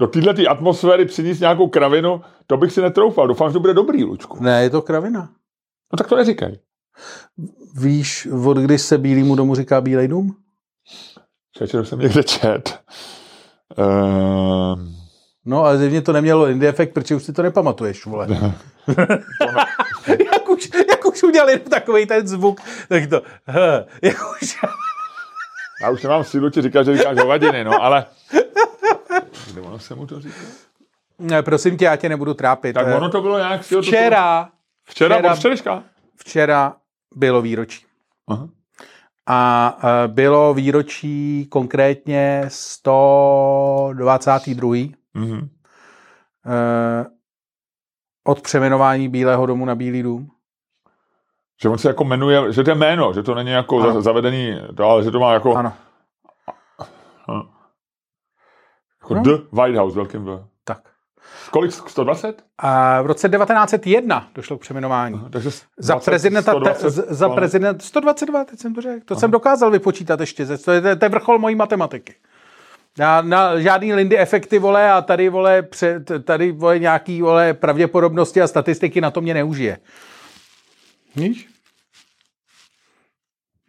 [0.00, 3.28] Do této atmosféry přinést nějakou kravinu, to bych si netroufal.
[3.28, 4.42] Doufám, že to bude dobrý, Lučku.
[4.42, 5.20] Ne, je to kravina.
[5.92, 6.60] No tak to neříkej.
[7.80, 10.36] Víš, od kdy se Bílýmu domu říká Bílej dům?
[11.56, 12.80] Čečer jsem někde čet.
[13.78, 14.98] Ehm,
[15.48, 18.28] No, ale zjevně to nemělo indie efekt, protože už si to nepamatuješ, vole.
[20.64, 24.58] jak, už, jak už udělali jenom takový ten zvuk, tak to, he, jak už,
[25.82, 28.06] já už nemám sílu ti říkat, že říkáš hovadiny, no, ale...
[29.52, 30.34] Kde ono se mu to říká?
[31.18, 32.72] ne, prosím tě, já tě nebudu trápit.
[32.72, 33.60] Tak Eh, ono to bylo nějak...
[33.62, 34.48] Včera,
[34.84, 35.82] Včera, včera- včerejška.
[36.16, 36.76] včera
[37.14, 37.84] bylo výročí.
[38.28, 38.48] Aha.
[39.26, 44.74] A eh, bylo výročí konkrétně 122.
[45.14, 45.48] Mhm.
[46.46, 47.04] eh,
[48.26, 50.30] od přeměnování Bílého domu na Bílý dům.
[51.62, 53.92] Že on se jako jmenuje, že to je jméno, že to není jako Ano.
[53.92, 55.72] za, zavedený, to, ale že to má jako, Ano,
[59.02, 59.22] jako No.
[59.22, 60.44] The White House, velkým V.
[60.64, 60.78] tak.
[61.50, 61.72] Kolik?
[61.72, 62.44] 120?
[62.58, 65.20] A v roce 1901 došlo k přeměnování.
[65.30, 67.34] Takže Za 20, prezidenta, 120, te, za ano.
[67.34, 69.04] prezident 122, teď jsem to řekl.
[69.04, 70.46] To jsem dokázal vypočítat ještě.
[70.46, 72.14] To je, to je vrchol mojí matematiky.
[72.98, 77.54] Já na žádný Lindy efekty, vole, a tady, vole, pře, t- tady, vole, nějaký, vole,
[77.54, 79.78] pravděpodobnosti a statistiky na to mě neužije.
[81.16, 81.47] Víš?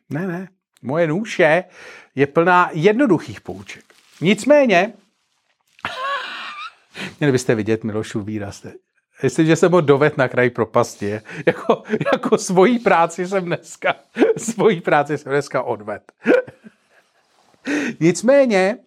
[0.09, 0.47] Ne, ne.
[0.81, 1.63] Moje nůše
[2.15, 3.83] je plná jednoduchých pouček.
[4.21, 4.93] Nicméně,
[7.19, 8.59] měli byste vidět Milošův výraz.
[8.59, 8.75] teď.
[9.23, 11.21] Myslím, že jsem ho doved na kraj propasti.
[11.45, 11.83] Jako,
[12.13, 13.95] jako svojí práci jsem dneska,
[14.37, 16.11] svojí práci jsem dneska odved.
[17.99, 18.77] Nicméně,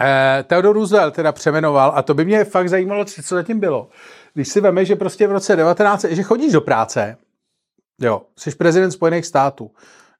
[0.00, 3.90] eh, Theodore Roosevelt teda přemenoval, a to by mě fakt zajímalo, co zatím bylo.
[4.34, 7.16] Když si veme, že prostě v roce 19, že chodíš do práce,
[8.00, 9.70] jo, jsi prezident Spojených států,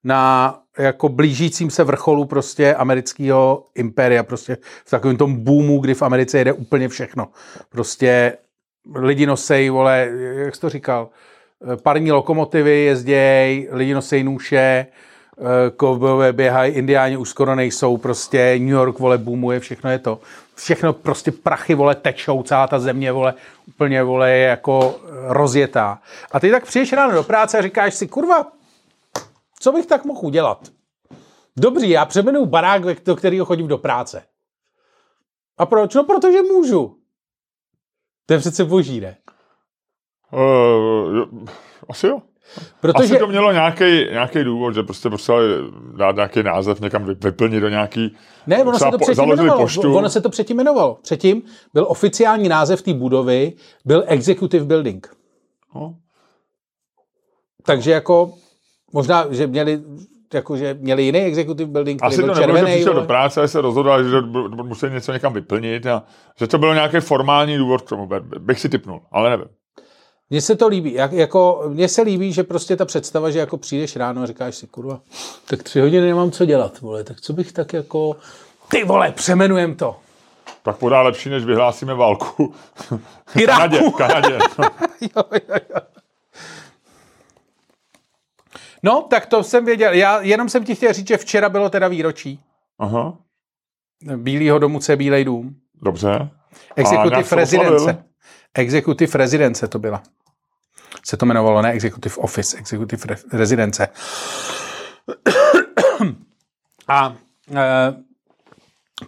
[0.04, 6.02] na jako blížícím se vrcholu prostě amerického impéria, prostě v takovém tom boomu, kdy v
[6.02, 7.28] Americe jede úplně všechno.
[7.68, 8.32] Prostě
[8.94, 11.08] lidi nosej, vole, jak jsi to říkal,
[11.72, 18.54] eh, parní lokomotivy jezděj, lidi nosej nůše, eh, kovbojové běhají, indiáni už skoro nejsou, prostě
[18.58, 20.20] New York, vole, boomuje, všechno je to.
[20.54, 23.34] Všechno prostě prachy, vole, tečou, celá ta země, vole,
[23.68, 25.98] úplně, vole, je jako rozjetá.
[26.32, 28.46] A ty tak přijdeš ráno do práce a říkáš si, kurva,
[29.64, 30.68] co bych tak mohl udělat?
[31.56, 34.22] Dobrý, já přeměnuju barák, ve- do kterého chodím do práce.
[35.58, 35.94] A proč?
[35.94, 36.96] No, protože můžu.
[38.26, 39.16] To je přece boží, ne?
[40.32, 41.24] Uh,
[41.88, 42.22] asi jo.
[42.80, 45.48] Protože, Asi to mělo nějaký, nějaký důvod, že prostě potřebovali
[45.96, 48.16] dát nějaký název, někam vy- vyplnit do nějaký...
[48.46, 49.60] ne, ono se to předtím jmenovalo.
[49.60, 49.96] poštu.
[49.96, 50.98] Ono se to předtím jmenovalo.
[51.02, 51.42] Předtím
[51.74, 53.52] byl oficiální název té budovy,
[53.84, 55.16] byl Executive Building.
[55.74, 55.96] No,
[57.62, 58.34] Takže jako,
[58.94, 59.80] možná, že měli,
[60.34, 62.76] jako, že měli jiný Executive Building, který Asi byl to nebylo, že červený.
[62.76, 63.06] přišel do vole.
[63.06, 64.20] práce a se rozhodl, že
[64.62, 66.02] museli něco někam vyplnit a
[66.38, 68.08] že to byl nějaký formální důvod k tomu,
[68.38, 69.46] bych si typnul, ale nevím.
[70.30, 70.92] Mně se to líbí.
[70.92, 74.54] Jak, jako, mně se líbí, že prostě ta představa, že jako přijdeš ráno a říkáš
[74.54, 75.00] si, kurva,
[75.48, 78.16] tak tři hodiny nemám co dělat, vole, tak co bych tak jako,
[78.68, 79.96] ty vole, přemenujem to.
[80.62, 82.54] Tak podá lepší, než vyhlásíme válku.
[83.36, 83.58] Iráku.
[83.60, 84.38] Kanadě, Kanadě.
[85.00, 85.80] jo, jo, jo.
[88.84, 89.92] No, tak to jsem věděl.
[89.92, 92.40] Já jenom jsem ti chtěl říct, že včera bylo teda výročí
[92.78, 93.18] Aha,
[94.16, 95.56] Bílého domu, je Bílej dům.
[95.82, 96.30] dobře.
[96.76, 98.04] Executive se rezidence.
[98.54, 100.02] Executive rezidence to byla.
[101.06, 103.88] Se to jmenovalo, ne Executive Office, Executive re- rezidence.
[106.88, 107.16] A
[107.56, 107.94] eh,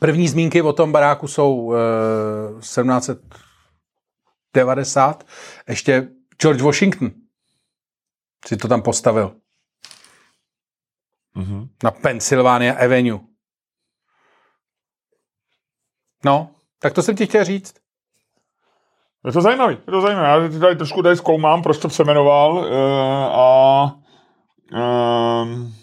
[0.01, 1.78] první zmínky o tom baráku jsou eh,
[2.61, 5.24] 1790.
[5.69, 6.09] Ještě
[6.43, 7.11] George Washington
[8.47, 9.36] si to tam postavil.
[11.36, 11.68] Mhm.
[11.84, 13.20] Na Pennsylvania Avenue.
[16.24, 17.74] No, tak to jsem ti chtěl říct.
[19.26, 20.28] Je to zajímavý, je to zajímavé.
[20.28, 22.66] Já teď tady trošku tady zkoumám, proč to přemenoval uh,
[23.32, 23.94] a
[24.72, 25.74] um,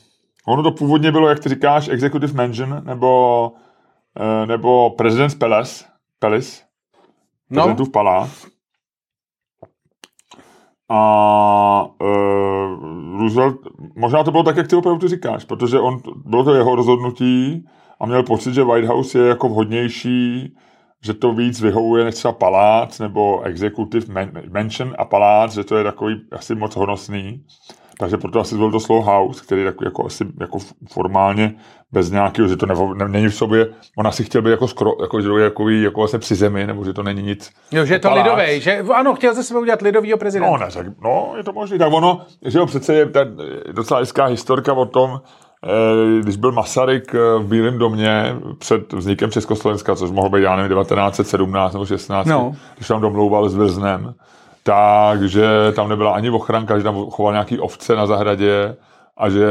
[0.47, 3.51] ono to původně bylo, jak ty říkáš, Executive Mansion nebo,
[4.19, 5.85] uh, nebo President's Palace,
[6.19, 6.63] Palace
[7.49, 8.47] No, prezidentův palác.
[10.89, 13.55] A uh, Roosevelt,
[13.95, 17.65] možná to bylo tak, jak ty opravdu říkáš, protože on, bylo to jeho rozhodnutí
[17.99, 20.55] a měl pocit, že White House je jako vhodnější,
[21.05, 25.77] že to víc vyhovuje než třeba palác nebo executive man, mansion a palác, že to
[25.77, 27.43] je takový asi moc honosný.
[27.99, 30.57] Takže proto asi zvolil to slovo house, který je takový jako asi jako
[30.91, 31.55] formálně
[31.91, 33.67] bez nějakého, že to nevo, ne, není v sobě,
[33.97, 36.93] on asi chtěl být jako, skro, jako, že jako, jako vlastně při zemi, nebo že
[36.93, 37.51] to není nic.
[37.71, 38.23] jo, že je to palác.
[38.23, 40.51] lidový, že ano, chtěl ze sebe udělat lidovýho prezidenta.
[40.51, 41.77] No, neřek, no, je to možné.
[41.77, 43.37] Tak ono, že jo, přece je ten,
[43.71, 45.21] docela hezká historka o tom,
[45.65, 50.55] eh, když byl Masaryk eh, v Bílém domě před vznikem Československa, což mohlo být, já
[50.55, 52.55] nevím, 1917 nebo 16, No.
[52.75, 54.13] když tam domlouval s Vrznem,
[54.63, 55.45] takže
[55.75, 58.75] tam nebyla ani ochranka, že tam choval nějaký ovce na zahradě
[59.17, 59.47] a že,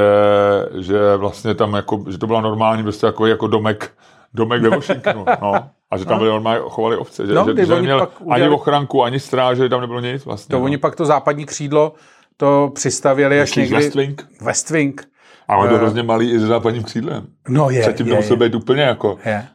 [0.79, 3.93] že vlastně tam jako, že to byla normální prostě jako, jako domek,
[4.35, 5.53] domek ve Washingtonu, no.
[5.91, 8.55] A že tam byli normálně chovali ovce, že, No, že, že neměl pak ani udělali-
[8.55, 10.53] ochranku, ani stráže, tam nebylo nic vlastně.
[10.53, 10.65] To no.
[10.65, 11.93] oni pak to západní křídlo
[12.37, 13.75] to přistavěli až někdy...
[13.77, 14.27] West Wing?
[14.41, 15.09] West Wing.
[15.49, 15.79] A on je to Eh.
[15.79, 17.27] hrozně malý i se západním křídlem.
[17.49, 19.19] No je, Předtím to je, musel je, být úplně jako...
[19.25, 19.47] je.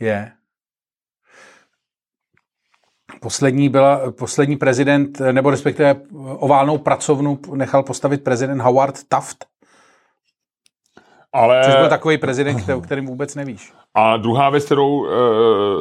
[0.00, 0.32] Je.
[3.20, 5.96] Poslední, byla, poslední prezident, nebo respektive
[6.38, 9.44] oválnou pracovnu nechal postavit prezident Howard Taft,
[11.32, 13.72] Ale což byl takový prezident, který- o kterým vůbec nevíš.
[13.94, 15.08] a druhá věc, kterou uh,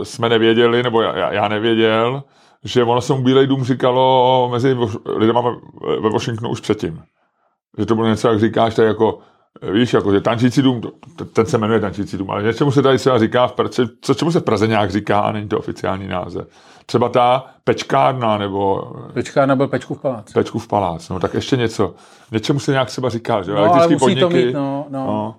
[0.04, 2.24] jsme nevěděli, nebo já, já nevěděl,
[2.64, 5.42] že ono se mu Bílej dům říkalo mezi lidama
[6.02, 7.02] ve- Washingtonu už předtím.
[7.78, 9.20] Že to bylo něco, jak říkáš, tak jako
[9.62, 12.82] Víš, jako, že tančící dům, to- to- ten se jmenuje tančící dům, ale něčemu se
[12.82, 15.60] tady třeba říká, v Praze, co, čemu se v Praze nějak říká a není to
[15.60, 16.48] oficiální název.
[16.86, 20.34] Třeba ta pečkárna nebo Počká, nebyl Pečku v paláci.
[20.34, 21.94] Pečku v palác, no tak ještě něco.
[22.32, 24.46] Něčemu se nějak třeba říká, že jo, No, ale elektrický musí to podniky.
[24.48, 25.06] mít, no, no.
[25.06, 25.36] No.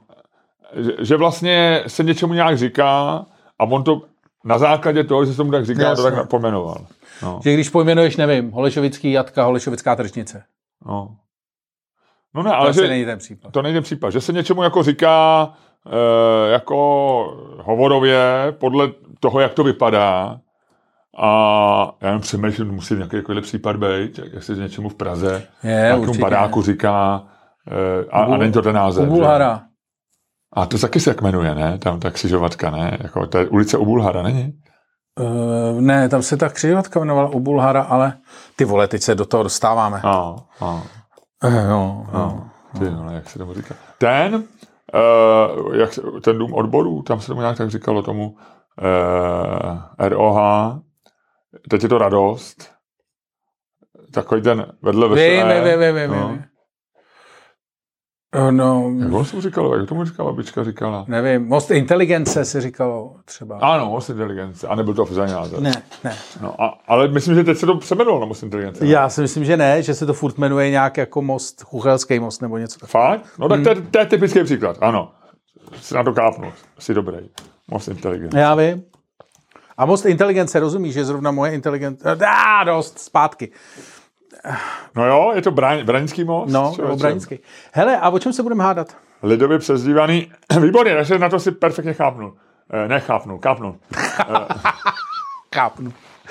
[0.83, 3.25] Že, že vlastně se něčemu nějak říká
[3.59, 4.03] a on to
[4.45, 6.87] na základě toho, že se mu tak říká, to tak pomenoval.
[7.23, 10.43] No, Že když pojmenuješ, nevím, Holešovický jatka, Holešovická tržnice.
[10.87, 11.17] no.
[12.35, 13.52] No ne, Ale ale to že, není ten případ.
[13.52, 15.48] to není ten případ, že se něčemu jako říká
[15.86, 16.77] e, jako
[17.59, 18.89] hovorově podle
[19.20, 20.40] toho, jak to vypadá
[21.19, 25.70] a já jen přemýšlím, musí nějaký takovýhle případ být, jak, se něčemu v Praze, Je,
[25.70, 27.24] nějakému baráku říká
[27.70, 29.02] e, a, a není to ten název.
[29.02, 29.11] U že?
[29.11, 29.62] Bulhara.
[30.52, 31.78] A to taky se jak jmenuje, ne?
[31.78, 32.98] Tam ta křižovatka, ne?
[33.02, 34.52] Jako, to je ulice u Bulhara, není?
[35.20, 38.12] Uh, ne, tam se ta křižovatka jmenovala u Bulhara, ale
[38.57, 40.01] ty vole, teď se do toho dostáváme.
[40.05, 40.82] No, no,
[41.45, 42.07] No, no.
[42.12, 42.51] no.
[42.79, 43.75] Ty, no, jak se tomu říká.
[43.99, 50.09] Ten, uh, jak se, ten dům odborů, tam se tomu nějak tak říkalo tomu uh,
[50.09, 50.39] ROH,
[51.71, 52.73] teď je to radost,
[54.12, 55.55] takový ten vedle Vím, veselé.
[55.71, 56.29] vím, vím, vím, no.
[56.29, 56.45] vím.
[58.36, 61.05] Uh, no, Jak ono se mu říkalo, jak tomu říkala babička, říkala.
[61.09, 63.59] nevím, most inteligence se říkalo třeba.
[63.59, 65.61] Ano, most inteligence, a nebyl to název.
[65.61, 66.16] Ne, ne.
[66.40, 68.85] No, a, ale myslím, že teď se to přemenovalo na most inteligence.
[68.85, 68.90] ne?
[68.90, 72.43] Já si myslím, že ne, že se to furt jmenuje nějak jako most, Chuchelský most
[72.43, 73.09] nebo něco takového.
[73.19, 73.39] Fakt?
[73.39, 75.12] No tak to, je, to je typický příklad, ano.
[75.81, 77.16] Si na to kápnu, jsi dobrý.
[77.70, 78.40] Most inteligence.
[78.40, 78.82] Já vím.
[79.77, 82.16] A most inteligence, rozumíš, že zrovna moje inteligence...
[82.16, 83.52] Dá, dost, zpátky.
[84.95, 86.53] No jo, je to Braň, Braňský most.
[86.53, 86.95] No, člověče.
[86.95, 87.39] obranický.
[87.73, 88.97] Hele, a o čem se budeme hádat?
[89.23, 90.33] Lidově přezdívaný.
[90.61, 92.37] Výborně, takže na to si perfektně chápnu.
[92.73, 93.81] Eh, ne chápnu, kápnu.
[95.51, 95.91] Kápnu.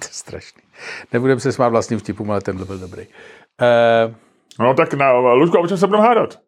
[0.00, 0.62] to je strašný.
[1.12, 3.06] Nebudeme se smát vlastním vtipům, ale tenhle byl dobrý.
[3.06, 4.14] Uh,
[4.60, 6.38] No tak na, Luďku, a o čem se budeme hádat?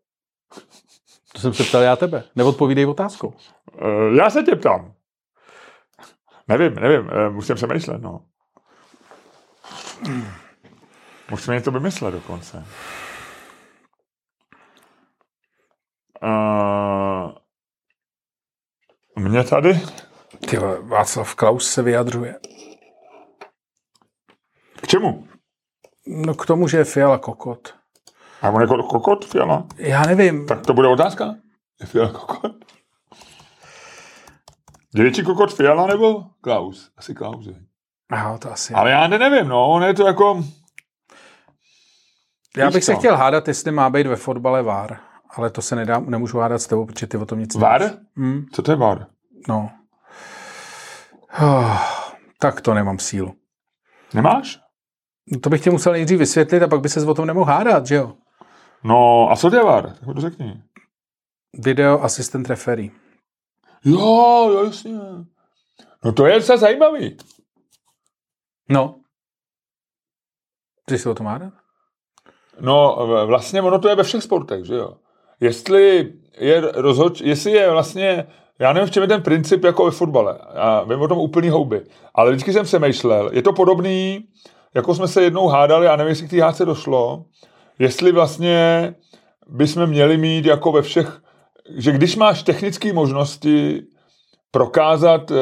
[1.33, 2.25] to jsem se ptal já tebe.
[2.37, 3.35] Neodpovídej otázkou.
[3.79, 4.93] Eh, já se tě ptám.
[6.49, 8.21] Nevím, nevím, eh, musím přemýšlet, no.
[11.33, 12.65] Musíme něco vymyslet dokonce.
[16.23, 17.33] Uh,
[19.19, 19.81] mě tady,
[20.51, 22.35] Ty Václav Klaus se vyjadřuje.
[24.83, 25.29] k čemu?
[26.07, 27.75] No k tomu, že je Fiala kokot.
[28.43, 29.67] A on jako kokot, Fiala?
[29.77, 30.47] Já nevím.
[30.47, 31.35] Tak to bude otázka?
[31.81, 32.53] Je Fiala kokot?
[34.95, 36.91] Je větší kokot Fiala nebo Klaus?
[36.97, 37.47] Asi Klaus.
[37.47, 37.55] je.
[38.11, 38.75] Aha, to asi.
[38.75, 40.45] Ale já ne, nevím, no, on je to jako...
[42.57, 45.01] Já bych se chtěl hádat, jestli má být ve fotbale VAR.
[45.31, 47.83] ale to se nedá, nemůžu hádat s tebou, protože ty o tom nic VAR?
[48.17, 49.07] Hmm, Co to je VAR?
[49.49, 49.71] no.
[51.43, 51.81] Oh,
[52.39, 53.35] tak to nemám sílu.
[54.15, 54.59] Nemáš?
[55.33, 57.87] No To bych tě musel nejdřív vysvětlit a pak by se o tom nemohl hádat,
[57.87, 58.17] že jo?
[58.85, 59.91] No, a co to je VAR?
[59.95, 60.63] Tak to řekni.
[61.59, 62.91] Video asistent referee.
[63.85, 64.93] Jo, jo, jasně.
[66.05, 67.17] No to je docela zajímavý.
[68.69, 69.01] No.
[70.87, 71.55] Ty se o tom hádat?
[72.61, 74.93] No, vlastně ono to je ve všech sportech, že jo.
[75.41, 78.27] Jestli je rozhoč, jestli je vlastně,
[78.59, 81.49] já nevím, v čem je ten princip jako ve fotbale, já vím o tom úplný
[81.49, 81.81] houby,
[82.15, 84.25] ale vždycky jsem se myšlel, je to podobný,
[84.75, 87.25] jako jsme se jednou hádali, a nevím, jestli k té hádce došlo,
[87.79, 88.95] jestli vlastně
[89.49, 91.21] bychom měli mít jako ve všech,
[91.77, 93.83] že když máš technické možnosti
[94.51, 95.35] prokázat e,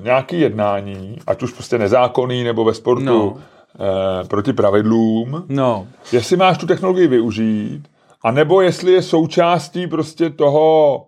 [0.00, 3.36] nějaké jednání, ať už prostě nezákonný nebo ve sportu No.
[3.78, 3.84] No.
[4.24, 5.86] e, proti pravidlům, No.
[6.12, 7.82] jestli máš tu technologii využít,
[8.22, 11.06] a nebo jestli je součástí prostě toho,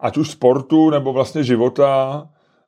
[0.00, 2.26] ať už sportu, nebo vlastně života,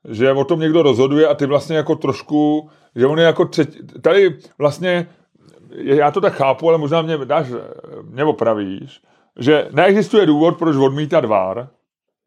[0.08, 3.78] že o tom někdo rozhoduje a ty vlastně jako trošku, že on je jako třetí,
[4.02, 5.06] tady vlastně,
[5.70, 7.46] já to tak chápu, ale možná mě dáš,
[8.02, 9.00] mě opravíš,
[9.38, 11.68] že neexistuje důvod, proč odmítat vár,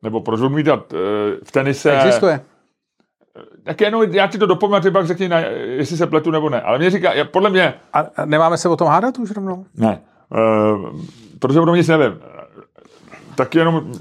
[0.04, 0.98] nebo proč odmítat eh,
[1.44, 1.92] v tenise.
[1.98, 2.42] Existuje.
[3.64, 6.50] Tak jenom já ti to dopomenu a ty pak řekni, na, jestli se pletu nebo
[6.50, 6.62] ne.
[6.62, 9.66] Ale mě říká, já- podle mě, A a nemáme se o tom hádat už rovnou?
[9.78, 11.00] ne, uh,
[11.40, 12.20] protože o tom nic nevím.
[13.36, 13.92] Tak jenom,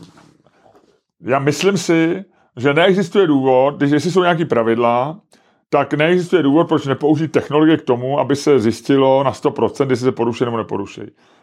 [1.20, 2.24] já myslím si,
[2.56, 5.20] že neexistuje důvod, když jestli jsou nějaký pravidla,
[5.68, 10.12] tak neexistuje důvod, proč nepoužít technologie k tomu, aby se zjistilo na 100%, jestli se
[10.12, 11.00] poruší nebo neporuší.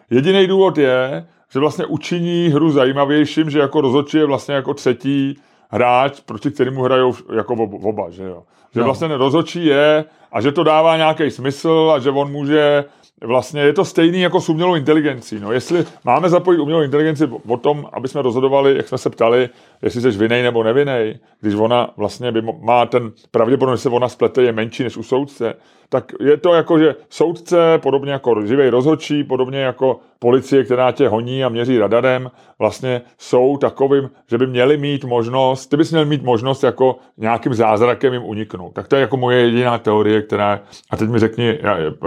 [0.09, 5.39] Jediný důvod je, že vlastně učiní hru zajímavějším, že jako rozhodčí je vlastně jako třetí
[5.69, 8.43] hráč, proti kterému hrajou jako ob- oba, že jo.
[8.73, 8.85] Že No.
[8.85, 12.85] vlastně rozhodčí je a že to dává nějaký smysl a že on může
[13.23, 15.39] vlastně je to stejný jako s umělou inteligencí.
[15.39, 19.49] No, jestli máme zapojit umělou inteligenci o tom, aby jsme rozhodovali, jak jsme se ptali,
[19.81, 24.09] jestli jsi vinej nebo nevinej, když ona vlastně by má ten pravděpodobnost, že se ona
[24.09, 25.53] splete, je menší než u soudce,
[25.89, 31.07] tak je to jako, že soudce, podobně jako živej rozhodčí, podobně jako policie, která tě
[31.07, 36.05] honí a měří radarem, vlastně jsou takovým, že by měli mít možnost, ty bys měl
[36.05, 38.73] mít možnost jako nějakým zázrakem jim uniknout.
[38.73, 40.61] Tak to je jako moje jediná teorie, která,
[40.91, 41.59] a teď mi řekni,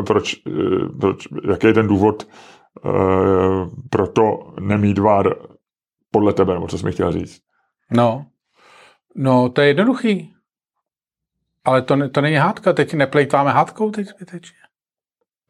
[0.07, 0.51] proč, eh,
[1.01, 2.27] proč jaký je ten důvod
[2.85, 5.35] uh, pro to nemít vár
[6.11, 7.40] podle tebe, nebo co jsi mi chtěl říct.
[7.90, 8.27] No.
[9.16, 10.32] No, to je jednoduchý.
[11.64, 14.56] Ale to, ne, to není hádka, teď neplejtváme hádkou teď zbytečně.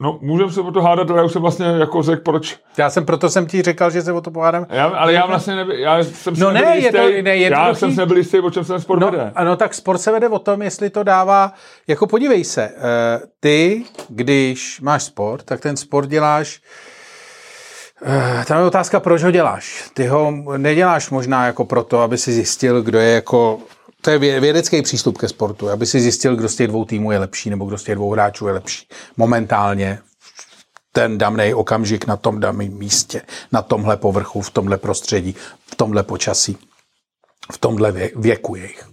[0.02, 2.58] No, můžeme se o to hádat, ale já už jsem vlastně jako řekl, proč.
[2.78, 4.66] Já jsem, proto jsem ti říkal, že se o to pohádám.
[4.70, 7.78] Já, ale já vlastně nebyl, já jsem No ne, je jistý, to- ne, já jednoduchý.
[7.80, 9.32] jsem si nebyl jistý, o čem se ten sport No, vede.
[9.34, 11.52] ano, tak sport se vede o tom, jestli to dává,
[11.86, 12.72] jako podívej se, eh,
[13.40, 16.60] ty, když máš sport, tak ten sport děláš,
[18.06, 19.90] eh, tam je otázka, proč ho děláš.
[19.94, 23.58] Ty ho neděláš možná jako proto, aby si zjistil, kdo je jako,
[24.00, 27.12] to je vě- vědecký přístup ke sportu, aby si zjistil, kdo z těch dvou týmů
[27.12, 28.86] je lepší, nebo kdo z těch dvou hráčů je lepší.
[29.16, 29.98] Momentálně
[30.92, 33.22] ten daný okamžik na tom daném místě,
[33.52, 35.34] na tomhle povrchu, v tomhle prostředí,
[35.66, 36.58] v tomhle počasí
[37.52, 38.88] v tomhle vě- věku jejich.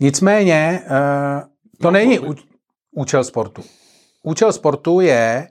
[0.00, 1.42] Nicméně eh,
[1.82, 2.36] to není ú-
[2.92, 3.62] účel sportu.
[4.22, 5.48] Účel sportu je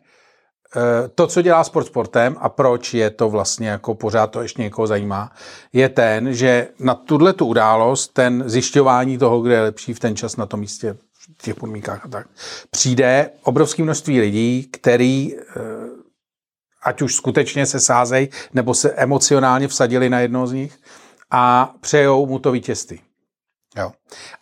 [1.15, 4.87] to, co dělá sport sportem a proč je to vlastně jako pořád to ještě někoho
[4.87, 5.31] zajímá,
[5.73, 10.15] je ten, že na tuhle tu událost, ten zjišťování toho, kde je lepší v ten
[10.15, 10.97] čas na tom místě,
[11.37, 12.27] v těch podmínkách a tak,
[12.71, 15.43] přijde obrovské množství lidí, který eh,
[16.83, 20.79] ať už skutečně se sázej, nebo se emocionálně vsadili na jednoho z nich
[21.31, 23.01] a přejou mu to vítězství.
[23.77, 23.91] Jo.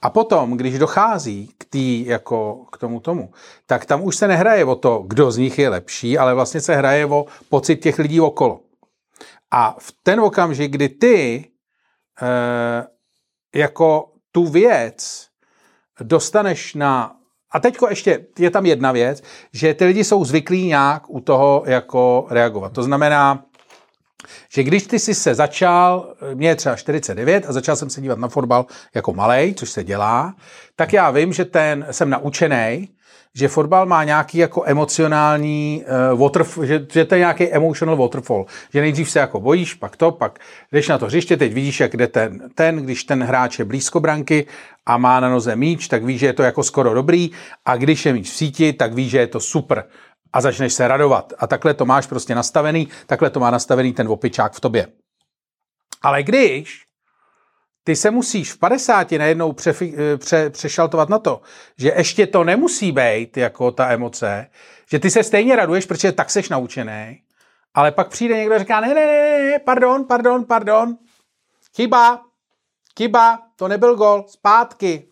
[0.01, 3.33] A potom, když dochází k, tý, jako k tomu tomu,
[3.65, 6.75] tak tam už se nehraje o to, kdo z nich je lepší, ale vlastně se
[6.75, 8.59] hraje o pocit těch lidí okolo.
[9.51, 11.45] A v ten okamžik, kdy ty
[12.21, 12.87] e,
[13.59, 15.27] jako tu věc
[16.01, 17.15] dostaneš na...
[17.51, 21.63] A teďko ještě je tam jedna věc, že ty lidi jsou zvyklí nějak u toho
[21.65, 22.73] jako reagovat.
[22.73, 23.45] To znamená,
[24.49, 28.19] že když ty jsi se začal, mě je třeba 49 a začal jsem se dívat
[28.19, 28.65] na fotbal
[28.95, 30.35] jako malej, což se dělá,
[30.75, 32.89] tak já vím, že ten jsem naučený,
[33.35, 35.83] že fotbal má nějaký jako emocionální
[36.13, 39.97] uh, waterf- že, že to je nějaký emotional waterfall, že nejdřív se jako bojíš, pak
[39.97, 40.39] to, pak
[40.71, 43.99] jdeš na to hřiště, teď vidíš, jak jde ten, ten, když ten hráč je blízko
[43.99, 44.45] branky
[44.85, 47.31] a má na noze míč, tak víš, že je to jako skoro dobrý.
[47.65, 49.83] A když je míč v síti, tak víš, že je to super
[50.35, 51.33] a začneš se radovat.
[51.37, 54.87] A takhle to máš prostě nastavený, takhle to má nastavený ten opičák v tobě.
[56.01, 56.85] Ale když
[57.83, 61.41] ty se musíš v 50 najednou přefi, pře, přešaltovat na to,
[61.77, 64.47] že ještě to nemusí být jako ta emoce,
[64.89, 67.21] že ty se stejně raduješ, protože tak seš naučený
[67.73, 70.97] Ale pak přijde někdo a říká, ne, ne, ne, ne, pardon, pardon, pardon,
[71.75, 72.21] chyba,
[72.97, 75.07] chyba, to nebyl gol, zpátky.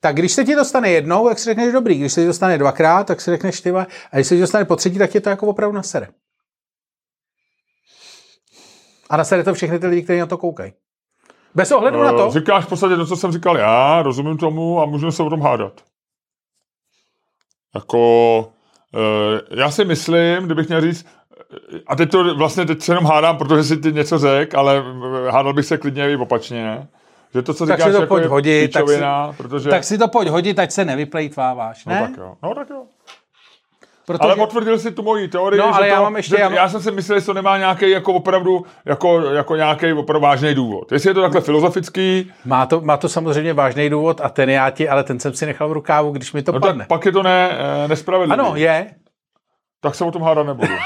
[0.00, 2.32] Tak když se ti to stane jednou, tak si řekneš dobrý, když se ti to
[2.32, 5.14] stane dvakrát, tak si řekneš ty a když se ti to stane po třetí, tak
[5.14, 6.08] je to jako opravdu nasere.
[9.10, 10.72] A nasere to všechny ty lidi, kteří na to koukají.
[11.54, 14.80] Bez ohledu na to, Eh, Říkáš v podstatě to, co jsem říkal já, rozumím tomu
[14.80, 15.84] a můžeme se o tom hádat.
[17.74, 18.52] Jako,
[18.94, 21.06] eh, já si myslím, kdybych měl říct,
[21.74, 24.84] eh, a teď to vlastně teď se jenom hádám, protože si ty něco řek, ale
[25.30, 26.88] hádal bych se klidně i opačně.
[27.34, 29.70] Že to, co Tak si říkáš, to jako pojď je hodit, tak si- píčovina, protože...
[29.70, 32.00] tak si to pojď hodit, ať se nevyplejtváváš, no, ne?
[32.00, 32.34] tak jo.
[32.42, 32.82] No tak jo.
[34.06, 34.18] Protože...
[34.22, 36.48] Ale potvrdil si tu moji teorii, No, že ale to, já mám ještě- že, já
[36.48, 40.22] mám- já jsem si myslel, že to nemá nějaký jako opravdu, jako, jako nějaký opravdu
[40.26, 40.92] vážný důvod.
[40.92, 44.70] Jestli je to takhle filozofický, Má to, má to samozřejmě vážný důvod a ten já
[44.70, 46.78] ti, ale ten jsem si nechal v rukávu, když mi to no padne.
[46.78, 47.50] tak pak je to ne,
[47.84, 48.42] eh, nespravedlivé.
[48.42, 48.94] Ano, je.
[49.80, 50.72] tak se o tom hádat nebudu.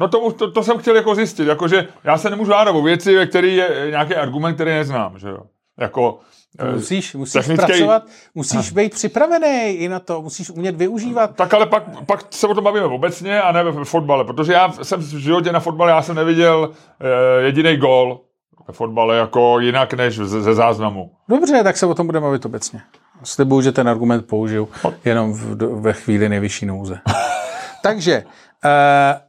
[0.00, 3.16] No to, to, to jsem chtěl jako zjistit, jakože já se nemůžu hádat o věci,
[3.16, 5.38] ve který je nějaký argument, který neznám, že jo.
[5.80, 6.18] Jako,
[6.58, 8.02] eh, Musíš, musíš technický- pracovat,
[8.34, 11.36] musíš být připravený i na to, musíš umět využívat.
[11.36, 14.72] tak ale pak, pak se o tom bavíme obecně a ne ve fotbale, protože já
[14.72, 18.20] jsem v životě na fotbale, já jsem neviděl eh, jediný gol
[18.68, 21.10] ve fotbale jako jinak než ze, ze záznamu.
[21.28, 22.80] Dobře, tak se o tom budeme bavit obecně.
[23.22, 24.68] Slibuju, že ten argument použiju
[25.04, 27.00] jenom v, ve chvíli nejvyšší nouze.
[27.82, 28.24] Takže,
[28.64, 29.20] eh,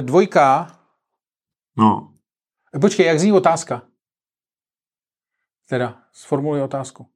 [0.00, 0.70] dvojka,
[1.78, 2.08] No.
[2.80, 3.82] počkej, jak zní otázka?
[5.68, 7.06] Teda, sformuluj otázku.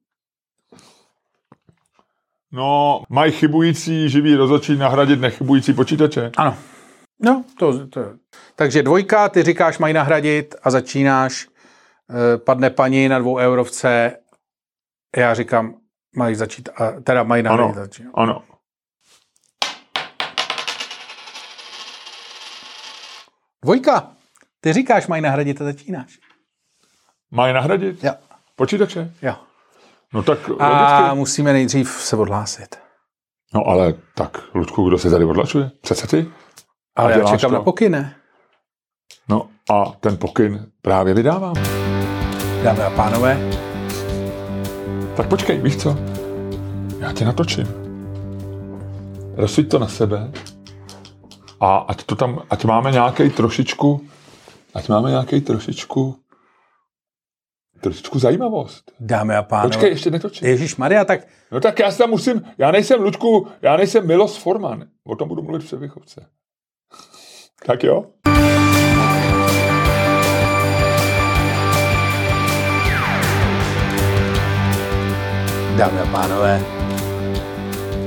[2.51, 6.31] No, mají chybující živý rozhodčí nahradit nechybující počítače?
[6.37, 6.57] Ano.
[7.19, 8.07] No, to, to je.
[8.55, 11.47] Takže dvojka, ty říkáš, mají nahradit a začínáš,
[12.09, 14.17] eh, padne paní na dvou eurovce,
[15.17, 15.75] já říkám,
[16.15, 17.75] mají začít, a, teda mají nahradit.
[17.75, 18.07] Ano, začít.
[18.13, 18.43] ano.
[23.63, 24.11] Dvojka,
[24.59, 26.19] ty říkáš, mají nahradit a začínáš.
[27.31, 28.03] Mají nahradit?
[28.03, 28.13] Jo.
[28.55, 29.13] Počítače?
[29.21, 29.35] Jo.
[30.13, 30.69] No tak A
[30.99, 31.17] logicky.
[31.17, 32.75] musíme nejdřív se odhlásit.
[33.53, 35.71] No ale tak, Ludku, kdo se tady odlačuje?
[35.81, 36.31] Přece ty?
[36.95, 37.57] Ale A já čekám to?
[37.57, 38.15] na pokyn, ne?
[39.29, 41.55] No a ten pokyn právě vydávám.
[42.63, 43.37] Dámy a pánové,
[45.17, 45.97] Tak počkej, víš co?
[46.99, 47.67] Já tě natočím.
[49.35, 50.31] Rozsuď to na sebe
[51.59, 54.07] a ať to tam, ať máme nějaký trošičku,
[54.73, 56.15] ať máme nějaký trošičku,
[57.83, 58.91] trošičku zajímavost.
[58.99, 59.67] dámy a pánové.
[59.69, 60.47] Počkej, ještě netočím.
[60.47, 64.37] Ježíš Maria, tak No tak já se tam musím, já nejsem Ludku, já nejsem Milos
[64.37, 64.83] Forman.
[65.03, 66.25] O tom budu mluvit v převychovce.
[67.65, 68.05] Tak jo?
[75.77, 76.61] Dámy a pánové,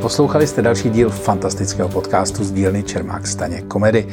[0.03, 4.09] poslouchali jste další díl fantastického podcastu z dílny Čermák Staně komedy.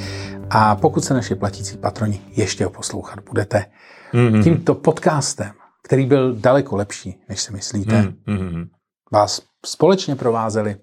[0.50, 3.66] A pokud se naši platící patroni ještě ho poslouchat budete,
[4.14, 4.44] mm-hmm.
[4.44, 5.54] tímto podcastem,
[5.84, 8.24] který byl daleko lepší, než si myslíte, mm.
[8.26, 8.70] Mm-hmm.
[9.12, 10.78] vás společně provázeli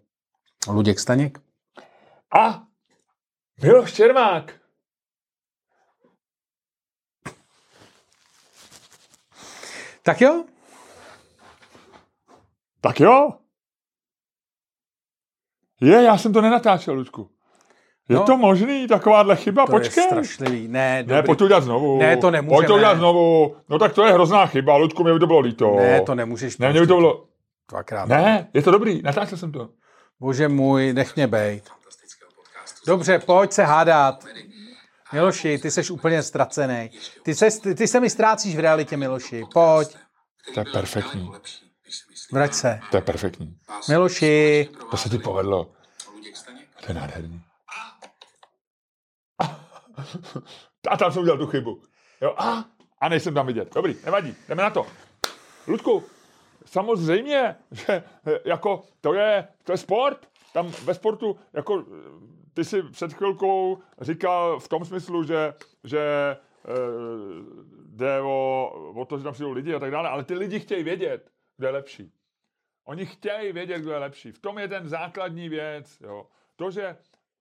[0.69, 1.41] Luděk Staněk,
[2.39, 2.63] A
[3.63, 4.55] Miloš Čermák.
[10.03, 10.45] tak jo,
[12.81, 13.33] Tak jo.
[15.81, 17.31] Je, já jsem to nenatáčel, Ludku.
[18.11, 18.25] Je No.
[18.25, 19.67] to možný, takováhle chyba?
[19.67, 20.03] to Počkej.
[20.05, 20.69] je strašlivý.
[20.69, 21.27] Ne, Ne, dobrý.
[21.27, 21.99] pojď to udělat znovu.
[21.99, 22.57] Ne, to nemůžeme.
[22.57, 23.57] Pojď to udělat znovu.
[23.69, 25.77] No tak to je hrozná chyba, Ludku, mě by to bylo líto.
[25.77, 26.59] ne, to nemůžeš.
[26.59, 27.25] Ne, mě by to bylo...
[27.71, 28.09] Dvakrát.
[28.09, 29.69] Ne, je to dobrý, natáčel jsem to.
[30.21, 31.65] Bože můj, nech mě bejt.
[32.87, 34.25] Dobře, pojď se hádat.
[35.13, 36.91] Miloši, ty jsi úplně ztracený.
[37.23, 39.45] Ty se, ty, ty se mi ztrácíš v realitě, Miloši.
[39.55, 39.97] Pojď,
[40.55, 41.31] To je perfektní.
[42.33, 42.81] vrať se.
[42.91, 43.55] To je perfektní.
[43.89, 45.67] Miloši, To se ti povedlo.
[46.81, 47.41] To je nádherný.
[50.89, 51.83] A tam jsem udělal tu chybu.
[52.21, 52.65] Jo, a,
[53.01, 53.75] a nejsem tam vidět.
[53.75, 54.87] Dobrý, nevadí, jdeme na to.
[55.67, 56.05] Ludku,
[56.65, 60.29] samozřejmě, že eh, jako to je, to je sport.
[60.53, 65.55] Tam ve sportu, jako eh, ty si před chvilkou říkal v tom smyslu, že,
[65.85, 66.37] že e,
[67.87, 70.83] jde o, o to, že tam přijdou lidi a tak dále, ale ty lidi chtějí
[70.83, 72.13] vědět, kdo je lepší.
[72.85, 74.33] Oni chtějí vědět, kdo je lepší.
[74.33, 76.01] V tom je ten základní věc.
[76.01, 76.27] Jo.
[76.57, 76.97] To, že